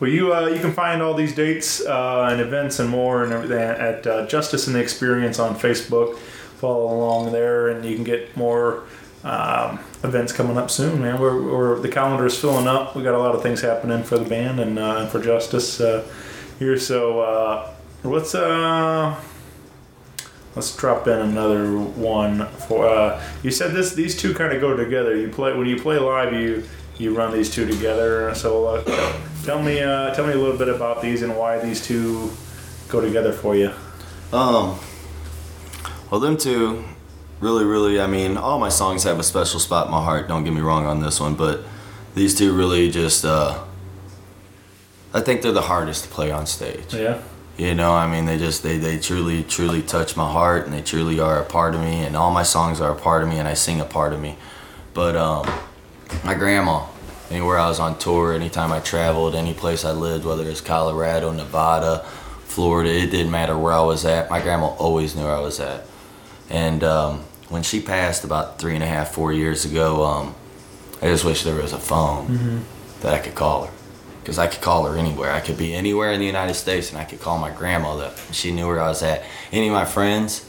well, 0.00 0.10
you 0.10 0.34
uh, 0.34 0.46
you 0.46 0.60
can 0.60 0.72
find 0.72 1.02
all 1.02 1.14
these 1.14 1.34
dates 1.34 1.84
uh, 1.84 2.28
and 2.30 2.40
events 2.40 2.78
and 2.78 2.88
more 2.88 3.24
and 3.24 3.32
everything 3.32 3.58
at 3.58 4.06
uh, 4.06 4.26
Justus 4.26 4.66
and 4.66 4.76
the 4.76 4.80
Experience 4.80 5.38
on 5.38 5.54
Facebook. 5.56 6.18
Follow 6.56 6.94
along 6.94 7.32
there, 7.32 7.68
and 7.68 7.84
you 7.84 7.94
can 7.94 8.04
get 8.04 8.36
more 8.36 8.84
um, 9.26 9.80
events 10.04 10.32
coming 10.32 10.56
up 10.56 10.70
soon, 10.70 11.02
man. 11.02 11.20
We're, 11.20 11.42
we're 11.42 11.80
the 11.80 11.88
calendar 11.88 12.26
is 12.26 12.38
filling 12.38 12.68
up. 12.68 12.94
We 12.94 13.02
got 13.02 13.14
a 13.14 13.18
lot 13.18 13.34
of 13.34 13.42
things 13.42 13.60
happening 13.60 14.04
for 14.04 14.18
the 14.18 14.24
band 14.24 14.60
and 14.60 14.78
uh, 14.78 15.06
for 15.08 15.20
Justus 15.20 15.80
uh, 15.80 16.06
here. 16.58 16.78
So 16.78 17.20
uh, 17.20 17.74
let's 18.04 18.34
uh, 18.34 19.20
let's 20.54 20.74
drop 20.76 21.08
in 21.08 21.18
another 21.18 21.76
one 21.76 22.46
for. 22.68 22.86
Uh, 22.86 23.22
you 23.42 23.50
said 23.50 23.72
this; 23.72 23.94
these 23.94 24.16
two 24.16 24.32
kind 24.32 24.52
of 24.52 24.60
go 24.60 24.76
together. 24.76 25.16
You 25.16 25.28
play 25.28 25.56
when 25.56 25.66
you 25.66 25.80
play 25.80 25.98
live. 25.98 26.32
You 26.32 26.62
you 26.96 27.14
run 27.14 27.32
these 27.32 27.50
two 27.50 27.66
together. 27.66 28.32
So 28.34 28.66
uh, 28.66 29.18
tell 29.44 29.60
me 29.60 29.78
tell 29.78 30.26
me 30.26 30.34
a 30.34 30.38
little 30.38 30.56
bit 30.56 30.68
about 30.68 31.02
these 31.02 31.22
and 31.22 31.36
why 31.36 31.58
these 31.58 31.84
two 31.84 32.30
go 32.88 33.00
together 33.00 33.32
for 33.32 33.56
you. 33.56 33.72
Um, 34.32 34.78
well, 36.10 36.20
them 36.20 36.36
two, 36.36 36.84
really, 37.40 37.64
really. 37.64 38.00
I 38.00 38.06
mean, 38.06 38.36
all 38.36 38.58
my 38.58 38.68
songs 38.68 39.04
have 39.04 39.18
a 39.18 39.22
special 39.22 39.60
spot 39.60 39.86
in 39.86 39.92
my 39.92 40.02
heart. 40.02 40.28
Don't 40.28 40.44
get 40.44 40.52
me 40.52 40.60
wrong 40.60 40.86
on 40.86 41.00
this 41.00 41.20
one, 41.20 41.34
but 41.34 41.60
these 42.14 42.34
two 42.34 42.56
really 42.56 42.90
just. 42.90 43.24
Uh, 43.24 43.62
I 45.12 45.20
think 45.20 45.42
they're 45.42 45.52
the 45.52 45.62
hardest 45.62 46.04
to 46.04 46.10
play 46.10 46.30
on 46.30 46.46
stage. 46.46 46.92
Yeah. 46.92 47.22
You 47.56 47.74
know, 47.74 47.94
I 47.94 48.06
mean, 48.06 48.26
they 48.26 48.36
just 48.36 48.62
they 48.62 48.76
they 48.76 48.98
truly 48.98 49.42
truly 49.42 49.82
touch 49.82 50.16
my 50.16 50.30
heart, 50.30 50.66
and 50.66 50.74
they 50.74 50.82
truly 50.82 51.18
are 51.20 51.40
a 51.40 51.44
part 51.44 51.74
of 51.74 51.80
me, 51.80 52.04
and 52.04 52.14
all 52.14 52.30
my 52.30 52.42
songs 52.42 52.80
are 52.80 52.92
a 52.92 52.98
part 52.98 53.22
of 53.22 53.28
me, 53.28 53.38
and 53.38 53.48
I 53.48 53.54
sing 53.54 53.80
a 53.80 53.84
part 53.84 54.12
of 54.12 54.20
me. 54.20 54.36
But 54.92 55.16
um, 55.16 55.50
my 56.22 56.34
grandma, 56.34 56.86
anywhere 57.30 57.58
I 57.58 57.68
was 57.68 57.80
on 57.80 57.98
tour, 57.98 58.34
anytime 58.34 58.72
I 58.72 58.80
traveled, 58.80 59.34
any 59.34 59.54
place 59.54 59.86
I 59.86 59.92
lived, 59.92 60.26
whether 60.26 60.46
it's 60.48 60.60
Colorado, 60.60 61.32
Nevada, 61.32 62.04
Florida. 62.44 62.90
It 62.90 63.10
didn't 63.10 63.30
matter 63.30 63.56
where 63.56 63.72
I 63.72 63.80
was 63.80 64.04
at. 64.04 64.30
My 64.30 64.40
grandma 64.40 64.66
always 64.66 65.16
knew 65.16 65.24
where 65.24 65.34
I 65.34 65.40
was 65.40 65.58
at. 65.58 65.86
And 66.50 66.84
um, 66.84 67.20
when 67.48 67.62
she 67.62 67.80
passed 67.80 68.24
about 68.24 68.58
three 68.58 68.74
and 68.74 68.82
a 68.82 68.86
half, 68.86 69.12
four 69.12 69.32
years 69.32 69.64
ago, 69.64 70.04
um, 70.04 70.34
I 71.02 71.06
just 71.06 71.24
wish 71.24 71.42
there 71.42 71.60
was 71.60 71.72
a 71.72 71.78
phone 71.78 72.64
that 73.00 73.12
I 73.14 73.18
could 73.18 73.34
call 73.34 73.66
her. 73.66 73.72
Because 74.22 74.38
I 74.40 74.48
could 74.48 74.60
call 74.60 74.86
her 74.86 74.96
anywhere. 74.98 75.30
I 75.30 75.40
could 75.40 75.56
be 75.56 75.72
anywhere 75.72 76.10
in 76.12 76.18
the 76.18 76.26
United 76.26 76.54
States 76.54 76.90
and 76.90 76.98
I 76.98 77.04
could 77.04 77.20
call 77.20 77.38
my 77.38 77.50
grandma 77.50 77.96
up. 77.98 78.16
She 78.32 78.50
knew 78.50 78.66
where 78.66 78.80
I 78.80 78.88
was 78.88 79.02
at. 79.02 79.22
Any 79.52 79.68
of 79.68 79.72
my 79.72 79.84
friends 79.84 80.44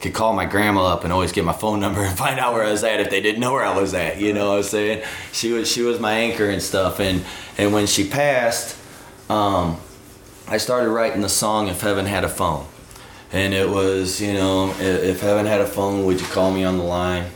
could 0.00 0.14
call 0.14 0.32
my 0.32 0.44
grandma 0.46 0.86
up 0.86 1.04
and 1.04 1.12
always 1.12 1.32
get 1.32 1.44
my 1.44 1.52
phone 1.52 1.80
number 1.80 2.00
and 2.04 2.16
find 2.16 2.38
out 2.38 2.54
where 2.54 2.64
I 2.64 2.70
was 2.70 2.84
at 2.84 3.00
if 3.00 3.10
they 3.10 3.20
didn't 3.20 3.40
know 3.40 3.52
where 3.52 3.64
I 3.64 3.78
was 3.78 3.94
at. 3.94 4.18
You 4.18 4.32
know 4.32 4.50
what 4.50 4.58
I'm 4.58 4.62
saying? 4.62 5.04
She 5.32 5.52
was 5.52 5.70
she 5.70 5.82
was 5.82 6.00
my 6.00 6.12
anchor 6.12 6.48
and 6.48 6.62
stuff. 6.62 7.00
And 7.00 7.24
and 7.58 7.72
when 7.72 7.86
she 7.86 8.08
passed, 8.08 8.78
um, 9.28 9.78
I 10.46 10.56
started 10.56 10.88
writing 10.88 11.20
the 11.20 11.28
song 11.28 11.68
"If 11.68 11.80
Heaven 11.80 12.06
Had 12.06 12.24
a 12.24 12.28
Phone," 12.28 12.66
and 13.32 13.52
it 13.54 13.68
was 13.68 14.20
you 14.20 14.32
know 14.34 14.70
"I- 14.78 14.82
if 14.82 15.20
heaven 15.20 15.46
had 15.46 15.60
a 15.60 15.66
phone, 15.66 16.04
would 16.06 16.20
you 16.20 16.26
call 16.28 16.50
me 16.50 16.64
on 16.64 16.78
the 16.78 16.84
line? 16.84 17.26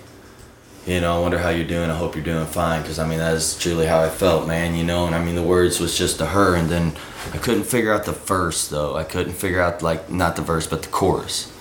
You 0.87 1.01
know, 1.01 1.17
I 1.17 1.21
wonder 1.21 1.39
how 1.39 1.51
you're 1.51 1.65
doing. 1.67 1.91
I 1.91 1.95
hope 1.97 2.17
you're 2.17 2.25
doing 2.25 2.45
fine. 2.47 2.83
Because 2.83 2.99
I 2.99 3.07
mean, 3.07 3.19
that's 3.19 3.57
truly 3.57 3.87
how 3.87 4.01
I 4.03 4.09
felt, 4.09 4.49
man. 4.49 4.75
You 4.75 4.83
know, 4.83 5.07
and 5.07 5.15
I 5.15 5.23
mean, 5.25 5.37
the 5.37 5.43
words 5.43 5.79
was 5.79 5.97
just 5.97 6.19
to 6.19 6.27
her, 6.27 6.57
and 6.57 6.69
then 6.69 6.93
I 7.33 7.39
couldn't 7.39 7.65
figure 7.65 7.93
out 7.93 8.05
the 8.05 8.13
verse 8.13 8.67
though. 8.67 8.97
I 8.97 9.05
couldn't 9.05 9.35
figure 9.35 9.61
out 9.61 9.81
like 9.83 10.11
not 10.11 10.35
the 10.37 10.43
verse, 10.43 10.67
but 10.67 10.83
the 10.83 10.89
chorus 10.89 11.53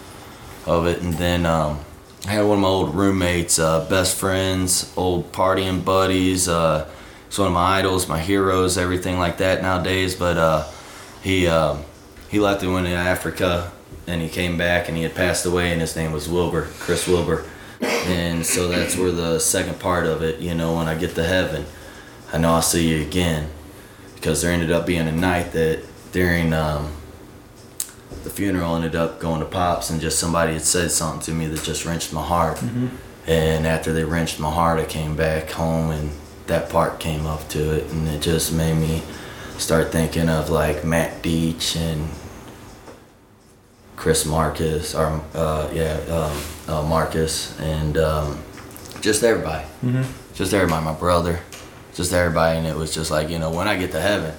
of 0.66 0.88
it. 0.88 1.02
And 1.02 1.14
then 1.16 1.46
um, 1.46 1.80
I 2.28 2.32
had 2.32 2.46
one 2.46 2.58
of 2.58 2.62
my 2.64 2.68
old 2.68 2.96
roommates, 2.96 3.60
uh, 3.60 3.86
best 3.88 4.18
friends, 4.18 4.92
old 4.98 5.32
partying 5.32 5.86
buddies. 5.86 6.48
Uh, 6.48 6.88
he's 7.30 7.38
one 7.38 7.48
of 7.50 7.54
my 7.54 7.78
idols, 7.78 8.08
my 8.08 8.20
heroes, 8.20 8.76
everything 8.76 9.20
like 9.20 9.38
that 9.38 9.62
nowadays. 9.62 10.16
But 10.16 10.38
uh, 10.38 10.68
he 11.22 11.46
um, 11.46 11.84
he 12.30 12.40
left 12.40 12.64
and 12.64 12.74
went 12.74 12.88
to 12.88 12.94
Africa, 12.94 13.72
and 14.08 14.22
he 14.22 14.30
came 14.30 14.58
back, 14.58 14.88
and 14.88 14.98
he 14.98 15.04
had 15.04 15.16
passed 15.16 15.46
away, 15.46 15.72
and 15.72 15.82
his 15.82 15.96
name 15.96 16.12
was 16.12 16.28
Wilbur, 16.28 16.68
Chris 16.80 17.08
Wilbur. 17.08 17.46
And 17.82 18.46
so 18.46 18.68
that's 18.68 18.96
where 18.98 19.12
the 19.12 19.40
second 19.40 19.80
part 19.80 20.06
of 20.06 20.22
it, 20.22 20.40
you 20.40 20.54
know, 20.54 20.76
when 20.76 20.88
I 20.88 20.96
get 20.96 21.16
to 21.16 21.24
heaven, 21.24 21.66
I 22.34 22.38
know 22.38 22.54
I'll 22.54 22.62
see 22.62 22.90
you 22.90 23.02
again, 23.02 23.50
because 24.16 24.42
there 24.42 24.52
ended 24.52 24.72
up 24.72 24.86
being 24.86 25.08
a 25.08 25.12
night 25.12 25.52
that 25.54 25.84
during 26.12 26.54
um, 26.54 26.92
the 28.24 28.30
funeral 28.30 28.76
ended 28.76 28.96
up 28.96 29.20
going 29.20 29.40
to 29.40 29.46
pops 29.46 29.90
and 29.90 30.00
just 30.02 30.20
somebody 30.20 30.54
had 30.54 30.62
said 30.62 30.92
something 30.92 31.22
to 31.22 31.32
me 31.32 31.48
that 31.48 31.64
just 31.64 31.86
wrenched 31.86 32.14
my 32.14 32.24
heart. 32.24 32.62
And 33.28 33.66
after 33.68 33.94
they 33.94 34.04
wrenched 34.04 34.40
my 34.40 34.52
heart 34.52 34.80
i 34.80 34.86
came 34.86 35.16
back 35.16 35.52
home 35.52 35.92
and 35.92 36.12
that 36.48 36.70
part 36.70 37.00
came 37.00 37.26
up 37.26 37.48
to 37.50 37.76
it 37.78 37.88
and 37.92 38.08
it 38.08 38.22
just 38.22 38.52
made 38.52 38.76
me 38.76 39.02
start 39.58 39.92
thinking 39.92 40.28
of 40.28 40.50
like 40.50 40.84
matt 40.84 41.22
deach 41.22 41.76
and 41.78 42.10
chris 44.02 44.26
marcus 44.26 44.96
or 44.96 45.22
uh, 45.36 45.70
yeah 45.72 45.94
um, 46.10 46.42
uh, 46.68 46.82
marcus 46.90 47.58
and 47.60 47.98
um, 48.00 48.36
just 49.00 49.22
everybody 49.24 49.64
just 50.34 50.54
everybody 50.56 50.84
my 50.84 50.94
brother 50.94 51.40
just 51.94 52.12
everybody 52.12 52.58
and 52.58 52.66
it 52.66 52.76
was 52.76 52.96
just 52.96 53.12
like 53.12 53.30
you 53.30 53.38
know 53.38 53.52
when 53.52 53.68
i 53.68 53.78
get 53.78 53.92
to 53.92 54.02
heaven 54.02 54.34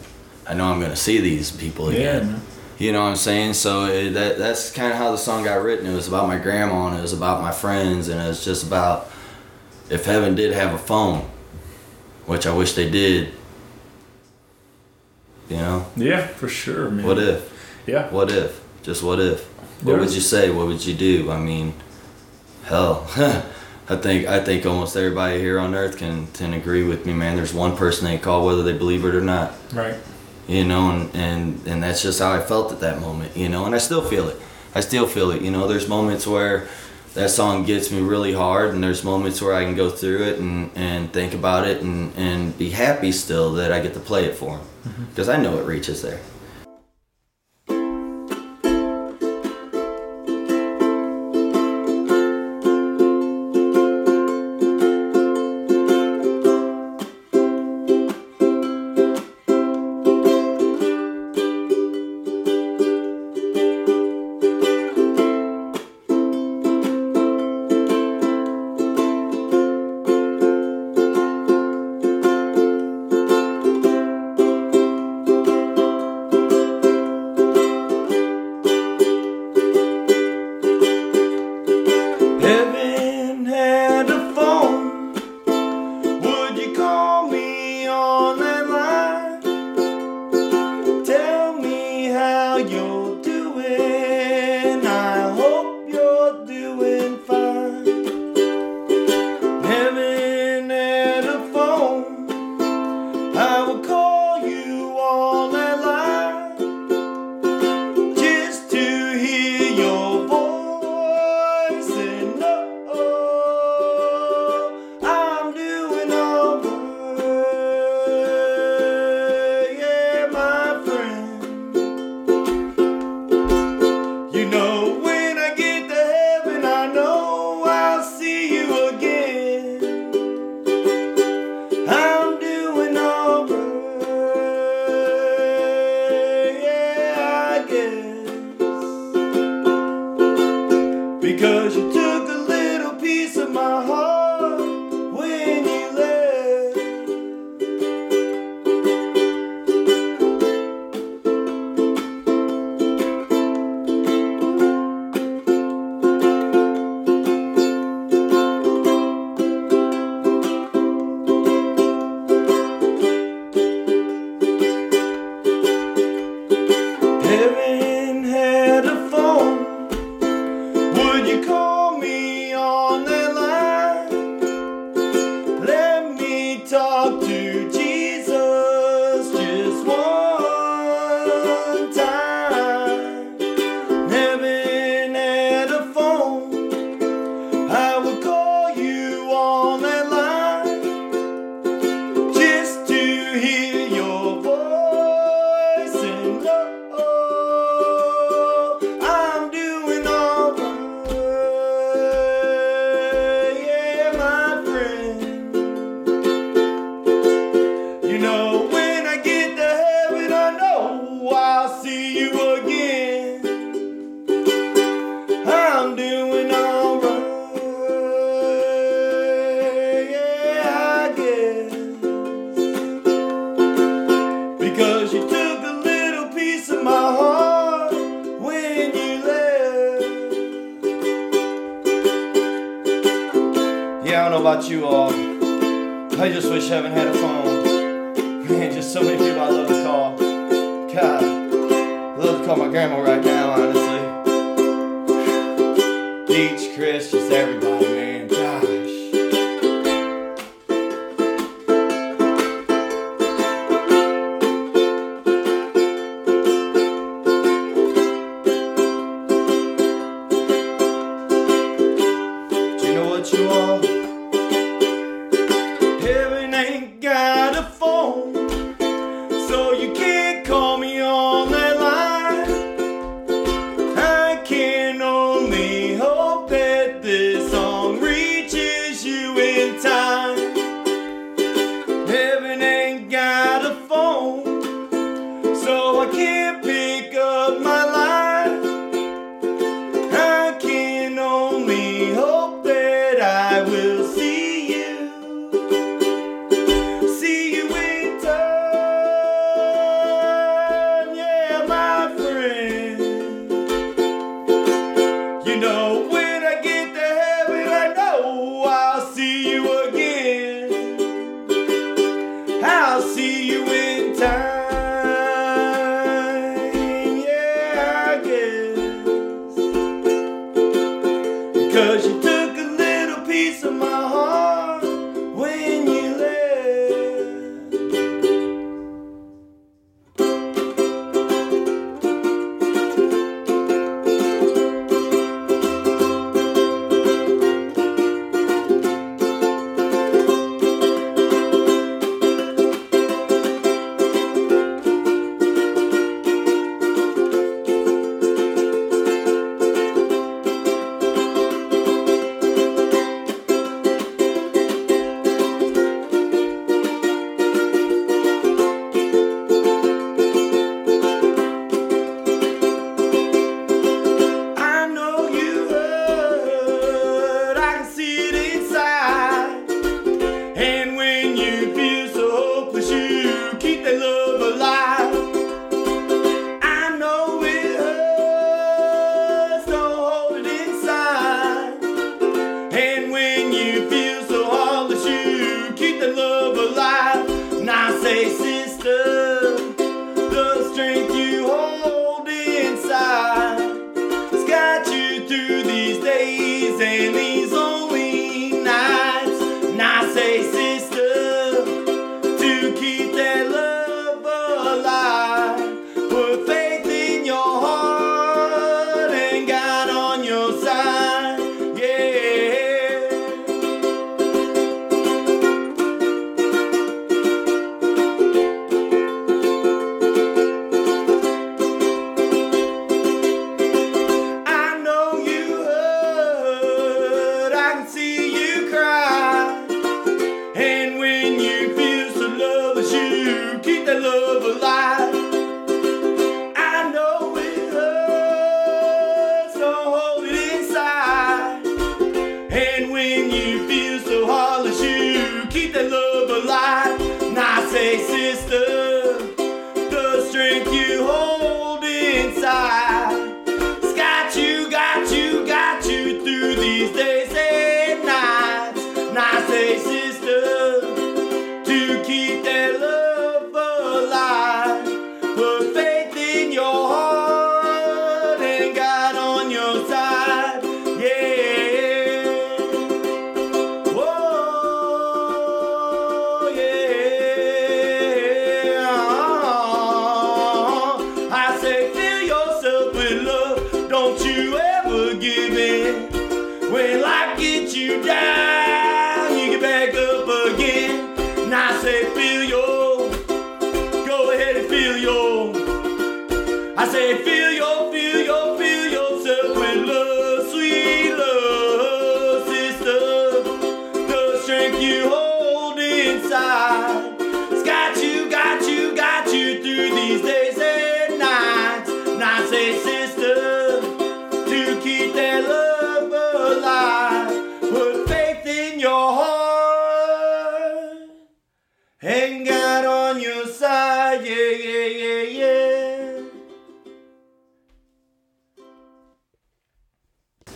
i 0.48 0.52
know 0.52 0.64
i'm 0.64 0.80
gonna 0.80 0.96
see 0.96 1.20
these 1.20 1.52
people 1.52 1.90
again 1.90 2.32
man. 2.32 2.42
you 2.78 2.90
know 2.90 3.02
what 3.04 3.10
I'm 3.10 3.16
saying? 3.16 3.54
So 3.54 3.84
it, 3.84 4.10
that 4.14 4.36
that's 4.38 4.72
kind 4.72 4.90
of 4.90 4.98
how 4.98 5.12
the 5.12 5.18
song 5.18 5.44
got 5.44 5.62
written. 5.62 5.86
It 5.86 5.94
was 5.94 6.08
about 6.08 6.26
my 6.26 6.38
grandma 6.38 6.88
and 6.88 6.98
it 6.98 7.02
was 7.02 7.12
about 7.12 7.40
my 7.40 7.52
friends 7.52 8.08
and 8.08 8.20
it 8.20 8.26
was 8.26 8.44
just 8.44 8.66
about 8.66 9.08
if 9.88 10.04
heaven 10.04 10.34
did 10.34 10.52
have 10.52 10.74
a 10.74 10.78
phone, 10.78 11.30
which 12.26 12.44
I 12.44 12.52
wish 12.52 12.72
they 12.72 12.90
did. 12.90 13.34
You 15.48 15.58
know, 15.58 15.86
Yeah, 15.94 16.26
for 16.26 16.48
sure, 16.48 16.90
man. 16.90 17.06
what 17.06 17.18
if? 17.18 17.40
Yeah. 17.86 18.10
What 18.10 18.32
if? 18.32 18.60
Just 18.82 19.04
what 19.04 19.20
if? 19.20 19.46
What 19.82 19.98
would 20.00 20.12
you 20.14 20.20
say? 20.20 20.50
What 20.50 20.66
would 20.66 20.84
you 20.86 20.94
do? 20.94 21.30
I 21.30 21.38
mean, 21.38 21.74
hell, 22.64 23.06
I 23.88 23.96
think 23.96 24.28
I 24.28 24.40
think 24.42 24.64
almost 24.64 24.96
everybody 24.96 25.38
here 25.40 25.58
on 25.58 25.74
earth 25.74 25.96
can 25.98 26.26
can 26.28 26.54
agree 26.54 26.84
with 26.84 27.04
me, 27.06 27.12
man. 27.12 27.36
There's 27.36 27.52
one 27.54 27.76
person 27.76 28.06
they 28.06 28.18
call 28.18 28.46
whether 28.46 28.62
they 28.62 28.76
believe 28.76 29.04
it 29.04 29.14
or 29.14 29.20
not 29.20 29.52
Right. 29.72 29.96
you 30.46 30.64
know 30.64 30.90
and, 30.90 31.14
and 31.14 31.66
and 31.66 31.82
that's 31.82 32.02
just 32.02 32.18
how 32.20 32.32
i 32.32 32.40
felt 32.40 32.72
at 32.72 32.80
that 32.80 33.00
moment 33.00 33.36
you 33.36 33.48
know 33.48 33.64
and 33.64 33.74
i 33.74 33.78
still 33.78 34.02
feel 34.02 34.28
it 34.28 34.36
i 34.74 34.80
still 34.80 35.06
feel 35.06 35.30
it 35.30 35.40
you 35.40 35.50
know 35.50 35.66
there's 35.68 35.88
moments 35.88 36.26
where 36.26 36.66
that 37.14 37.30
song 37.30 37.64
gets 37.64 37.90
me 37.92 38.00
really 38.00 38.32
hard 38.32 38.74
and 38.74 38.82
there's 38.82 39.04
moments 39.04 39.40
where 39.40 39.54
i 39.54 39.64
can 39.64 39.74
go 39.76 39.88
through 39.88 40.22
it 40.22 40.38
and 40.40 40.70
and 40.74 41.12
think 41.12 41.32
about 41.32 41.66
it 41.66 41.80
and 41.82 42.12
and 42.16 42.56
be 42.58 42.70
happy 42.70 43.12
still 43.12 43.52
that 43.52 43.72
i 43.72 43.80
get 43.80 43.94
to 43.94 44.00
play 44.00 44.24
it 44.24 44.34
for 44.34 44.58
him 44.58 44.66
because 45.10 45.28
mm-hmm. 45.28 45.40
i 45.40 45.42
know 45.42 45.58
it 45.58 45.64
reaches 45.66 46.02
there 46.02 46.20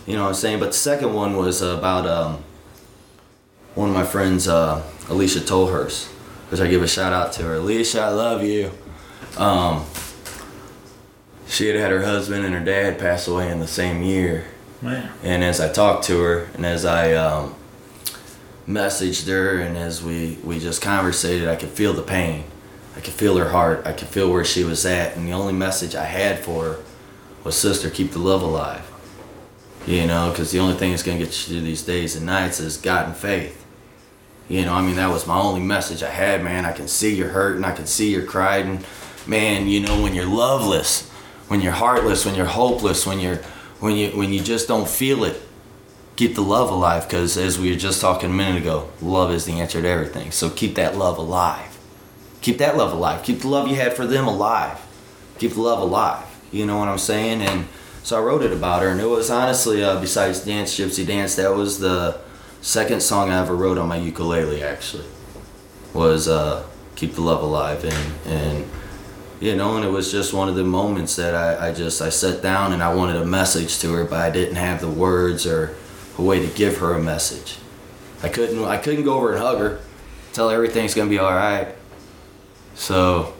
You 0.07 0.15
know 0.15 0.23
what 0.23 0.29
I'm 0.29 0.35
saying? 0.35 0.59
But 0.59 0.67
the 0.67 0.77
second 0.77 1.13
one 1.13 1.35
was 1.35 1.61
about 1.61 2.07
um, 2.07 2.43
one 3.75 3.89
of 3.89 3.95
my 3.95 4.05
friends, 4.05 4.47
uh, 4.47 4.81
Alicia 5.09 5.41
Tolhurst, 5.41 6.07
which 6.49 6.61
I 6.61 6.67
give 6.67 6.81
a 6.81 6.87
shout 6.87 7.11
out 7.11 7.33
to 7.33 7.43
her. 7.43 7.55
Alicia, 7.55 8.01
I 8.01 8.09
love 8.09 8.41
you. 8.41 8.71
Um, 9.37 9.85
she 11.45 11.67
had 11.67 11.75
had 11.75 11.91
her 11.91 12.03
husband 12.03 12.45
and 12.45 12.53
her 12.53 12.63
dad 12.63 12.97
pass 12.99 13.27
away 13.27 13.51
in 13.51 13.59
the 13.59 13.67
same 13.67 14.01
year. 14.01 14.45
Man. 14.81 15.11
And 15.23 15.43
as 15.43 15.59
I 15.59 15.71
talked 15.71 16.05
to 16.05 16.19
her, 16.21 16.49
and 16.53 16.65
as 16.65 16.85
I 16.85 17.11
um, 17.13 17.53
messaged 18.65 19.27
her, 19.27 19.59
and 19.59 19.77
as 19.77 20.01
we, 20.01 20.37
we 20.41 20.59
just 20.59 20.81
conversated, 20.81 21.49
I 21.49 21.57
could 21.57 21.69
feel 21.69 21.91
the 21.91 22.01
pain. 22.01 22.45
I 22.95 23.01
could 23.01 23.13
feel 23.13 23.37
her 23.37 23.49
heart. 23.49 23.85
I 23.85 23.91
could 23.91 24.07
feel 24.07 24.31
where 24.31 24.45
she 24.45 24.63
was 24.63 24.85
at. 24.85 25.17
And 25.17 25.27
the 25.27 25.33
only 25.33 25.53
message 25.53 25.95
I 25.95 26.05
had 26.05 26.39
for 26.39 26.63
her 26.63 26.79
was, 27.43 27.57
Sister, 27.57 27.89
keep 27.89 28.11
the 28.11 28.19
love 28.19 28.41
alive. 28.41 28.86
You 29.87 30.05
know, 30.05 30.31
because 30.31 30.51
the 30.51 30.59
only 30.59 30.75
thing 30.75 30.91
that's 30.91 31.01
going 31.01 31.17
to 31.17 31.23
get 31.23 31.33
you 31.33 31.55
through 31.55 31.65
these 31.65 31.83
days 31.83 32.17
and 32.17 32.25
nights 32.25 32.59
is 32.59 32.75
God 32.75 33.05
and 33.07 33.15
faith. 33.15 33.65
You 34.49 34.65
know, 34.65 34.73
I 34.73 34.81
mean, 34.81 34.97
that 34.97 35.09
was 35.09 35.25
my 35.25 35.39
only 35.39 35.61
message 35.61 36.03
I 36.03 36.09
had, 36.09 36.43
man. 36.43 36.65
I 36.65 36.73
can 36.73 36.89
see 36.89 37.15
you're 37.15 37.29
hurting. 37.29 37.63
I 37.63 37.73
can 37.73 37.87
see 37.87 38.11
you're 38.11 38.25
crying. 38.25 38.83
Man, 39.25 39.67
you 39.67 39.79
know, 39.79 40.01
when 40.01 40.13
you're 40.13 40.25
loveless, 40.25 41.09
when 41.47 41.61
you're 41.61 41.71
heartless, 41.71 42.25
when 42.25 42.35
you're 42.35 42.45
hopeless, 42.45 43.05
when 43.05 43.19
you're 43.19 43.37
when 43.79 43.95
you 43.95 44.09
when 44.11 44.33
you 44.33 44.41
just 44.41 44.67
don't 44.67 44.87
feel 44.87 45.23
it, 45.23 45.41
keep 46.17 46.35
the 46.35 46.41
love 46.41 46.69
alive. 46.69 47.07
Because 47.07 47.37
as 47.37 47.57
we 47.57 47.71
were 47.71 47.77
just 47.77 48.01
talking 48.01 48.29
a 48.29 48.33
minute 48.33 48.61
ago, 48.61 48.89
love 49.01 49.31
is 49.31 49.45
the 49.45 49.53
answer 49.53 49.81
to 49.81 49.87
everything. 49.87 50.31
So 50.31 50.49
keep 50.49 50.75
that 50.75 50.97
love 50.97 51.17
alive. 51.17 51.77
Keep 52.41 52.57
that 52.57 52.75
love 52.75 52.91
alive. 52.91 53.23
Keep 53.23 53.41
the 53.41 53.47
love 53.47 53.67
you 53.69 53.75
had 53.75 53.93
for 53.93 54.05
them 54.05 54.27
alive. 54.27 54.79
Keep 55.39 55.53
the 55.53 55.61
love 55.61 55.79
alive. 55.79 56.25
You 56.51 56.65
know 56.65 56.77
what 56.77 56.87
I'm 56.87 56.97
saying? 56.97 57.41
And 57.41 57.67
so 58.07 58.17
I 58.17 58.21
wrote 58.21 58.41
it 58.41 58.53
about 58.53 58.83
her, 58.83 58.87
and 58.87 59.01
it 59.01 59.05
was 59.05 59.29
honestly, 59.29 59.83
uh, 59.83 59.99
besides 59.99 60.39
Dance 60.39 60.73
Gypsy 60.79 61.05
Dance, 61.05 61.35
that 61.35 61.53
was 61.53 61.79
the 61.79 62.21
second 62.61 63.03
song 63.03 63.31
I 63.31 63.41
ever 63.41 63.53
wrote 63.53 63.77
on 63.77 63.89
my 63.89 63.97
ukulele. 63.97 64.63
Actually, 64.63 65.03
was 65.93 66.29
uh, 66.29 66.65
"Keep 66.95 67.15
the 67.15 67.21
Love 67.21 67.43
Alive," 67.43 67.83
and 67.83 68.13
and 68.25 68.65
you 69.41 69.57
know, 69.57 69.75
and 69.75 69.83
it 69.83 69.89
was 69.89 70.09
just 70.09 70.33
one 70.33 70.47
of 70.47 70.55
the 70.55 70.63
moments 70.63 71.17
that 71.17 71.35
I, 71.35 71.67
I 71.67 71.73
just 71.73 72.01
I 72.01 72.07
sat 72.07 72.41
down 72.41 72.71
and 72.71 72.81
I 72.81 72.93
wanted 72.93 73.17
a 73.17 73.25
message 73.25 73.77
to 73.79 73.91
her, 73.95 74.05
but 74.05 74.21
I 74.21 74.29
didn't 74.29 74.55
have 74.55 74.79
the 74.79 74.87
words 74.87 75.45
or 75.45 75.75
a 76.17 76.21
way 76.21 76.39
to 76.39 76.47
give 76.55 76.77
her 76.77 76.93
a 76.93 77.03
message. 77.03 77.57
I 78.23 78.29
couldn't 78.29 78.63
I 78.63 78.77
couldn't 78.77 79.03
go 79.03 79.15
over 79.15 79.33
and 79.33 79.41
hug 79.41 79.59
her, 79.59 79.81
tell 80.31 80.47
her 80.47 80.55
everything's 80.55 80.93
gonna 80.93 81.09
be 81.09 81.19
all 81.19 81.33
right. 81.33 81.75
So 82.73 83.33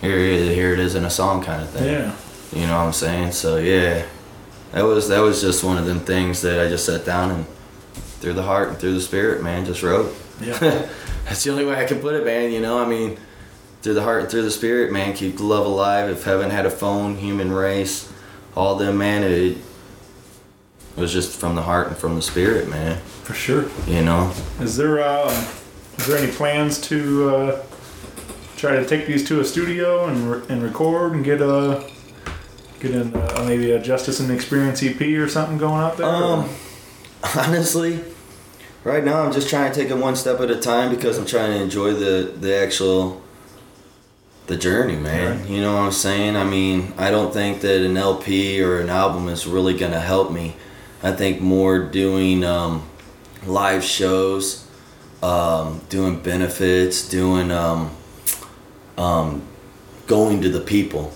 here 0.00 0.18
here 0.18 0.72
it 0.72 0.78
is 0.78 0.94
in 0.94 1.04
a 1.04 1.10
song 1.10 1.42
kind 1.42 1.62
of 1.62 1.70
thing. 1.70 1.92
Yeah. 1.92 2.14
You 2.52 2.66
know 2.66 2.78
what 2.78 2.86
I'm 2.86 2.92
saying? 2.92 3.32
So 3.32 3.58
yeah, 3.58 4.06
that 4.72 4.82
was 4.82 5.08
that 5.08 5.20
was 5.20 5.40
just 5.40 5.62
one 5.62 5.78
of 5.78 5.86
them 5.86 6.00
things 6.00 6.42
that 6.42 6.64
I 6.64 6.68
just 6.68 6.84
sat 6.84 7.04
down 7.04 7.30
and 7.30 7.46
through 8.20 8.34
the 8.34 8.42
heart 8.42 8.68
and 8.68 8.78
through 8.78 8.94
the 8.94 9.00
spirit, 9.00 9.42
man, 9.42 9.64
just 9.64 9.82
wrote. 9.82 10.14
Yeah. 10.40 10.58
That's 11.24 11.44
the 11.44 11.50
only 11.50 11.64
way 11.64 11.76
I 11.76 11.86
can 11.86 12.00
put 12.00 12.14
it, 12.14 12.24
man. 12.24 12.52
You 12.52 12.60
know, 12.60 12.78
I 12.78 12.86
mean, 12.86 13.18
through 13.82 13.94
the 13.94 14.02
heart 14.02 14.22
and 14.22 14.30
through 14.30 14.42
the 14.42 14.50
spirit, 14.50 14.92
man, 14.92 15.14
keep 15.14 15.36
the 15.38 15.44
love 15.44 15.64
alive. 15.64 16.08
If 16.10 16.24
heaven 16.24 16.50
had 16.50 16.66
a 16.66 16.70
phone, 16.70 17.16
human 17.16 17.52
race, 17.52 18.12
all 18.54 18.76
them, 18.76 18.98
man, 18.98 19.22
it, 19.22 19.32
it 19.32 19.58
was 20.96 21.12
just 21.12 21.38
from 21.38 21.54
the 21.54 21.62
heart 21.62 21.88
and 21.88 21.96
from 21.96 22.14
the 22.14 22.22
spirit, 22.22 22.68
man. 22.68 22.98
For 23.22 23.34
sure. 23.34 23.70
You 23.86 24.02
know. 24.02 24.32
Is 24.60 24.76
there 24.76 25.02
um, 25.02 25.32
is 25.98 26.06
there 26.06 26.18
any 26.18 26.32
plans 26.32 26.80
to 26.82 27.30
uh, 27.30 27.62
try 28.56 28.76
to 28.76 28.86
take 28.86 29.06
these 29.06 29.26
to 29.28 29.40
a 29.40 29.44
studio 29.44 30.06
and 30.06 30.30
re- 30.30 30.42
and 30.48 30.62
record 30.62 31.12
and 31.12 31.24
get 31.24 31.40
a 31.40 31.88
get 32.80 32.92
in 32.92 33.14
uh, 33.14 33.44
maybe 33.46 33.70
a 33.70 33.78
Justus 33.78 34.20
and 34.20 34.30
Experience 34.30 34.82
EP 34.82 35.00
or 35.00 35.28
something 35.28 35.58
going 35.58 35.82
out 35.82 35.96
there? 35.96 36.06
Um, 36.06 36.48
honestly, 37.36 38.00
right 38.82 39.04
now 39.04 39.22
I'm 39.22 39.32
just 39.32 39.48
trying 39.48 39.70
to 39.70 39.78
take 39.78 39.90
it 39.90 39.96
one 39.96 40.16
step 40.16 40.40
at 40.40 40.50
a 40.50 40.58
time 40.58 40.90
because 40.90 41.18
I'm 41.18 41.26
trying 41.26 41.52
to 41.52 41.62
enjoy 41.62 41.92
the 41.92 42.32
the 42.36 42.54
actual 42.56 43.22
the 44.46 44.56
journey, 44.56 44.96
man. 44.96 45.40
Right. 45.40 45.48
You 45.48 45.60
know 45.60 45.74
what 45.74 45.82
I'm 45.82 45.92
saying? 45.92 46.36
I 46.36 46.44
mean, 46.44 46.92
I 46.96 47.10
don't 47.10 47.32
think 47.32 47.60
that 47.60 47.82
an 47.82 47.96
LP 47.96 48.60
or 48.62 48.80
an 48.80 48.88
album 48.88 49.28
is 49.28 49.46
really 49.46 49.76
gonna 49.76 50.00
help 50.00 50.32
me. 50.32 50.56
I 51.02 51.12
think 51.12 51.40
more 51.40 51.78
doing 51.78 52.44
um, 52.44 52.86
live 53.46 53.84
shows, 53.84 54.66
um, 55.22 55.80
doing 55.88 56.20
benefits, 56.20 57.08
doing 57.08 57.50
um, 57.50 57.90
um, 58.98 59.42
going 60.06 60.42
to 60.42 60.48
the 60.48 60.60
people. 60.60 61.12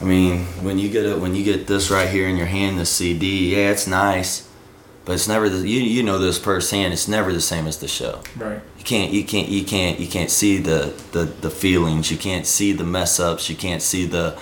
I 0.00 0.04
mean, 0.04 0.44
when 0.62 0.78
you 0.78 0.88
get 0.88 1.06
it, 1.06 1.18
when 1.18 1.34
you 1.34 1.44
get 1.44 1.66
this 1.66 1.90
right 1.90 2.08
here 2.08 2.28
in 2.28 2.36
your 2.36 2.46
hand, 2.46 2.78
the 2.78 2.86
CD, 2.86 3.56
yeah, 3.56 3.70
it's 3.70 3.86
nice, 3.86 4.48
but 5.04 5.14
it's 5.14 5.26
never 5.26 5.48
the 5.48 5.66
you 5.68 5.80
you 5.80 6.02
know 6.02 6.18
this 6.18 6.38
firsthand. 6.38 6.92
It's 6.92 7.08
never 7.08 7.32
the 7.32 7.40
same 7.40 7.66
as 7.66 7.78
the 7.78 7.88
show. 7.88 8.20
right. 8.36 8.60
You 8.78 8.84
can't 8.84 9.12
you 9.12 9.24
can't 9.24 9.48
you 9.48 9.64
can't 9.64 9.98
you 9.98 10.06
can't 10.06 10.30
see 10.30 10.58
the 10.58 10.94
the 11.12 11.24
the 11.24 11.50
feelings. 11.50 12.10
You 12.10 12.16
can't 12.16 12.46
see 12.46 12.72
the 12.72 12.84
mess 12.84 13.18
ups. 13.18 13.50
You 13.50 13.56
can't 13.56 13.82
see 13.82 14.06
the 14.06 14.38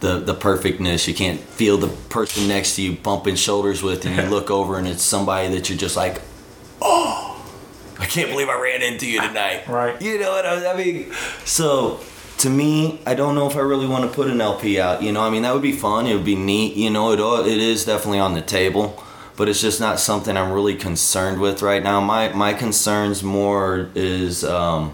the 0.00 0.18
the 0.18 0.34
perfectness. 0.34 1.06
You 1.06 1.14
can't 1.14 1.38
feel 1.40 1.78
the 1.78 1.88
person 2.08 2.48
next 2.48 2.74
to 2.76 2.82
you 2.82 2.96
bumping 2.96 3.36
shoulders 3.36 3.82
with, 3.82 4.04
and 4.06 4.16
you 4.16 4.22
look 4.28 4.50
over 4.50 4.76
and 4.76 4.88
it's 4.88 5.02
somebody 5.02 5.48
that 5.54 5.68
you're 5.68 5.78
just 5.78 5.96
like, 5.96 6.20
oh, 6.82 7.46
I 7.98 8.06
can't 8.06 8.30
believe 8.30 8.48
I 8.48 8.60
ran 8.60 8.82
into 8.82 9.06
you 9.06 9.20
tonight. 9.20 9.68
Right. 9.68 10.00
You 10.02 10.18
know 10.18 10.32
what 10.32 10.44
I, 10.46 10.72
I 10.72 10.76
mean? 10.76 11.12
So 11.44 12.00
to 12.38 12.50
me, 12.50 13.00
I 13.06 13.14
don't 13.14 13.34
know 13.34 13.48
if 13.48 13.56
I 13.56 13.60
really 13.60 13.86
want 13.86 14.04
to 14.04 14.14
put 14.14 14.28
an 14.28 14.40
LP 14.40 14.78
out. 14.78 15.02
You 15.02 15.12
know, 15.12 15.22
I 15.22 15.30
mean 15.30 15.42
that 15.42 15.54
would 15.54 15.62
be 15.62 15.72
fun. 15.72 16.06
It 16.06 16.14
would 16.14 16.24
be 16.24 16.36
neat. 16.36 16.76
You 16.76 16.90
know, 16.90 17.12
it 17.12 17.46
it 17.46 17.58
is 17.58 17.84
definitely 17.84 18.18
on 18.18 18.34
the 18.34 18.42
table, 18.42 19.02
but 19.36 19.48
it's 19.48 19.60
just 19.60 19.80
not 19.80 19.98
something 19.98 20.36
I'm 20.36 20.52
really 20.52 20.76
concerned 20.76 21.40
with 21.40 21.62
right 21.62 21.82
now. 21.82 22.00
My 22.00 22.32
my 22.32 22.52
concerns 22.52 23.22
more 23.22 23.90
is 23.94 24.44
um, 24.44 24.92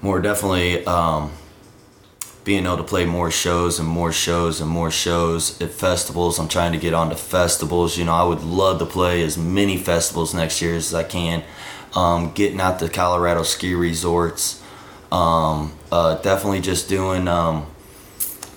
more 0.00 0.20
definitely 0.20 0.86
um, 0.86 1.32
being 2.44 2.64
able 2.64 2.76
to 2.76 2.84
play 2.84 3.04
more 3.04 3.30
shows 3.32 3.80
and 3.80 3.88
more 3.88 4.12
shows 4.12 4.60
and 4.60 4.70
more 4.70 4.90
shows 4.90 5.60
at 5.60 5.70
festivals. 5.70 6.38
I'm 6.38 6.48
trying 6.48 6.72
to 6.72 6.78
get 6.78 6.94
onto 6.94 7.16
festivals. 7.16 7.98
You 7.98 8.04
know, 8.04 8.14
I 8.14 8.22
would 8.22 8.42
love 8.42 8.78
to 8.78 8.86
play 8.86 9.24
as 9.24 9.36
many 9.36 9.76
festivals 9.76 10.32
next 10.32 10.62
year 10.62 10.76
as 10.76 10.94
I 10.94 11.02
can. 11.02 11.42
Um, 11.96 12.32
getting 12.34 12.60
out 12.60 12.78
to 12.78 12.88
Colorado 12.88 13.42
ski 13.42 13.74
resorts. 13.74 14.62
Um, 15.12 15.72
uh, 15.92 16.16
definitely 16.22 16.60
just 16.60 16.88
doing 16.88 17.28
um, 17.28 17.66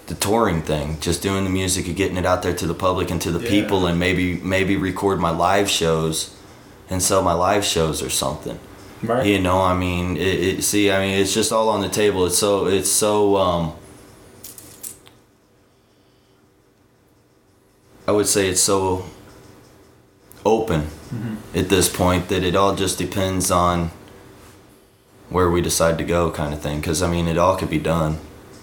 the 0.07 0.15
touring 0.15 0.61
thing, 0.63 0.99
just 0.99 1.21
doing 1.21 1.43
the 1.43 1.49
music 1.49 1.87
and 1.87 1.95
getting 1.95 2.17
it 2.17 2.25
out 2.25 2.41
there 2.41 2.55
to 2.55 2.65
the 2.65 2.73
public 2.73 3.11
and 3.11 3.21
to 3.21 3.31
the 3.31 3.39
Yeah. 3.39 3.49
people, 3.49 3.85
and 3.85 3.99
maybe 3.99 4.35
maybe 4.35 4.75
record 4.75 5.19
my 5.19 5.29
live 5.29 5.69
shows 5.69 6.35
and 6.89 7.03
sell 7.03 7.21
my 7.21 7.33
live 7.33 7.63
shows 7.63 8.01
or 8.01 8.09
something. 8.09 8.57
Right. 9.03 9.25
You 9.27 9.39
know, 9.39 9.61
I 9.61 9.75
mean, 9.77 10.17
it, 10.17 10.21
it, 10.21 10.63
see, 10.63 10.91
I 10.91 10.99
mean, 10.99 11.19
it's 11.19 11.33
just 11.33 11.51
all 11.51 11.69
on 11.69 11.81
the 11.81 11.87
table. 11.89 12.25
It's 12.25 12.37
so, 12.37 12.65
it's 12.65 12.89
so, 12.91 13.37
um, 13.37 13.73
I 18.07 18.11
would 18.11 18.27
say 18.27 18.49
it's 18.49 18.59
so 18.61 19.05
open 20.45 20.87
at 21.53 21.69
this 21.69 21.87
point 21.87 22.27
that 22.29 22.43
it 22.43 22.55
all 22.55 22.75
just 22.75 22.97
depends 22.97 23.51
on 23.51 23.91
where 25.29 25.49
we 25.49 25.61
decide 25.61 25.97
to 25.97 26.03
go, 26.03 26.31
kind 26.31 26.53
of 26.53 26.61
thing. 26.61 26.79
Because 26.79 27.01
I 27.01 27.09
mean, 27.09 27.27
it 27.27 27.37
all 27.37 27.55
could 27.55 27.69
be 27.69 27.79
done 27.79 28.19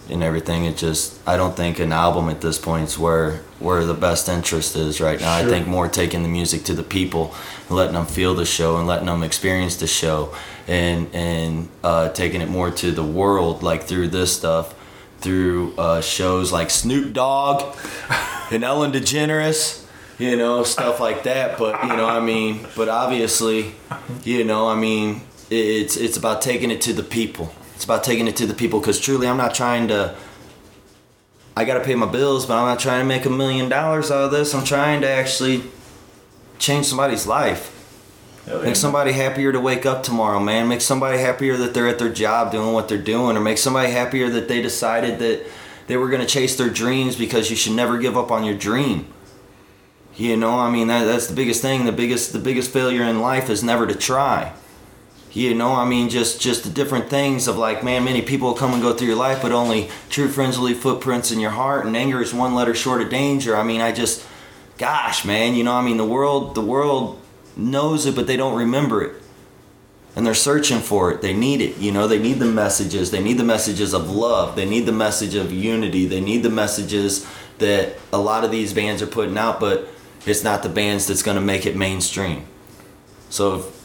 and 0.08 0.22
everything. 0.22 0.64
It 0.64 0.76
just, 0.76 1.20
I 1.26 1.36
don't 1.36 1.56
think 1.56 1.78
an 1.78 1.92
album 1.92 2.28
at 2.28 2.40
this 2.40 2.58
point 2.58 2.88
is 2.88 2.98
where 2.98 3.42
where 3.58 3.86
the 3.86 3.94
best 3.94 4.28
interest 4.28 4.76
is 4.76 5.00
right 5.00 5.18
now. 5.18 5.34
I 5.34 5.44
think 5.44 5.66
more 5.66 5.88
taking 5.88 6.22
the 6.22 6.28
music 6.28 6.64
to 6.64 6.74
the 6.74 6.82
people, 6.82 7.34
and 7.68 7.76
letting 7.76 7.94
them 7.94 8.06
feel 8.06 8.34
the 8.34 8.44
show, 8.44 8.76
and 8.76 8.86
letting 8.86 9.06
them 9.06 9.22
experience 9.22 9.76
the 9.76 9.86
show, 9.86 10.34
and 10.66 11.08
and 11.14 11.68
uh, 11.82 12.10
taking 12.10 12.40
it 12.40 12.48
more 12.48 12.70
to 12.70 12.92
the 12.92 13.04
world, 13.04 13.62
like 13.62 13.84
through 13.84 14.08
this 14.08 14.36
stuff, 14.36 14.74
through 15.20 15.74
uh, 15.76 16.00
shows 16.00 16.52
like 16.52 16.70
Snoop 16.70 17.12
Dogg 17.12 17.76
and 18.50 18.64
Ellen 18.64 18.92
DeGeneres. 18.92 19.84
You 20.18 20.34
know, 20.34 20.62
stuff 20.62 20.98
like 20.98 21.24
that. 21.24 21.58
But 21.58 21.82
you 21.82 21.94
know, 21.94 22.06
I 22.06 22.20
mean, 22.20 22.66
but 22.74 22.88
obviously, 22.88 23.74
you 24.24 24.44
know, 24.44 24.66
I 24.66 24.74
mean, 24.74 25.20
it's 25.51 25.97
it's 25.97 26.16
about 26.16 26.42
taking 26.42 26.70
it 26.70 26.80
to 26.82 26.92
the 26.92 27.03
people. 27.03 27.53
It's 27.74 27.84
about 27.84 28.05
taking 28.05 28.26
it 28.26 28.36
to 28.36 28.47
the 28.47 28.55
people 28.55 28.80
because 28.80 29.01
truly, 29.01 29.28
I'm 29.28 29.36
not 29.36 29.55
trying 29.55 29.88
to. 29.88 30.16
I 31.57 31.64
got 31.64 31.74
to 31.74 31.84
pay 31.84 31.94
my 31.94 32.07
bills, 32.07 32.44
but 32.44 32.59
I'm 32.59 32.66
not 32.66 32.80
trying 32.80 33.01
to 33.01 33.07
make 33.07 33.24
a 33.24 33.30
million 33.30 33.68
dollars 33.68 34.11
out 34.11 34.24
of 34.24 34.30
this. 34.30 34.55
I'm 34.55 34.64
trying 34.64 35.01
to 35.01 35.09
actually 35.09 35.62
change 36.59 36.86
somebody's 36.86 37.26
life. 37.26 37.72
Yeah. 38.47 38.62
Make 38.62 38.76
somebody 38.76 39.12
happier 39.12 39.53
to 39.53 39.61
wake 39.61 39.86
up 39.86 40.03
tomorrow, 40.03 40.38
man. 40.38 40.68
Make 40.68 40.80
somebody 40.80 41.18
happier 41.18 41.57
that 41.57 41.74
they're 41.74 41.88
at 41.88 41.99
their 41.99 42.12
job 42.12 42.53
doing 42.53 42.72
what 42.72 42.88
they're 42.88 42.99
doing, 42.99 43.36
or 43.36 43.40
make 43.40 43.59
somebody 43.59 43.90
happier 43.90 44.28
that 44.30 44.49
they 44.49 44.62
decided 44.62 45.18
that 45.18 45.47
they 45.86 45.97
were 45.97 46.09
going 46.09 46.20
to 46.20 46.26
chase 46.26 46.57
their 46.57 46.70
dreams 46.70 47.16
because 47.16 47.51
you 47.51 47.57
should 47.57 47.72
never 47.72 47.99
give 47.99 48.16
up 48.16 48.30
on 48.30 48.44
your 48.44 48.57
dream. 48.57 49.07
You 50.16 50.36
know, 50.36 50.59
I 50.59 50.70
mean 50.70 50.88
that, 50.88 51.05
that's 51.05 51.26
the 51.26 51.34
biggest 51.34 51.61
thing. 51.61 51.84
The 51.84 51.92
biggest 51.92 52.32
the 52.32 52.38
biggest 52.38 52.70
failure 52.70 53.03
in 53.03 53.20
life 53.20 53.51
is 53.51 53.62
never 53.62 53.86
to 53.86 53.94
try. 53.94 54.53
You 55.37 55.55
know, 55.55 55.74
I 55.74 55.84
mean 55.84 56.09
just 56.09 56.41
just 56.41 56.64
the 56.64 56.70
different 56.70 57.11
things 57.11 57.47
of 57.47 57.59
like, 57.59 57.84
man, 57.84 58.05
many 58.05 58.22
people 58.22 58.55
come 58.55 58.72
and 58.72 58.80
go 58.80 58.95
through 58.95 59.09
your 59.09 59.18
life, 59.18 59.43
but 59.43 59.53
only 59.53 59.91
true 60.09 60.28
friends 60.28 60.57
will 60.57 60.64
leave 60.64 60.78
footprints 60.78 61.30
in 61.30 61.41
your 61.41 61.51
heart, 61.51 61.84
and 61.84 61.95
anger 61.95 62.22
is 62.22 62.32
one 62.32 62.55
letter 62.55 62.74
short 62.74 63.03
of 63.03 63.11
danger. 63.11 63.55
I 63.55 63.62
mean, 63.62 63.82
I 63.82 63.93
just, 63.93 64.26
gosh, 64.78 65.26
man, 65.26 65.55
you 65.55 65.62
know, 65.62 65.74
I 65.74 65.82
mean 65.82 65.99
the 65.99 66.07
world 66.07 66.55
the 66.55 66.62
world 66.62 67.20
knows 67.55 68.07
it, 68.07 68.14
but 68.14 68.26
they 68.26 68.39
don't 68.39 68.57
remember 68.57 69.03
it. 69.03 69.22
And 70.16 70.24
they're 70.24 70.32
searching 70.32 70.78
for 70.78 71.12
it. 71.12 71.20
They 71.20 71.34
need 71.34 71.61
it. 71.61 71.76
You 71.76 71.93
know, 71.93 72.09
they 72.09 72.18
need 72.18 72.39
the 72.39 72.47
messages. 72.47 73.11
They 73.11 73.22
need 73.22 73.37
the 73.37 73.45
messages 73.45 73.93
of 73.93 74.09
love. 74.09 74.57
They 74.57 74.64
need 74.64 74.87
the 74.87 74.93
message 74.93 75.34
of 75.34 75.53
unity. 75.53 76.07
They 76.07 76.22
need 76.22 76.45
the 76.45 76.49
messages 76.49 77.26
that 77.59 77.99
a 78.11 78.18
lot 78.18 78.43
of 78.43 78.51
these 78.51 78.72
bands 78.72 79.03
are 79.03 79.07
putting 79.07 79.37
out, 79.37 79.61
but 79.61 79.87
it's 80.24 80.43
not 80.43 80.62
the 80.62 80.70
bands 80.70 81.07
that's 81.07 81.22
going 81.22 81.34
to 81.34 81.43
make 81.43 81.66
it 81.66 81.76
mainstream. 81.76 82.47
So 83.28 83.57
if 83.57 83.76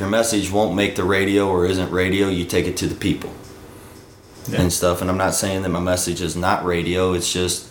your 0.00 0.08
message 0.08 0.50
won't 0.50 0.74
make 0.74 0.96
the 0.96 1.04
radio 1.04 1.48
or 1.48 1.66
isn't 1.66 1.90
radio, 1.90 2.28
you 2.28 2.44
take 2.44 2.66
it 2.66 2.76
to 2.78 2.86
the 2.86 2.94
people 2.94 3.30
and 4.52 4.72
stuff. 4.72 5.00
And 5.00 5.10
I'm 5.10 5.18
not 5.18 5.34
saying 5.34 5.62
that 5.62 5.68
my 5.68 5.80
message 5.80 6.20
is 6.20 6.34
not 6.34 6.64
radio. 6.64 7.12
It's 7.12 7.32
just 7.32 7.70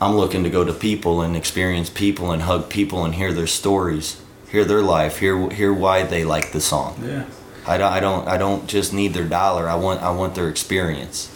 I'm 0.00 0.16
looking 0.16 0.42
to 0.44 0.50
go 0.50 0.64
to 0.64 0.72
people 0.72 1.22
and 1.22 1.36
experience 1.36 1.90
people 1.90 2.32
and 2.32 2.42
hug 2.42 2.68
people 2.68 3.04
and 3.04 3.14
hear 3.14 3.32
their 3.32 3.46
stories, 3.46 4.20
hear 4.50 4.64
their 4.64 4.82
life, 4.82 5.18
hear 5.18 5.50
hear 5.50 5.72
why 5.72 6.02
they 6.02 6.24
like 6.24 6.52
the 6.52 6.60
song. 6.60 7.00
Yeah. 7.04 7.26
I 7.66 7.76
don't 7.76 7.92
I 7.92 8.00
don't 8.00 8.28
I 8.28 8.38
don't 8.38 8.66
just 8.66 8.94
need 8.94 9.12
their 9.14 9.28
dollar. 9.28 9.68
I 9.68 9.74
want 9.74 10.02
I 10.02 10.10
want 10.10 10.34
their 10.34 10.48
experience. 10.48 11.34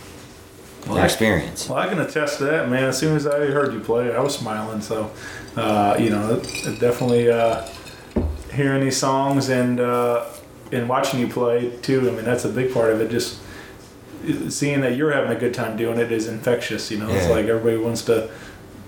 Well, 0.86 0.94
their 0.94 1.04
I- 1.04 1.06
experience. 1.06 1.68
Well, 1.68 1.78
I 1.78 1.88
can 1.88 2.00
attest 2.00 2.38
to 2.38 2.44
that, 2.44 2.68
man. 2.68 2.84
As 2.84 2.98
soon 2.98 3.14
as 3.14 3.26
I 3.26 3.46
heard 3.46 3.72
you 3.72 3.80
play, 3.80 4.14
I 4.14 4.20
was 4.20 4.34
smiling. 4.36 4.80
So, 4.80 5.10
uh, 5.56 5.96
you 6.00 6.10
know, 6.10 6.34
it, 6.36 6.66
it 6.66 6.80
definitely 6.80 7.30
uh, 7.30 7.66
hearing 8.54 8.82
these 8.82 8.96
songs 8.96 9.48
and 9.48 9.80
uh, 9.80 10.24
and 10.70 10.88
watching 10.88 11.20
you 11.20 11.28
play 11.28 11.70
too. 11.82 12.08
I 12.08 12.12
mean, 12.14 12.24
that's 12.24 12.44
a 12.44 12.48
big 12.48 12.72
part 12.72 12.92
of 12.92 13.00
it. 13.00 13.10
Just 13.10 13.38
seeing 14.48 14.80
that 14.82 14.96
you're 14.96 15.12
having 15.12 15.30
a 15.36 15.38
good 15.38 15.52
time 15.54 15.76
doing 15.76 15.98
it 15.98 16.12
is 16.12 16.28
infectious. 16.28 16.90
You 16.90 16.98
know, 16.98 17.08
it's 17.08 17.28
like 17.28 17.46
everybody 17.46 17.76
wants 17.76 18.02
to 18.02 18.30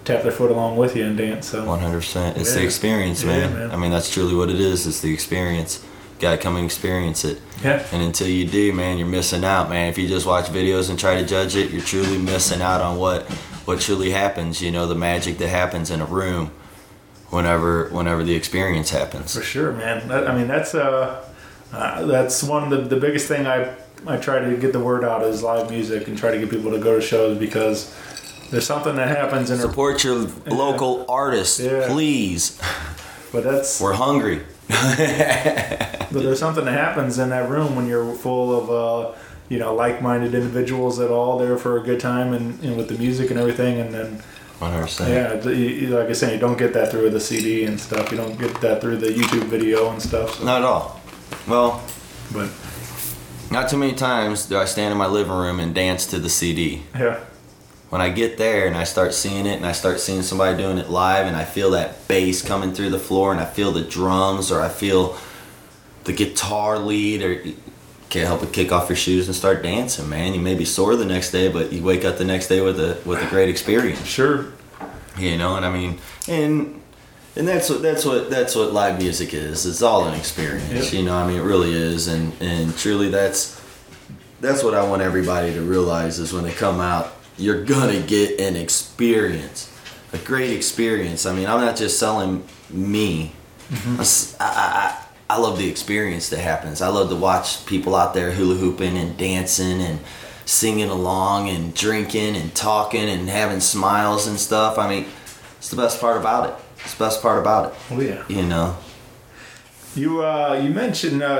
tap 0.05 0.23
their 0.23 0.33
foot 0.33 0.51
along 0.51 0.77
with 0.77 0.95
you 0.97 1.05
and 1.05 1.17
dance. 1.17 1.49
So, 1.49 1.65
One 1.65 1.81
hundred 1.81 1.99
percent. 1.99 2.37
It's 2.37 2.53
the 2.53 2.61
Yeah. 2.61 2.67
experience, 2.67 3.23
Yeah, 3.23 3.29
man. 3.29 3.55
man. 3.55 3.71
I 3.73 3.77
mean, 3.77 3.91
that's 3.91 4.11
truly 4.13 4.35
what 4.35 4.51
it 4.51 4.61
is. 4.61 4.87
It's 4.87 5.01
the 5.01 5.13
experience. 5.13 5.81
Gotta 6.21 6.39
come 6.39 6.57
and 6.57 6.65
experience 6.65 7.25
it. 7.25 7.41
yeah, 7.63 7.83
And 7.91 8.01
until 8.03 8.29
you 8.29 8.47
do, 8.47 8.73
man, 8.73 8.99
you're 8.99 9.09
missing 9.09 9.45
out, 9.45 9.69
man. 9.69 9.89
If 9.89 9.99
you 9.99 10.07
just 10.07 10.27
watch 10.27 10.47
videos 10.47 10.89
and 10.89 10.99
try 10.99 11.17
to 11.21 11.27
judge 11.27 11.57
it, 11.57 11.71
you're 11.73 11.83
truly 11.83 12.19
missing 12.19 12.63
out 12.63 12.81
on 12.81 12.97
what 12.99 13.23
what 13.65 13.81
truly 13.81 14.11
happens. 14.11 14.61
You 14.63 14.71
know, 14.71 14.87
the 14.87 14.95
magic 14.95 15.39
that 15.39 15.49
happens 15.49 15.91
in 15.91 16.01
a 16.01 16.05
room 16.05 16.51
whenever 17.35 17.89
whenever 17.91 18.23
the 18.23 18.35
experience 18.35 18.91
happens. 18.91 19.35
for 19.35 19.43
sure, 19.43 19.73
man. 19.73 20.09
That, 20.09 20.29
I 20.29 20.37
mean, 20.37 20.49
that's 20.49 20.75
uh, 20.75 21.25
uh, 21.73 22.07
that's 22.07 22.43
one 22.43 22.63
of 22.65 22.71
the, 22.71 22.95
the 22.95 23.01
biggest 23.01 23.29
thing 23.29 23.47
I 23.47 23.75
I 24.07 24.17
try 24.19 24.39
to 24.39 24.57
get 24.57 24.73
the 24.73 24.81
word 24.81 25.05
out 25.05 25.23
is 25.25 25.43
live 25.43 25.71
music 25.71 26.09
and 26.09 26.17
try 26.17 26.31
to 26.31 26.39
get 26.39 26.51
people 26.51 26.71
to 26.71 26.79
go 26.79 26.95
to 26.97 27.01
shows 27.01 27.39
because 27.39 27.95
there's 28.51 28.67
something 28.67 28.97
that 28.97 29.09
happens 29.09 29.51
in 29.51 29.59
a 29.59 29.63
Support 29.63 30.05
your 30.05 30.27
local 30.47 31.07
artists, 31.09 31.59
Yeah. 31.59 31.87
please. 31.89 32.61
but 33.33 33.43
that's 33.45 33.81
We're 33.81 33.95
hungry. 33.95 34.43
but 34.69 36.23
there's 36.23 36.39
something 36.39 36.65
that 36.65 36.73
happens 36.73 37.19
in 37.19 37.31
that 37.31 37.51
room 37.51 37.77
when 37.77 37.87
you're 37.87 38.15
full 38.15 38.57
of 38.57 38.71
uh, 38.71 39.19
you 39.49 39.59
know 39.59 39.75
like-minded 39.75 40.35
individuals 40.35 40.97
that 40.99 41.11
are 41.11 41.15
all 41.15 41.39
there 41.39 41.57
for 41.59 41.79
a 41.79 41.83
good 41.83 42.01
time 42.01 42.33
and, 42.33 42.63
and 42.63 42.77
with 42.77 42.89
the 42.89 42.97
music 42.99 43.31
and 43.31 43.39
everything 43.39 43.79
and 43.81 43.93
then 43.93 44.23
100%. 44.61 45.09
yeah 45.09 45.35
the- 45.37 45.55
you, 45.55 45.89
like 45.89 46.09
I 46.09 46.13
say 46.13 46.35
you 46.35 46.41
don't 46.41 46.59
get 46.59 46.73
that 46.75 46.91
through 46.91 47.11
the 47.11 47.21
CD 47.21 47.65
and 47.65 47.79
stuff 47.81 48.11
you 48.11 48.17
don't 48.17 48.39
get 48.39 48.61
that 48.61 48.81
through 48.81 48.99
the 48.99 49.09
YouTube 49.09 49.45
video 49.45 49.91
and 49.91 50.01
stuff 50.01 50.39
so, 50.39 50.45
Not 50.45 50.59
at 50.63 50.65
all. 50.65 51.01
Well, 51.47 51.83
but 52.33 52.49
not 53.51 53.69
too 53.69 53.77
many 53.77 53.93
times 53.95 54.47
do 54.47 54.57
I 54.59 54.65
stand 54.65 54.93
in 54.93 54.99
my 54.99 55.07
living 55.07 55.33
room 55.33 55.61
and 55.61 55.75
dance 55.75 56.07
to 56.07 56.19
the 56.19 56.29
CD. 56.31 56.83
yeah 56.95 57.21
when 57.91 58.01
I 58.01 58.09
get 58.09 58.39
there 58.39 58.67
and 58.67 58.77
I 58.77 58.83
start 58.85 59.15
seeing 59.15 59.47
it 59.47 59.55
and 59.57 59.65
I 59.67 59.71
start 59.73 60.01
seeing 60.01 60.23
somebody 60.23 60.57
doing 60.57 60.79
it 60.79 60.91
live 60.91 61.27
and 61.29 61.37
I 61.37 61.45
feel 61.45 61.71
that 61.73 62.09
bass 62.09 62.43
coming 62.43 62.73
through 62.73 62.91
the 62.91 62.99
floor 62.99 63.31
and 63.31 63.41
I 63.41 63.45
feel 63.45 63.71
the 63.71 63.83
drums 63.83 64.51
or 64.51 64.61
I 64.61 64.69
feel 64.69 65.17
the 66.03 66.13
guitar 66.13 66.79
lead 66.79 67.23
or 67.23 67.41
can't 68.15 68.29
help 68.29 68.43
but 68.43 68.53
kick 68.53 68.71
off 68.71 68.89
your 68.89 68.95
shoes 68.97 69.27
and 69.27 69.35
start 69.35 69.61
dancing, 69.65 70.09
man. 70.09 70.35
You 70.35 70.41
may 70.41 70.55
be 70.55 70.65
sore 70.65 70.95
the 70.95 71.05
next 71.05 71.33
day, 71.33 71.49
but 71.49 71.73
you 71.73 71.83
wake 71.83 72.05
up 72.05 72.17
the 72.17 72.25
next 72.25 72.47
day 72.47 72.61
with 72.61 72.79
a 72.79 72.97
with 73.05 73.21
a 73.21 73.29
great 73.29 73.49
experience. 73.49 74.07
sure 74.07 74.53
You 75.19 75.37
know, 75.37 75.57
and 75.57 75.67
I 75.67 75.73
mean, 75.73 75.99
and 76.29 76.81
and 77.35 77.49
that's 77.49 77.69
what 77.69 77.83
that's 77.83 78.05
what 78.05 78.31
that's 78.31 78.55
what 78.55 78.73
live 78.73 79.01
music 79.01 79.35
is. 79.35 79.67
It's 79.67 79.83
all 79.83 80.07
an 80.07 80.15
experience. 80.15 80.93
Yep. 80.93 80.93
You 80.93 81.03
know, 81.03 81.17
I 81.17 81.27
mean, 81.27 81.39
it 81.39 81.43
really 81.43 81.73
is, 81.73 82.07
and 82.07 82.33
and 82.41 82.77
truly, 82.79 83.09
that's 83.09 83.61
that's 84.41 84.63
what 84.63 84.75
I 84.75 84.85
want 84.89 85.03
everybody 85.03 85.53
to 85.53 85.61
realize 85.61 86.21
is 86.21 86.33
when 86.33 86.45
they 86.45 86.53
come 86.53 86.81
out, 86.81 87.15
you're 87.37 87.65
gonna 87.65 88.01
get 88.01 88.39
an 88.39 88.55
experience, 88.55 89.77
a 90.13 90.19
great 90.19 90.53
experience. 90.53 91.27
I 91.27 91.35
mean, 91.35 91.49
I'm 91.49 91.61
not 91.61 91.75
just 91.75 91.99
selling 91.99 92.47
me. 92.71 93.33
Mm-hmm. 93.71 94.01
I 94.41 94.47
I, 94.47 95.04
I, 95.35 95.39
love 95.39 95.59
the 95.59 95.69
experience 95.69 96.29
that 96.31 96.39
happens. 96.39 96.81
I 96.81 96.89
love 96.89 97.09
to 97.11 97.17
watch 97.17 97.67
people 97.67 97.95
out 97.95 98.15
there 98.15 98.31
hula 98.33 98.55
hooping 98.55 98.97
and 98.97 99.17
dancing 99.17 99.81
and 99.81 99.99
singing 100.45 100.91
along 100.91 101.49
and 101.49 101.75
drinking 101.75 102.37
and 102.37 102.55
talking 102.55 103.09
and 103.09 103.29
having 103.29 103.61
smiles 103.61 104.27
and 104.27 104.39
stuff. 104.39 104.79
I 104.79 104.89
mean, 104.89 105.07
it's 105.59 105.71
the 105.71 105.77
best 105.77 106.01
part 106.01 106.17
about 106.19 106.51
it. 106.51 106.65
It's 106.85 106.95
the 106.95 107.05
best 107.05 107.23
part 107.23 107.39
about 107.39 107.73
it. 107.73 107.79
oh 107.91 108.01
yeah 108.01 108.25
You 108.29 108.43
know. 108.43 108.77
You 109.97 110.23
uh, 110.25 110.61
you 110.63 110.71
mentioned 110.71 111.23
uh, 111.23 111.39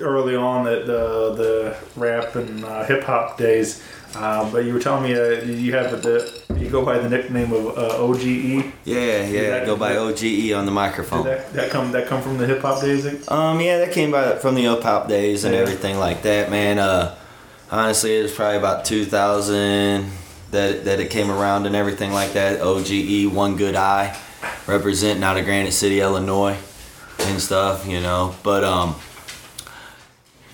early 0.00 0.36
on 0.36 0.64
that 0.64 0.86
the 0.86 1.34
the 1.34 1.76
rap 1.96 2.34
and 2.36 2.64
uh, 2.64 2.84
hip 2.84 3.02
hop 3.04 3.36
days 3.38 3.82
uh, 4.16 4.48
but 4.52 4.64
you 4.64 4.72
were 4.72 4.80
telling 4.80 5.02
me 5.02 5.14
uh, 5.14 5.42
you 5.44 5.72
have 5.74 6.02
the 6.02 6.42
you 6.56 6.70
go 6.70 6.84
by 6.84 6.98
the 6.98 7.08
nickname 7.08 7.52
of 7.52 7.76
uh, 7.76 7.96
OGE 7.98 8.24
Yeah, 8.24 8.64
yeah. 8.84 9.50
that- 9.50 9.62
I 9.62 9.66
go 9.66 9.76
by 9.76 9.96
OGE 9.96 10.52
on 10.52 10.66
the 10.66 10.72
microphone. 10.72 11.24
that, 11.24 11.52
that 11.52 11.70
come 11.70 11.92
that 11.92 12.06
come 12.06 12.22
from 12.22 12.38
the 12.38 12.46
hip 12.46 12.62
hop 12.62 12.80
days? 12.80 13.04
Um, 13.28 13.60
yeah, 13.60 13.78
that 13.78 13.92
came 13.92 14.10
by 14.12 14.36
from 14.38 14.54
the 14.54 14.66
Up 14.68 14.82
Hop 14.82 15.08
days 15.08 15.44
and 15.44 15.54
Yeah. 15.54 15.60
everything 15.60 15.98
like 15.98 16.22
that, 16.22 16.50
man. 16.50 16.78
Uh, 16.78 17.14
honestly, 17.72 18.16
it 18.18 18.22
was 18.22 18.32
probably 18.32 18.58
about 18.58 18.84
2000 18.84 20.10
that 20.52 20.84
that 20.84 21.00
it 21.00 21.10
came 21.10 21.30
around 21.30 21.66
and 21.66 21.74
everything 21.74 22.12
like 22.12 22.32
that. 22.34 22.60
OGE, 22.60 23.26
One 23.26 23.56
Good 23.56 23.74
Eye, 23.74 24.16
representing 24.68 25.24
out 25.24 25.36
of 25.36 25.44
Granite 25.44 25.72
City, 25.72 26.00
Illinois, 26.00 26.56
and 27.26 27.40
stuff, 27.40 27.86
you 27.86 28.00
know. 28.00 28.34
But 28.42 28.64
um, 28.64 28.94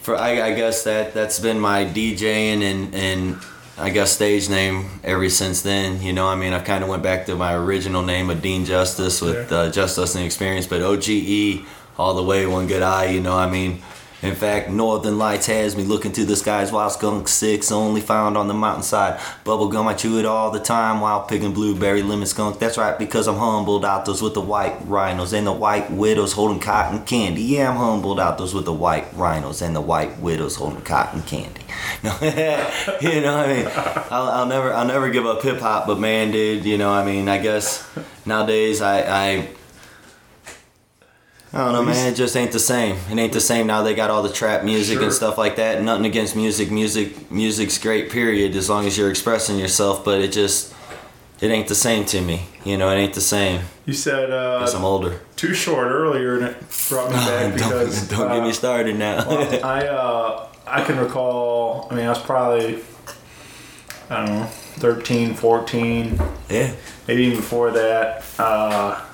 for 0.03 0.17
I, 0.17 0.43
I 0.49 0.55
guess 0.55 0.85
that 0.85 1.15
that's 1.15 1.39
been 1.39 1.61
my 1.61 1.85
DJing 1.85 2.63
and 2.63 2.95
and 2.95 3.37
I 3.79 3.91
guess 3.91 4.13
stage 4.13 4.49
name 4.49 4.89
ever 5.05 5.29
since 5.31 5.63
then. 5.63 6.03
You 6.03 6.13
know, 6.13 6.27
I 6.29 6.37
mean, 6.37 6.53
I 6.53 6.61
kind 6.61 6.83
of 6.85 6.91
went 6.91 7.03
back 7.03 7.27
to 7.27 7.35
my 7.37 7.55
original 7.55 8.03
name 8.03 8.29
of 8.31 8.43
Dean 8.43 8.65
Justus 8.65 9.21
with 9.23 9.51
Yeah. 9.51 9.57
uh, 9.59 9.71
Just 9.71 9.97
Listening 9.99 10.27
Experience, 10.27 10.67
but 10.67 10.83
OGE 10.83 11.65
all 11.99 12.15
the 12.15 12.23
way, 12.23 12.47
one 12.47 12.67
good 12.67 12.83
eye. 12.83 13.07
You 13.07 13.21
know, 13.21 13.37
I 13.37 13.49
mean. 13.51 13.83
In 14.23 14.35
fact, 14.35 14.69
Northern 14.69 15.17
Lights 15.17 15.47
has 15.47 15.75
me 15.75 15.83
looking 15.83 16.13
to 16.13 16.25
the 16.25 16.37
skies 16.37 16.71
while 16.71 16.91
skunk 16.91 17.27
six 17.27 17.73
only 17.73 18.03
found 18.03 18.37
on 18.37 18.49
the 18.49 18.55
mountainside. 18.55 19.19
Bubblegum, 19.45 19.87
I 19.87 19.95
chew 19.95 20.19
it 20.19 20.27
all 20.27 20.51
the 20.51 20.61
time 20.61 21.01
while 21.01 21.23
picking 21.23 21.55
blueberry 21.55 22.03
lemon 22.03 22.27
skunk. 22.27 22.59
That's 22.59 22.77
right, 22.77 22.99
because 22.99 23.27
I'm 23.27 23.37
humbled 23.37 23.85
out 23.85 24.05
those 24.05 24.21
with 24.21 24.35
the 24.35 24.43
white 24.43 24.77
rhinos 24.85 25.33
and 25.33 25.47
the 25.47 25.53
white 25.53 25.91
widows 25.91 26.33
holding 26.33 26.61
cotton 26.61 27.05
candy. 27.05 27.43
Yeah, 27.43 27.71
I'm 27.71 27.77
humbled 27.77 28.21
out 28.21 28.37
those 28.37 28.53
with 28.53 28.67
the 28.67 28.75
white 28.75 29.07
rhinos 29.15 29.63
and 29.63 29.75
the 29.75 29.81
white 29.81 30.19
widows 30.19 30.57
holding 30.57 30.83
cotton 30.83 31.23
candy. 31.23 31.63
You 33.01 33.21
know, 33.23 33.37
what 33.37 33.49
I 33.49 33.55
mean, 33.55 33.67
I'll, 34.11 34.29
I'll 34.29 34.47
never, 34.47 34.73
I'll 34.73 34.87
never 34.87 35.11
give 35.11 35.25
up 35.25 35.43
hip 35.43 35.61
hop. 35.61 35.87
But 35.87 35.99
man, 35.99 36.31
dude, 36.31 36.65
you 36.65 36.77
know, 36.77 36.93
I 36.93 37.05
mean, 37.05 37.29
I 37.29 37.39
guess 37.39 37.89
nowadays 38.27 38.83
I, 38.83 39.01
I 39.01 39.49
I 41.53 41.65
don't 41.65 41.73
know, 41.73 41.83
man. 41.83 42.13
It 42.13 42.17
just 42.17 42.37
ain't 42.37 42.53
the 42.53 42.61
same. 42.61 42.97
It 43.11 43.19
ain't 43.19 43.33
the 43.33 43.41
same 43.41 43.67
now. 43.67 43.83
They 43.83 43.95
got 43.95 44.09
all 44.11 44.23
the 44.23 44.33
trap 44.33 44.63
music 44.65 44.97
Sure. 44.97 45.05
and 45.05 45.13
stuff 45.13 45.37
like 45.37 45.57
that. 45.57 45.83
Nothing 45.83 46.07
against 46.07 46.37
music. 46.37 46.71
Music, 46.71 47.31
music's 47.31 47.77
great. 47.77 48.11
Period. 48.11 48.55
As 48.55 48.71
long 48.71 48.87
as 48.87 48.97
you're 48.97 49.11
expressing 49.11 49.59
yourself. 49.59 50.05
But 50.05 50.21
it 50.21 50.31
just, 50.31 50.73
it 51.41 51.51
ain't 51.51 51.67
the 51.67 51.75
same 51.75 52.05
to 52.07 52.21
me. 52.21 52.43
You 52.65 52.77
know, 52.79 52.89
it 52.91 52.97
ain't 52.97 53.15
the 53.15 53.21
same. 53.21 53.63
You 53.85 53.95
said 53.95 54.31
uh, 54.31 54.71
I'm 54.73 54.85
older. 54.85 55.21
too 55.35 55.53
short 55.55 55.89
earlier, 55.91 56.37
and 56.39 56.45
it 56.47 56.57
brought 56.89 57.09
me 57.11 57.17
back 57.17 57.55
because 57.55 58.07
don't 58.09 58.19
don't 58.29 58.37
get 58.37 58.43
me 58.45 58.51
uh, 58.51 58.53
started 58.53 58.97
now. 58.97 59.27
well, 59.29 59.65
I 59.67 59.87
uh, 59.89 60.49
I 60.69 60.85
can 60.85 60.99
recall. 60.99 61.89
I 61.91 61.95
mean, 61.97 62.07
I 62.07 62.11
was 62.11 62.21
probably 62.21 62.85
I 64.09 64.25
don't 64.27 64.39
know 64.41 64.45
13, 64.47 65.35
14, 65.35 66.21
yeah. 66.49 66.75
maybe 67.09 67.25
even 67.25 67.39
before 67.39 67.71
that. 67.73 68.25
Uh, 68.39 69.05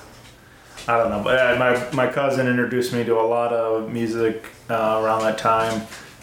I 0.89 0.97
don't 0.97 1.09
know, 1.09 1.21
but 1.21 1.37
uh, 1.37 1.59
my 1.59 2.05
my 2.05 2.11
cousin 2.11 2.47
introduced 2.47 2.93
me 2.93 3.03
to 3.03 3.19
a 3.19 3.27
lot 3.27 3.51
of 3.51 3.91
music 3.91 4.45
uh, 4.69 5.01
around 5.03 5.21
that 5.23 5.37
time. 5.37 5.81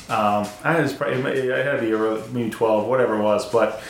Um, 0.08 0.46
I 0.62 0.80
was 0.80 0.92
probably 0.92 1.52
I 1.52 1.58
had 1.58 1.80
to 1.80 2.26
be 2.26 2.32
maybe 2.32 2.50
twelve, 2.50 2.86
whatever 2.86 3.16
it 3.18 3.22
was, 3.22 3.50
but 3.50 3.82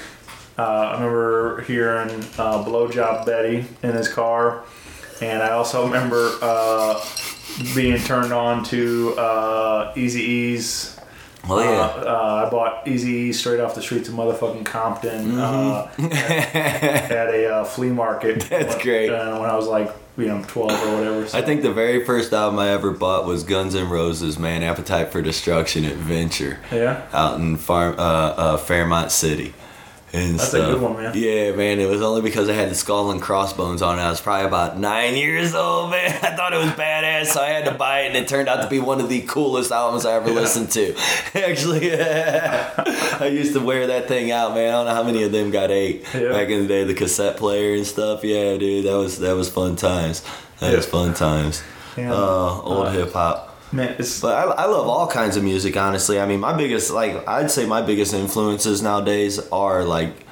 uh, 0.58 0.62
I 0.62 0.92
remember 0.94 1.62
hearing 1.62 2.10
uh, 2.38 2.64
"Blowjob 2.64 3.24
Betty" 3.24 3.66
in 3.82 3.94
his 3.94 4.08
car, 4.08 4.64
and 5.20 5.42
I 5.42 5.50
also 5.50 5.84
remember 5.84 6.32
uh, 6.42 7.04
being 7.74 7.98
turned 7.98 8.32
on 8.32 8.64
to 8.64 9.14
uh, 9.16 9.94
Eazy-E's 9.94 10.93
Oh 11.48 11.60
yeah. 11.60 11.80
Uh, 11.80 12.04
uh, 12.06 12.44
I 12.46 12.50
bought 12.50 12.86
Easy 12.86 13.32
straight 13.32 13.60
off 13.60 13.74
the 13.74 13.82
streets 13.82 14.08
of 14.08 14.14
motherfucking 14.14 14.64
Compton 14.64 15.38
uh, 15.38 15.90
at, 15.98 17.10
at 17.10 17.34
a 17.34 17.54
uh, 17.54 17.64
flea 17.64 17.90
market. 17.90 18.38
Mm-hmm. 18.40 18.48
That's 18.48 18.82
great. 18.82 19.10
Uh, 19.10 19.38
when 19.38 19.50
I 19.50 19.56
was 19.56 19.66
like, 19.66 19.94
you 20.16 20.26
know, 20.26 20.42
12 20.46 20.70
or 20.70 20.96
whatever. 20.96 21.26
So. 21.26 21.38
I 21.38 21.42
think 21.42 21.62
the 21.62 21.72
very 21.72 22.04
first 22.04 22.32
album 22.32 22.58
I 22.58 22.68
ever 22.70 22.92
bought 22.92 23.26
was 23.26 23.42
Guns 23.42 23.74
N' 23.74 23.88
Roses, 23.88 24.38
man, 24.38 24.62
Appetite 24.62 25.10
for 25.10 25.20
Destruction 25.20 25.84
Adventure. 25.84 26.60
Yeah? 26.70 27.06
Out 27.12 27.40
in 27.40 27.56
Farm, 27.56 27.96
uh, 27.98 28.02
uh, 28.02 28.56
Fairmont 28.56 29.10
City. 29.10 29.54
And 30.14 30.38
That's 30.38 30.54
a 30.54 30.58
good 30.60 30.80
one, 30.80 30.96
man. 30.96 31.12
Yeah, 31.16 31.50
man. 31.56 31.80
It 31.80 31.88
was 31.90 32.00
only 32.00 32.22
because 32.22 32.48
I 32.48 32.52
had 32.52 32.70
the 32.70 32.76
skull 32.76 33.10
and 33.10 33.20
crossbones 33.20 33.82
on 33.82 33.98
it. 33.98 34.02
I 34.02 34.10
was 34.10 34.20
probably 34.20 34.46
about 34.46 34.78
nine 34.78 35.16
years 35.16 35.56
old, 35.56 35.90
man. 35.90 36.08
I 36.22 36.36
thought 36.36 36.52
it 36.54 36.58
was 36.58 36.68
badass, 36.74 37.26
so 37.26 37.40
I 37.40 37.48
had 37.48 37.64
to 37.64 37.72
buy 37.72 38.02
it, 38.02 38.06
and 38.08 38.16
it 38.16 38.28
turned 38.28 38.48
out 38.48 38.62
to 38.62 38.68
be 38.70 38.78
one 38.78 39.00
of 39.00 39.08
the 39.08 39.22
coolest 39.22 39.72
albums 39.72 40.06
I 40.06 40.12
ever 40.12 40.30
listened 40.30 40.70
to. 40.70 40.94
Actually, 41.34 41.92
I 42.00 43.26
used 43.32 43.54
to 43.54 43.60
wear 43.60 43.88
that 43.88 44.06
thing 44.06 44.30
out, 44.30 44.54
man. 44.54 44.68
I 44.68 44.70
don't 44.76 44.86
know 44.86 44.94
how 44.94 45.02
many 45.02 45.24
of 45.24 45.32
them 45.32 45.50
got 45.50 45.72
eight 45.72 46.04
Yeah. 46.14 46.28
back 46.30 46.48
in 46.48 46.62
the 46.62 46.68
day. 46.68 46.84
The 46.84 46.94
cassette 46.94 47.36
player 47.36 47.74
and 47.74 47.84
stuff. 47.86 48.22
Yeah, 48.22 48.56
dude, 48.56 48.86
that 48.86 48.94
was 48.96 49.18
that 49.18 49.34
was 49.34 49.50
fun 49.50 49.74
times. 49.74 50.22
That 50.60 50.76
was 50.76 50.86
fun 50.86 51.14
times. 51.14 51.62
Yeah. 51.96 52.12
Uh, 52.12 52.60
old 52.62 52.86
Uh, 52.86 52.90
hip 52.90 53.12
hop. 53.12 53.53
Man, 53.74 53.96
it's, 53.98 54.20
But 54.20 54.36
I, 54.36 54.62
I 54.62 54.66
love 54.66 54.86
all 54.88 55.06
kinds 55.06 55.36
of 55.36 55.42
music, 55.42 55.76
honestly. 55.76 56.20
I 56.20 56.26
mean, 56.26 56.40
my 56.40 56.56
biggest, 56.56 56.90
like, 56.90 57.26
I'd 57.26 57.50
say 57.50 57.66
my 57.66 57.82
biggest 57.82 58.14
influences 58.14 58.82
nowadays 58.82 59.38
are 59.48 59.84
like 59.84 60.24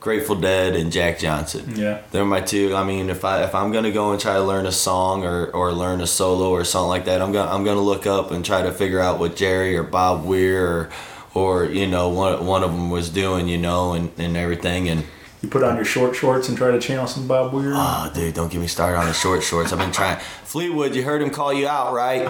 Grateful 0.00 0.34
Dead 0.34 0.74
and 0.76 0.92
Jack 0.92 1.18
Johnson. 1.18 1.76
Yeah. 1.76 2.02
they're 2.10 2.24
my 2.24 2.40
two. 2.40 2.74
I 2.74 2.84
mean, 2.84 3.08
if 3.08 3.24
I 3.24 3.44
if 3.44 3.54
I'm 3.54 3.70
gonna 3.70 3.92
go 3.92 4.10
and 4.10 4.20
try 4.20 4.34
to 4.34 4.42
learn 4.42 4.66
a 4.66 4.72
song 4.72 5.24
or, 5.24 5.46
or 5.52 5.72
learn 5.72 6.00
a 6.00 6.06
solo 6.08 6.50
or 6.50 6.64
something 6.64 6.88
like 6.88 7.04
that, 7.04 7.22
I'm 7.22 7.30
gonna 7.30 7.50
I'm 7.50 7.62
gonna 7.62 7.80
look 7.80 8.04
up 8.04 8.32
and 8.32 8.44
try 8.44 8.62
to 8.62 8.72
figure 8.72 8.98
out 8.98 9.20
what 9.20 9.36
Jerry 9.36 9.76
or 9.76 9.84
Bob 9.84 10.24
Weir 10.24 10.66
or 10.66 10.90
or 11.34 11.64
you 11.66 11.86
know 11.86 12.08
one 12.08 12.44
one 12.44 12.64
of 12.64 12.72
them 12.72 12.90
was 12.90 13.10
doing, 13.10 13.46
you 13.48 13.58
know, 13.58 13.92
and, 13.94 14.10
and 14.18 14.36
everything 14.36 14.88
and. 14.88 15.04
You 15.42 15.48
put 15.48 15.62
on 15.64 15.76
your 15.76 15.84
short 15.84 16.14
shorts 16.14 16.48
and 16.48 16.56
try 16.56 16.70
to 16.70 16.80
channel 16.80 17.06
some 17.06 17.26
Bob 17.26 17.52
Weir. 17.52 17.72
Oh, 17.74 18.10
dude, 18.14 18.34
don't 18.34 18.50
get 18.50 18.60
me 18.60 18.68
started 18.68 18.98
on 18.98 19.06
the 19.06 19.12
short 19.12 19.42
shorts. 19.42 19.72
I've 19.72 19.78
been 19.78 19.92
trying. 19.92 20.18
Fleetwood, 20.44 20.94
you 20.94 21.02
heard 21.02 21.20
him 21.20 21.30
call 21.30 21.52
you 21.52 21.66
out, 21.66 21.92
right? 21.92 22.20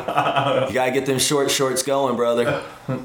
You 0.69 0.75
gotta 0.75 0.91
get 0.93 1.07
them 1.07 1.19
short 1.19 1.51
shorts 1.51 1.83
going, 1.83 2.17
brother. 2.17 2.63
uh, 2.89 2.97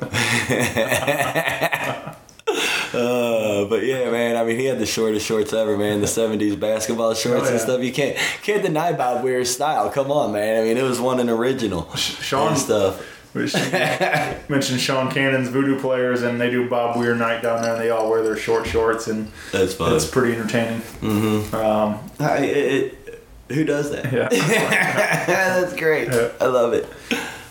but 3.65 3.83
yeah, 3.83 4.09
man. 4.11 4.35
I 4.37 4.43
mean, 4.43 4.57
he 4.57 4.65
had 4.65 4.79
the 4.79 4.85
shortest 4.85 5.25
shorts 5.25 5.53
ever, 5.53 5.77
man. 5.77 6.01
The 6.01 6.07
'70s 6.07 6.59
basketball 6.59 7.13
shorts 7.13 7.43
Oh, 7.43 7.45
yeah. 7.45 7.51
and 7.51 7.59
stuff. 7.61 7.81
You 7.83 7.91
can't 7.91 8.17
can't 8.43 8.63
deny 8.63 8.93
Bob 8.93 9.23
Weir's 9.23 9.53
style. 9.53 9.89
Come 9.89 10.11
on, 10.11 10.31
man. 10.33 10.61
I 10.61 10.65
mean, 10.65 10.77
it 10.77 10.83
was 10.83 10.99
one 10.99 11.19
an 11.19 11.29
original 11.29 11.93
Sean- 11.95 12.49
and 12.49 12.57
stuff. 12.57 13.03
We 13.37 13.47
should 13.47 13.71
mention 14.49 14.77
Sean 14.77 15.09
Canan's 15.11 15.49
Voodoo 15.49 15.79
Players, 15.79 16.21
and 16.23 16.39
they 16.41 16.49
do 16.49 16.69
Bob 16.69 16.97
Weir 16.97 17.15
night 17.15 17.41
down 17.41 17.61
there, 17.61 17.73
and 17.73 17.81
they 17.81 17.89
all 17.89 18.09
wear 18.09 18.23
their 18.23 18.37
short 18.37 18.67
shorts, 18.67 19.07
and 19.07 19.31
That's 19.51 19.73
fun. 19.75 19.95
it's 19.95 20.05
pretty 20.09 20.35
entertaining. 20.37 20.81
Um, 21.53 21.99
I- 22.19 22.37
it- 22.45 23.03
who 23.49 23.63
does 23.63 23.91
that? 23.91 24.11
yeah. 24.11 24.27
That's 25.25 25.73
great. 25.75 26.09
Yeah. 26.09 26.29
I 26.41 26.47
love 26.47 26.73
it. 26.73 26.85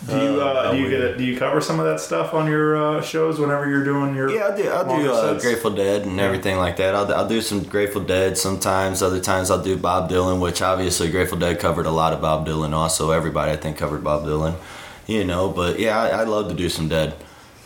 Do 0.07 0.13
you 0.15 0.41
uh, 0.41 0.65
Bob 0.65 0.75
do 0.77 0.81
you 0.83 0.89
get 0.91 1.01
it, 1.01 1.19
do 1.19 1.25
you 1.25 1.37
cover 1.37 1.61
some 1.61 1.81
of 1.81 1.87
that 1.87 1.99
stuff 2.01 2.33
on 2.35 2.47
your 2.47 2.77
uh, 2.99 3.03
shows 3.03 3.41
whenever 3.41 3.69
you're 3.69 3.83
doing 3.83 4.15
your 4.15 4.31
Yeah, 4.31 4.49
I 4.53 4.57
do. 4.57 4.71
I 4.71 4.85
do 5.03 5.11
uh. 5.11 5.41
Grateful 5.41 5.71
Dead 5.73 6.03
and 6.07 6.21
everything 6.21 6.59
like 6.59 6.77
that. 6.77 6.95
I'll, 6.95 7.13
I'll 7.13 7.27
do 7.29 7.41
some 7.41 7.63
Grateful 7.65 8.03
Dead 8.05 8.39
sometimes. 8.39 9.03
Other 9.03 9.19
times 9.21 9.51
I'll 9.51 9.63
do 9.63 9.77
Bob 9.77 10.09
Dylan, 10.11 10.39
which 10.41 10.63
obviously 10.63 11.11
Grateful 11.11 11.39
Dead 11.39 11.59
covered 11.59 11.87
a 11.87 11.91
lot 11.91 12.13
of 12.13 12.21
Bob 12.21 12.47
Dylan. 12.47 12.73
Also, 12.73 13.11
everybody 13.11 13.51
I 13.53 13.57
think 13.57 13.79
covered 13.79 14.05
Bob 14.05 14.25
Dylan. 14.25 14.55
You 15.07 15.25
know, 15.25 15.49
but 15.51 15.79
yeah, 15.79 15.99
I, 16.01 16.09
I 16.09 16.25
love 16.25 16.49
to 16.49 16.55
do 16.55 16.69
some 16.69 16.89
Dead. 16.89 17.15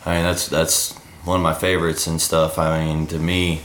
I 0.05 0.15
mean, 0.15 0.23
that's 0.23 0.47
that's 0.47 0.93
one 1.25 1.37
of 1.37 1.43
my 1.43 1.53
favorites 1.53 2.07
and 2.07 2.21
stuff. 2.21 2.57
I 2.59 2.85
mean, 2.85 3.07
to 3.07 3.17
me, 3.19 3.61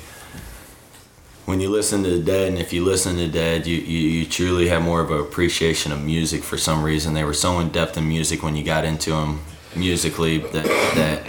when 1.45 1.61
you 1.61 1.69
listen 1.69 2.03
to 2.03 2.11
the 2.11 2.23
Dead, 2.23 2.49
and 2.49 2.59
if 2.59 2.73
you 2.73 2.85
listen 2.85 3.17
to 3.17 3.29
Dead, 3.29 3.67
you, 3.67 3.77
you, 3.77 4.09
you 4.09 4.27
truly 4.27 4.69
have 4.69 4.83
more 4.83 5.01
of 5.01 5.11
an 5.11 5.21
appreciation 5.21 5.93
of 5.93 6.03
music 6.03 6.43
for 6.43 6.57
some 6.59 6.83
reason. 6.83 7.15
They 7.15 7.25
were 7.25 7.35
so 7.35 7.59
in 7.61 7.69
depth 7.69 7.97
in 7.97 8.09
music 8.09 8.43
when 8.43 8.57
you 8.57 8.65
got 8.65 8.85
into 8.85 9.11
them 9.11 9.41
musically 9.75 10.39
that 10.39 10.65
that 10.95 11.27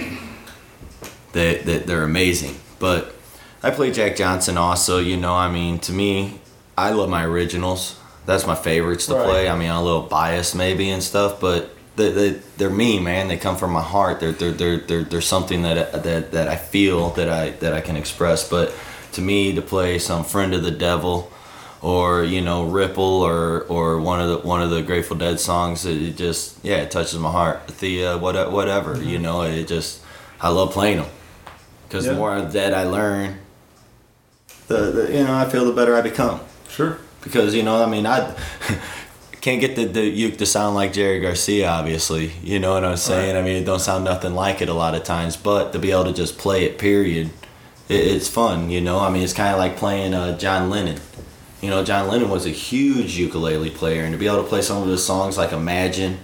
that, 1.34 1.66
that 1.66 1.86
they're 1.88 2.04
amazing. 2.04 2.56
But 2.80 3.14
I 3.62 3.72
play 3.72 3.92
Jack 3.92 4.16
Johnson 4.16 4.58
also. 4.58 5.00
You 5.00 5.18
know, 5.18 5.34
I 5.36 5.52
mean, 5.52 5.80
to 5.80 5.92
me, 5.92 6.40
I 6.78 6.92
love 6.92 7.10
my 7.10 7.26
originals. 7.26 8.00
That's 8.26 8.46
my 8.48 8.56
favorites 8.56 9.06
to 9.08 9.16
Right. 9.16 9.26
play. 9.26 9.50
I 9.50 9.56
mean, 9.58 9.70
I'm 9.70 9.78
a 9.78 9.84
little 9.84 10.02
biased 10.04 10.56
maybe 10.56 10.90
and 10.90 11.02
stuff, 11.04 11.40
but 11.40 11.72
they, 11.98 12.12
they, 12.12 12.30
they're 12.58 12.70
me, 12.70 13.00
man. 13.00 13.28
They 13.28 13.38
come 13.38 13.58
from 13.58 13.72
my 13.72 13.82
heart. 13.82 14.20
They're 14.20 14.32
they're 14.32 14.52
they're 14.52 14.78
they're, 14.78 15.04
they're 15.04 15.22
something 15.22 15.64
that 15.64 16.04
that 16.04 16.32
that 16.32 16.48
I 16.48 16.56
feel 16.56 17.10
that 17.12 17.28
I 17.28 17.50
that 17.60 17.74
I 17.74 17.82
can 17.82 17.98
express. 17.98 18.48
But 18.48 18.74
to 19.14 19.22
me, 19.22 19.54
to 19.56 19.62
play 19.62 20.00
some 20.00 20.24
friend 20.24 20.54
of 20.54 20.64
the 20.64 20.72
devil. 20.72 21.32
Or 21.80 22.24
you 22.24 22.42
know 22.42 22.66
Ripple 22.66 23.22
or 23.22 23.62
or 23.70 24.00
one 24.00 24.20
of 24.20 24.30
the 24.30 24.38
one 24.40 24.64
of 24.64 24.72
the 24.72 24.82
Grateful 24.82 25.16
Dead 25.16 25.40
songs 25.40 25.86
it 25.86 26.18
just 26.18 26.58
yeah 26.64 26.78
it 26.78 26.90
touches 26.90 27.20
my 27.20 27.32
heart 27.32 27.68
Thea 27.70 28.18
what 28.18 28.52
whatever 28.52 28.96
mm-hmm. 28.96 29.08
you 29.08 29.20
know 29.20 29.44
it 29.44 29.68
just 29.68 30.02
I 30.42 30.50
love 30.50 30.72
playing 30.72 30.98
them 30.98 31.06
because 31.88 32.06
Yeah. 32.06 32.14
the 32.14 32.18
more 32.18 32.42
that 32.42 32.74
I 32.74 32.84
learn, 32.84 33.40
the, 34.68 34.78
the 34.92 35.14
you 35.14 35.24
know 35.24 35.36
I 35.36 35.46
feel 35.46 35.66
the 35.66 35.72
better 35.72 35.96
I 35.96 36.02
become. 36.02 36.40
Sure. 36.68 36.98
Because 37.22 37.54
you 37.56 37.62
know 37.62 37.82
I 37.82 37.86
mean 37.86 38.06
I 38.06 38.36
can't 39.42 39.62
get 39.62 39.76
the, 39.76 39.86
the 39.86 40.02
uke 40.02 40.38
to 40.38 40.46
sound 40.46 40.76
like 40.76 40.94
Jerry 40.94 41.20
Garcia, 41.20 41.68
obviously. 41.70 42.32
You 42.42 42.60
know 42.60 42.74
what 42.74 42.84
I'm 42.84 42.98
saying? 42.98 43.36
I 43.36 43.42
mean 43.42 43.58
it 43.58 43.66
don't 43.66 43.80
sound 43.80 44.04
nothing 44.04 44.34
like 44.34 44.62
it 44.62 44.70
a 44.70 44.74
lot 44.74 44.96
of 44.96 45.04
times, 45.04 45.38
but 45.38 45.74
to 45.74 45.80
be 45.80 45.92
able 45.92 46.06
to 46.06 46.14
just 46.14 46.38
play 46.38 46.66
it, 46.66 46.78
period, 46.78 47.30
it, 47.88 47.96
it's 47.96 48.28
fun. 48.28 48.70
You 48.70 48.82
know 48.82 49.00
I 49.00 49.10
mean 49.10 49.24
it's 49.24 49.34
kind 49.34 49.54
of 49.54 49.60
like 49.60 49.78
playing 49.78 50.14
uh, 50.14 50.38
John 50.38 50.70
Lennon. 50.70 51.00
You 51.62 51.70
know 51.70 51.84
John 51.84 52.08
Lennon 52.08 52.30
was 52.30 52.46
a 52.46 52.50
huge 52.50 53.18
ukulele 53.18 53.70
player, 53.70 54.04
and 54.04 54.14
to 54.14 54.18
be 54.18 54.28
able 54.28 54.44
to 54.44 54.50
play 54.50 54.62
some 54.62 54.82
of 54.82 54.90
his 54.90 55.06
songs 55.06 55.38
like 55.38 55.52
Imagine. 55.52 56.20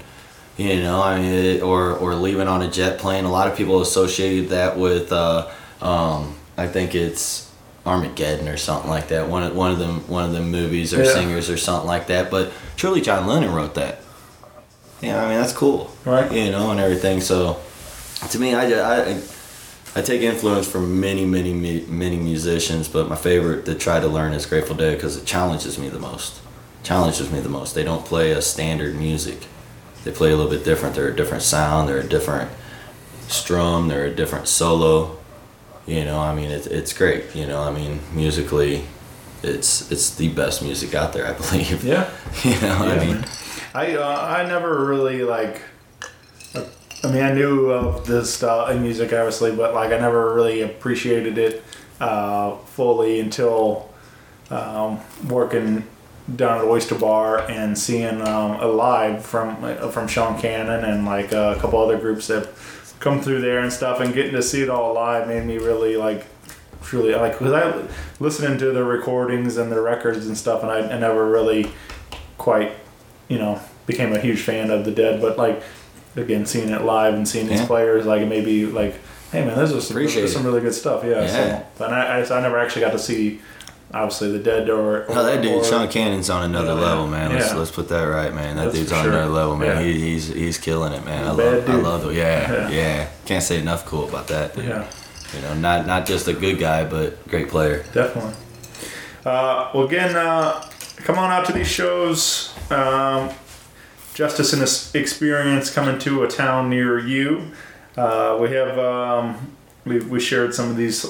You 0.56 0.84
know, 0.84 1.02
I 1.02 1.20
mean, 1.20 1.34
it, 1.34 1.64
or 1.64 1.94
or 1.94 2.14
leaving 2.14 2.48
on 2.48 2.62
a 2.62 2.70
jet 2.70 3.00
plane. 3.00 3.26
A 3.26 3.32
lot 3.32 3.48
of 3.48 3.58
people 3.58 3.82
associated 3.82 4.50
that 4.50 4.78
with, 4.78 5.12
uh, 5.12 5.50
um, 5.82 6.36
I 6.58 6.68
think 6.68 6.94
it's 6.94 7.52
Armageddon 7.86 8.48
or 8.48 8.58
something 8.58 8.90
like 8.90 9.10
that. 9.10 9.28
One 9.28 9.44
of 9.44 9.56
one 9.56 9.72
of 9.72 9.80
them 9.80 10.02
one 10.08 10.24
of 10.26 10.32
them 10.32 10.52
movies 10.52 10.94
or 10.94 11.04
Yeah. 11.04 11.14
singers 11.14 11.50
or 11.50 11.58
something 11.58 11.88
like 11.88 12.08
that. 12.08 12.32
But 12.32 12.52
truly, 12.78 13.02
John 13.02 13.28
Lennon 13.28 13.54
wrote 13.54 13.76
that. 13.76 14.02
Yeah, 15.02 15.24
I 15.24 15.30
mean 15.30 15.40
that's 15.40 15.54
cool, 15.54 15.92
Right. 16.06 16.32
You 16.32 16.50
know, 16.52 16.72
and 16.72 16.80
everything. 16.80 17.20
So, 17.20 17.58
to 18.30 18.40
me, 18.40 18.56
I 18.56 18.70
ju- 18.70 18.80
I 18.80 19.18
I 19.96 20.02
take 20.02 20.22
influence 20.22 20.66
from 20.68 21.00
many 21.02 21.26
many 21.26 21.54
many 21.54 22.16
musicians, 22.18 22.88
but 22.88 23.10
my 23.10 23.16
favorite 23.18 23.66
to 23.66 23.76
try 23.76 24.00
to 24.00 24.08
learn 24.08 24.34
is 24.34 24.46
Grateful 24.46 24.76
Dead 24.76 24.96
because 24.96 25.18
it 25.18 25.26
challenges 25.26 25.78
me 25.78 25.90
the 25.90 26.00
most. 26.00 26.36
Challenges 26.84 27.30
me 27.32 27.40
the 27.42 27.50
most. 27.50 27.76
They 27.76 27.84
don't 27.84 28.06
play 28.06 28.32
a 28.32 28.42
standard 28.42 28.96
music 28.96 29.48
they 30.06 30.12
play 30.12 30.32
a 30.34 30.36
little 30.36 30.52
bit 30.52 30.66
different. 30.66 30.96
They're 30.96 31.08
a 31.08 31.16
different 31.16 31.44
sound. 31.44 31.88
They're 31.88 32.00
a 32.00 32.04
different 32.04 32.50
strum. 33.30 33.88
They're 33.88 34.06
a 34.06 34.14
different 34.14 34.50
solo. 34.50 35.18
You 35.86 36.06
know, 36.06 36.20
I 36.20 36.34
mean, 36.34 36.50
it's 36.50 36.68
it's 36.68 36.94
great. 36.94 37.36
You 37.36 37.46
know, 37.46 37.62
I 37.62 37.72
mean, 37.72 38.00
musically, 38.14 38.86
it's 39.42 39.92
it's 39.92 40.16
the 40.16 40.30
best 40.30 40.62
music 40.62 40.96
out 40.96 41.14
there, 41.14 41.28
I 41.28 41.34
believe. 41.40 41.84
Yeah. 41.84 42.10
You 42.44 42.60
know, 42.62 42.86
Yeah, 42.86 42.94
I 42.94 43.06
mean. 43.06 43.26
I 43.74 43.96
uh, 43.96 44.38
I 44.40 44.46
never 44.48 44.86
really 44.86 45.24
like. 45.24 45.62
I 47.04 47.12
mean, 47.12 47.22
I 47.22 47.34
knew 47.34 47.70
of 47.72 48.06
this 48.06 48.34
style 48.34 48.68
in 48.68 48.82
music, 48.82 49.12
obviously, 49.12 49.54
but 49.54 49.74
like 49.74 49.92
I 49.92 50.00
never 50.00 50.34
really 50.34 50.62
appreciated 50.62 51.38
it 51.38 51.64
uh, 52.00 52.56
fully 52.58 53.20
until 53.20 53.90
um, 54.50 55.02
working 55.28 55.86
down 56.34 56.60
at 56.60 56.66
Oyster 56.66 56.96
Bar 56.96 57.40
and 57.50 57.78
seeing 57.78 58.22
um, 58.22 58.52
a 58.62 58.68
live 58.68 59.26
from 59.26 59.64
uh, 59.64 59.90
from 59.90 60.08
Sean 60.08 60.40
Canan 60.40 60.86
and 60.86 61.06
like 61.06 61.34
uh, 61.34 61.56
a 61.58 61.60
couple 61.60 61.82
other 61.82 61.98
groups 61.98 62.28
that 62.28 62.48
come 63.04 63.22
through 63.22 63.42
there 63.42 63.60
and 63.60 63.72
stuff, 63.72 64.00
and 64.00 64.14
getting 64.14 64.32
to 64.34 64.42
see 64.42 64.62
it 64.64 64.70
all 64.70 64.94
live 64.94 65.28
made 65.28 65.46
me 65.46 65.58
really 65.58 65.98
like 65.98 66.26
truly 66.82 67.14
like 67.16 67.38
because 67.38 67.54
I 67.54 67.88
listening 68.20 68.58
to 68.60 68.72
the 68.72 68.84
recordings 68.84 69.58
and 69.58 69.72
the 69.72 69.82
records 69.82 70.26
and 70.28 70.38
stuff, 70.38 70.64
and 70.64 70.72
I, 70.72 70.80
I 70.96 70.98
never 71.00 71.30
really 71.30 71.72
quite 72.38 72.72
you 73.28 73.38
know 73.38 73.60
became 73.86 74.14
a 74.14 74.20
huge 74.20 74.42
fan 74.42 74.72
of 74.72 74.86
the 74.86 74.92
Dead, 74.92 75.22
but 75.22 75.38
like 75.38 75.62
again 76.16 76.46
seeing 76.46 76.70
it 76.70 76.84
live 76.84 77.14
and 77.14 77.28
seeing 77.28 77.48
these 77.48 77.60
Yeah. 77.62 77.68
players 77.68 78.06
like 78.06 78.22
it 78.22 78.28
made 78.28 78.46
me 78.46 78.66
like 78.66 78.96
hey 79.32 79.44
man, 79.44 79.58
this 79.58 79.72
is 79.72 79.88
some, 79.88 79.98
this 79.98 80.16
is 80.16 80.32
some 80.32 80.44
really 80.46 80.62
good 80.62 80.76
stuff. 80.76 81.04
Yeah. 81.04 81.22
Yeah. 81.22 81.28
So, 81.60 81.66
but 81.80 81.92
I, 81.94 82.20
I, 82.20 82.24
so 82.24 82.38
I 82.38 82.42
never 82.42 82.60
actually 82.60 82.82
got 82.82 82.92
to 82.92 83.00
see 83.00 83.42
obviously 83.92 84.32
the 84.32 84.40
Dead 84.40 84.70
or, 84.70 85.04
or 85.04 85.06
oh, 85.10 85.24
that 85.24 85.42
dude, 85.42 85.52
or- 85.54 85.64
Sean 85.64 85.88
Canan's 85.88 86.30
on 86.30 86.44
another 86.46 86.74
Yeah, 86.76 86.88
level, 86.88 87.08
man. 87.08 87.32
Let's, 87.34 87.50
yeah. 87.52 87.56
let's 87.58 87.72
put 87.72 87.90
that 87.90 88.04
right, 88.04 88.34
man. 88.34 88.56
That 88.56 88.66
That's 88.66 88.76
dude's 88.78 88.92
on 88.92 89.04
sure. 89.06 89.14
another 89.14 89.32
level, 89.32 89.56
man. 89.56 89.78
Yeah. 89.78 89.82
He, 89.92 90.00
he's 90.00 90.28
he's 90.28 90.58
killing 90.58 90.94
it, 90.94 91.04
man. 91.06 91.26
I 91.28 91.32
love 91.32 91.70
I 91.70 91.74
love 91.76 92.06
it. 92.10 92.16
Yeah, 92.16 92.70
Yeah. 92.70 93.08
Can't 93.26 93.44
say 93.44 93.60
enough 93.60 93.86
cool 93.86 94.08
about 94.08 94.28
that. 94.28 94.58
Yeah. 94.58 94.88
You 95.36 95.42
know, 95.42 95.54
not 95.56 95.88
not 95.88 96.06
just 96.06 96.28
a 96.28 96.34
good 96.34 96.60
guy, 96.60 96.86
but 96.86 97.28
great 97.28 97.50
player. 97.50 97.84
Definitely. 97.94 98.34
Uh, 99.26 99.72
well, 99.74 99.86
again, 99.86 100.16
uh, 100.16 100.62
come 100.98 101.18
on 101.18 101.32
out 101.32 101.46
to 101.48 101.54
these 101.54 101.68
shows. 101.68 102.54
Um, 102.70 103.30
Justus 104.14 104.54
and 104.54 104.62
Experience 105.02 105.74
coming 105.74 105.98
to 106.00 106.24
a 106.24 106.28
town 106.28 106.70
near 106.70 107.00
you. 107.00 107.52
uh, 107.98 108.38
we 108.40 108.52
have 108.52 108.78
um, 108.78 109.56
we, 109.86 110.00
we 110.02 110.20
shared 110.20 110.54
some 110.54 110.70
of 110.70 110.78
these 110.78 111.04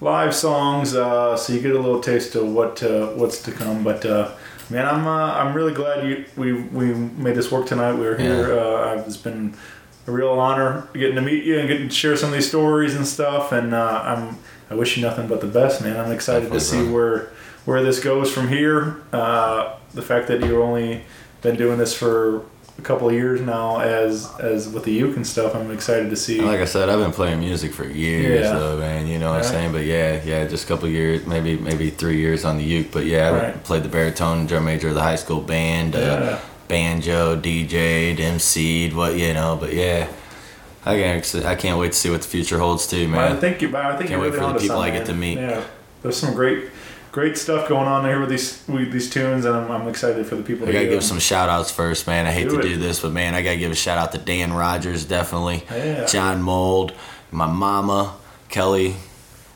live 0.00 0.34
songs, 0.34 0.94
uh, 0.94 1.36
so 1.36 1.52
you 1.52 1.60
get 1.60 1.74
a 1.74 1.80
little 1.80 2.00
taste 2.00 2.34
of 2.34 2.48
what 2.52 2.82
uh, 2.82 3.08
what's 3.08 3.42
to 3.42 3.52
come. 3.52 3.82
But 3.82 4.04
uh, 4.04 4.34
man, 4.70 4.86
I'm 4.86 5.06
uh, 5.06 5.32
I'm 5.34 5.54
really 5.54 5.74
glad 5.74 6.06
you 6.06 6.24
we 6.36 6.52
we 6.52 6.92
made 6.94 7.34
this 7.34 7.50
work 7.50 7.66
tonight. 7.66 7.94
We 7.94 8.06
were 8.06 8.16
here. 8.16 8.58
Uh, 8.58 9.02
it's 9.06 9.16
been 9.16 9.54
a 10.06 10.10
real 10.10 10.30
honor 10.30 10.88
getting 10.94 11.16
to 11.16 11.22
meet 11.22 11.44
you 11.44 11.58
and 11.58 11.68
getting 11.68 11.88
to 11.88 11.94
share 11.94 12.16
some 12.16 12.30
of 12.30 12.34
these 12.34 12.48
stories 12.48 12.94
and 12.94 13.06
stuff. 13.06 13.52
And 13.52 13.74
uh, 13.74 14.02
I'm 14.04 14.38
I 14.70 14.74
wish 14.74 14.96
you 14.96 15.02
nothing 15.02 15.28
but 15.28 15.40
the 15.40 15.46
best, 15.46 15.82
man. 15.82 15.96
I'm 15.96 16.12
excited 16.12 16.52
to 16.52 16.60
see 16.60 16.76
Definitely, 16.76 16.94
where 16.94 17.30
where 17.64 17.82
this 17.82 18.00
goes 18.00 18.32
from 18.32 18.48
here. 18.48 19.02
Uh, 19.12 19.76
the 19.94 20.02
fact 20.02 20.28
that 20.28 20.40
you've 20.40 20.60
only 20.60 21.04
been 21.42 21.56
doing 21.56 21.78
this 21.78 21.94
for 21.94 22.44
a 22.78 22.82
couple 22.82 23.08
of 23.08 23.14
years 23.14 23.40
now, 23.40 23.80
as 23.80 24.30
as 24.38 24.68
with 24.68 24.84
the 24.84 24.92
uke 24.92 25.16
and 25.16 25.26
stuff, 25.26 25.54
I'm 25.54 25.70
excited 25.70 26.10
to 26.10 26.16
see. 26.16 26.40
Like 26.40 26.60
I 26.60 26.64
said, 26.64 26.88
I've 26.88 27.00
been 27.00 27.12
playing 27.12 27.40
music 27.40 27.72
for 27.72 27.84
years, 27.84 28.44
Yeah. 28.46 28.52
though, 28.58 28.78
man. 28.78 29.06
You 29.08 29.18
know 29.18 29.30
what 29.30 29.38
I'm 29.38 29.44
saying? 29.44 29.72
But 29.72 29.84
yeah, 29.84 30.20
yeah, 30.24 30.46
just 30.46 30.64
a 30.64 30.68
couple 30.68 30.88
years, 30.88 31.26
maybe 31.26 31.56
maybe 31.56 31.90
three 31.90 32.18
years 32.18 32.44
on 32.44 32.56
the 32.56 32.64
uke. 32.64 32.92
But 32.92 33.04
yeah, 33.06 33.52
I 33.54 33.58
played 33.58 33.82
the 33.82 33.88
baritone 33.88 34.46
drum 34.46 34.64
major 34.64 34.88
of 34.88 34.94
the 34.94 35.02
high 35.02 35.16
school 35.16 35.40
band, 35.40 35.96
uh, 35.96 36.38
banjo, 36.68 37.36
DJ'd, 37.36 38.20
MC'd, 38.20 38.94
what 38.94 39.16
you 39.16 39.34
know. 39.34 39.56
But 39.60 39.72
yeah, 39.74 40.06
I 40.86 40.96
can't 40.96 41.34
I 41.44 41.56
can't 41.56 41.78
wait 41.80 41.92
to 41.92 41.98
see 41.98 42.10
what 42.10 42.22
the 42.22 42.28
future 42.28 42.58
holds 42.58 42.86
too, 42.86 43.10
But 43.10 43.18
I 43.18 43.28
man. 43.30 43.40
think 43.40 43.60
you, 43.60 43.76
I 43.76 43.96
think 43.96 44.08
Can't 44.10 44.20
wait 44.20 44.32
really 44.32 44.46
for 44.46 44.52
the 44.52 44.60
people 44.60 44.78
I 44.78 44.90
get 44.90 45.04
to 45.06 45.14
meet. 45.14 45.38
Yeah, 45.38 45.62
there's 46.02 46.16
some 46.16 46.32
great, 46.32 46.66
great 47.18 47.36
stuff 47.36 47.68
going 47.68 47.88
on 47.88 48.04
here 48.04 48.20
with 48.20 48.28
these 48.28 48.62
with 48.68 48.92
these 48.92 49.10
tunes, 49.10 49.44
and 49.44 49.52
I'm, 49.56 49.68
I'm 49.72 49.88
excited 49.88 50.24
for 50.24 50.36
the 50.36 50.42
people. 50.44 50.62
I 50.62 50.66
to 50.68 50.72
gotta 50.72 50.84
give 50.84 50.92
them. 51.00 51.02
some 51.02 51.18
shout 51.18 51.48
outs 51.48 51.68
first, 51.68 52.06
man. 52.06 52.26
I 52.26 52.30
hate 52.30 52.44
Do 52.48 52.50
to 52.50 52.60
it. 52.60 52.62
do 52.62 52.76
this, 52.76 53.00
but 53.00 53.10
man, 53.10 53.34
I 53.34 53.42
gotta 53.42 53.56
give 53.56 53.72
a 53.72 53.74
shout 53.74 53.98
out 53.98 54.12
to 54.12 54.18
Dan 54.18 54.52
Rogers, 54.52 55.04
definitely. 55.04 55.64
Yeah. 55.68 56.06
John 56.06 56.40
Mold, 56.42 56.92
my 57.32 57.46
mama, 57.46 58.14
Kelly 58.48 58.94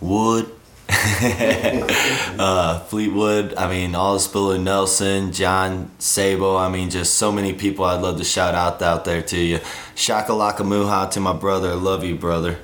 Wood, 0.00 0.50
uh, 0.88 2.80
Fleetwood. 2.80 3.54
I 3.54 3.68
mean, 3.68 3.94
Alice 3.94 4.26
Billy 4.26 4.58
Nelson, 4.58 5.30
John 5.30 5.88
Sabo. 6.00 6.56
I 6.56 6.68
mean, 6.68 6.90
just 6.90 7.14
so 7.14 7.30
many 7.30 7.52
people 7.52 7.84
I'd 7.84 8.02
love 8.02 8.18
to 8.18 8.24
shout 8.24 8.56
out 8.56 8.82
out 8.82 9.04
there 9.04 9.22
to 9.22 9.38
you. 9.38 9.58
Shakalaka 9.94 10.62
Muha 10.66 11.08
to 11.12 11.20
my 11.20 11.32
brother. 11.32 11.76
Love 11.76 12.02
you, 12.02 12.16
brother. 12.16 12.58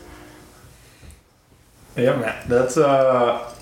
Yeah, 1.96 2.16
man. 2.16 2.49
That's 2.49 2.76
uh, 2.76 3.55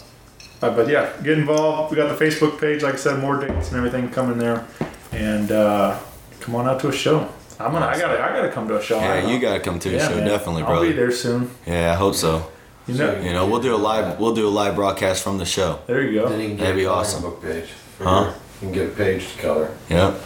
uh, 0.63 0.71
but 0.75 0.89
yeah, 0.89 1.13
get 1.23 1.39
involved. 1.39 1.91
We 1.91 1.97
got 1.97 2.17
the 2.17 2.25
Facebook 2.25 2.61
page, 2.61 2.83
like 2.83 2.95
I 2.95 2.97
said, 2.99 3.19
more 3.21 3.39
dates 3.41 3.69
and 3.69 3.77
everything 3.77 4.09
coming 4.11 4.39
there, 4.39 4.67
and 5.13 5.51
uh, 5.53 5.99
come 6.41 6.55
on 6.55 6.67
out 6.69 6.81
to 6.81 6.89
a 6.89 6.93
show. 6.93 7.29
I'm 7.59 7.73
gonna, 7.73 7.87
I 7.87 7.99
gotta, 7.99 8.23
I 8.23 8.29
gotta 8.37 8.51
come 8.51 8.69
to 8.69 8.77
a 8.79 8.83
show. 8.83 8.99
Yeah, 8.99 9.27
you 9.27 9.39
gotta 9.41 9.61
come 9.61 9.79
to 9.79 9.89
the 9.89 9.97
Yeah, 9.97 10.09
show, 10.09 10.17
man. 10.17 10.27
definitely, 10.29 10.63
bro. 10.63 10.75
I'll 10.77 10.83
be 10.83 10.93
there 10.93 11.11
soon. 11.11 11.51
Yeah, 11.67 11.93
I 11.93 11.95
hope 11.95 12.15
so. 12.15 12.51
You 12.87 12.95
know, 12.95 13.19
You 13.21 13.33
know, 13.33 13.47
we'll 13.47 13.61
do 13.63 13.75
a 13.75 13.77
live, 13.77 14.21
we'll 14.21 14.35
do 14.35 14.47
a 14.47 14.51
live 14.51 14.75
broadcast 14.77 15.23
from 15.25 15.39
the 15.39 15.45
show. 15.47 15.81
there 15.87 16.03
you 16.03 16.21
go. 16.21 16.29
Then 16.29 16.41
you 16.41 16.49
can 16.49 16.57
get 16.57 16.63
That'd 16.65 16.77
be 16.77 16.85
a 16.85 16.91
awesome. 16.91 17.23
book 17.23 17.43
page. 17.43 17.65
Huh? 17.99 18.05
your- 18.11 18.35
You 18.61 18.61
can 18.61 18.73
get 18.73 18.87
a 18.93 18.95
page 18.95 19.33
to 19.35 19.43
color. 19.43 19.71
Yep. 19.91 20.21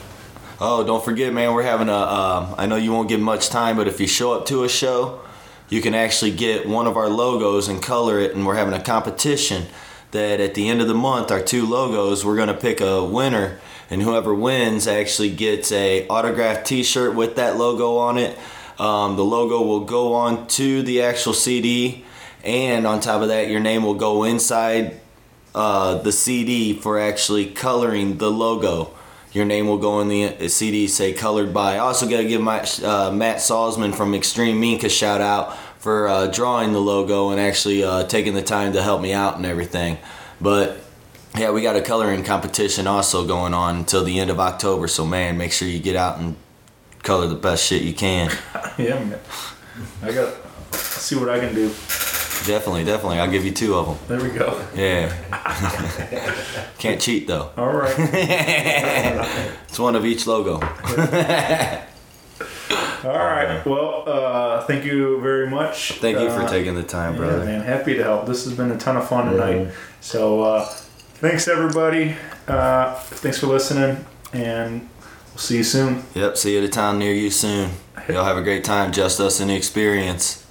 Oh, 0.61 0.85
don't 0.85 1.03
forget, 1.05 1.33
man. 1.33 1.55
We're 1.55 1.63
having 1.63 1.89
a. 1.89 1.97
Um, 1.97 2.55
I 2.59 2.67
know 2.67 2.77
you 2.77 2.93
won't 2.93 3.09
get 3.09 3.19
much 3.21 3.49
time, 3.49 3.77
but 3.77 3.89
if 3.89 3.99
you 3.99 4.07
show 4.07 4.35
up 4.35 4.45
to 4.47 4.65
a 4.65 4.69
show, 4.69 5.21
you 5.71 5.81
can 5.81 5.95
actually 5.95 6.33
get 6.33 6.69
one 6.69 6.87
of 6.87 6.97
our 6.99 7.09
logos 7.09 7.69
and 7.69 7.81
color 7.81 8.19
it. 8.19 8.35
And 8.35 8.45
we're 8.47 8.57
having 8.57 8.75
a 8.75 8.83
competition 8.83 9.67
that 10.13 10.41
at 10.41 10.55
the 10.55 10.69
end 10.69 10.81
of 10.81 10.89
the 10.89 10.95
month, 10.95 11.31
our 11.31 11.43
two 11.43 11.67
logos, 11.67 12.25
we're 12.25 12.37
gonna 12.37 12.55
pick 12.55 12.81
a 12.81 13.05
winner, 13.05 13.59
and 13.89 14.03
whoever 14.03 14.35
wins 14.35 14.87
actually 14.87 15.31
gets 15.31 15.73
a 15.73 16.07
autographed 16.09 16.67
T-shirt 16.67 17.15
with 17.15 17.37
that 17.37 17.57
logo 17.57 17.97
on 17.97 18.19
it. 18.19 18.39
Um, 18.79 19.17
the 19.17 19.25
logo 19.25 19.63
will 19.63 19.85
go 19.85 20.15
on 20.15 20.47
to 20.49 20.83
the 20.83 21.03
actual 21.03 21.35
CD, 21.35 22.05
and 22.43 22.87
on 22.87 23.01
top 23.01 23.23
of 23.23 23.29
that, 23.29 23.49
your 23.49 23.61
name 23.61 23.83
will 23.83 23.95
go 23.95 24.25
inside 24.25 25.01
uh, 25.55 25.97
the 25.99 26.13
CD 26.13 26.73
for 26.73 26.99
actually 26.99 27.47
coloring 27.47 28.19
the 28.19 28.31
logo. 28.31 28.95
Your 29.33 29.45
name 29.45 29.69
will 29.69 29.79
go 29.79 30.01
in 30.01 30.09
the 30.09 30.49
CD, 30.49 30.89
say 30.89 31.13
colored 31.13 31.55
by. 31.55 31.75
I 31.75 31.79
also 31.79 32.09
got 32.09 32.17
to 32.19 32.27
give 32.27 32.41
my 32.41 32.61
uh, 32.83 33.13
Matt 33.13 33.39
Salzman 33.39 33.95
from 33.95 34.15
Extreme 34.15 34.59
Mink 34.59 34.83
a 34.83 34.89
shout 34.89 35.21
out 35.21 35.57
for 35.81 36.07
uh, 36.09 36.27
drawing 36.29 36.73
the 36.73 36.79
logo 36.81 37.31
and 37.31 37.41
actually 37.41 37.83
uh, 37.83 38.05
taking 38.07 38.35
the 38.35 38.43
time 38.43 38.73
to 38.75 38.83
help 38.83 39.01
me 39.01 39.13
out 39.13 39.37
and 39.37 39.45
everything. 39.47 39.99
But 40.41 40.79
yeah, 41.37 41.51
we 41.51 41.63
got 41.63 41.77
a 41.77 41.83
coloring 41.83 42.23
competition 42.23 42.87
also 42.87 43.27
going 43.27 43.55
on 43.55 43.77
until 43.77 44.05
the 44.05 44.21
end 44.21 44.31
of 44.31 44.39
October. 44.39 44.89
So 44.89 45.05
man, 45.07 45.37
make 45.39 45.53
sure 45.53 45.67
you 45.69 45.79
get 45.81 45.97
out 45.97 46.19
and 46.19 46.37
color 47.03 47.27
the 47.27 47.35
best 47.35 47.65
shit 47.67 47.83
you 47.83 47.95
can. 47.95 48.31
Yeah, 48.79 48.95
man. 49.05 49.19
I 50.03 50.13
got. 50.13 50.33
See 50.75 51.17
what 51.17 51.29
I 51.29 51.39
can 51.41 51.55
do. 51.55 51.69
definitely, 52.47 52.85
definitely. 52.85 53.19
I'll 53.19 53.31
give 53.31 53.45
you 53.45 53.51
two 53.53 53.75
of 53.75 53.87
them. 53.87 53.99
There 54.09 54.27
we 54.31 54.35
go. 54.39 54.65
Yeah. 54.75 55.13
Can't 56.79 56.99
cheat 57.01 57.27
though. 57.27 57.51
All 57.59 57.73
right. 57.73 57.95
It's 59.69 59.79
one 59.79 59.97
of 59.97 60.05
each 60.07 60.27
logo. 60.27 60.59
All 62.71 63.11
right. 63.17 63.65
Well, 63.67 64.05
uh, 64.07 64.61
thank 64.65 64.85
you 64.85 65.21
very 65.21 65.49
much. 65.49 65.93
Thank 66.01 66.19
you 66.19 66.29
for 66.31 66.43
Uh, 66.43 66.49
taking 66.49 66.75
the 66.75 66.83
time, 66.83 67.15
Yeah, 67.15 67.19
brother. 67.19 67.45
man. 67.45 67.63
Happy 67.63 67.95
to 67.95 68.03
help. 68.03 68.27
This 68.27 68.45
has 68.45 68.55
been 68.55 68.71
a 68.71 68.77
ton 68.77 68.97
of 68.97 69.09
fun 69.09 69.31
tonight. 69.33 69.69
So, 70.01 70.43
uh, 70.43 70.65
thanks 71.15 71.49
everybody. 71.49 72.17
Uh, 72.47 72.95
thanks 72.95 73.39
for 73.39 73.47
listening, 73.47 74.05
and 74.33 74.89
we'll 75.33 75.39
see 75.39 75.59
you 75.59 75.65
soon. 75.65 76.05
Yep, 76.15 76.37
see 76.37 76.53
you 76.53 76.59
at 76.59 76.65
a 76.65 76.69
town 76.69 76.99
near 76.99 77.13
you 77.15 77.31
soon. 77.31 77.71
Y'all 78.09 78.25
have 78.25 78.37
a 78.37 78.43
great 78.43 78.65
time, 78.65 78.93
Justus 78.93 79.41
in 79.41 79.49
the 79.49 79.55
experience. 79.57 80.45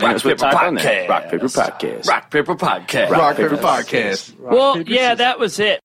Rock 0.00 0.16
Paper 0.22 0.34
Podcast. 0.36 1.08
Rock 1.08 1.24
Paper 1.30 1.46
Podcast. 1.46 2.08
Rock 2.08 2.30
Paper 2.30 2.54
Podcast. 2.56 3.10
Rock 3.10 3.36
Paper 3.36 3.56
Podcast. 3.56 4.38
Well, 4.38 4.80
yeah, 4.82 5.14
that 5.14 5.38
was 5.38 5.58
it. 5.60 5.80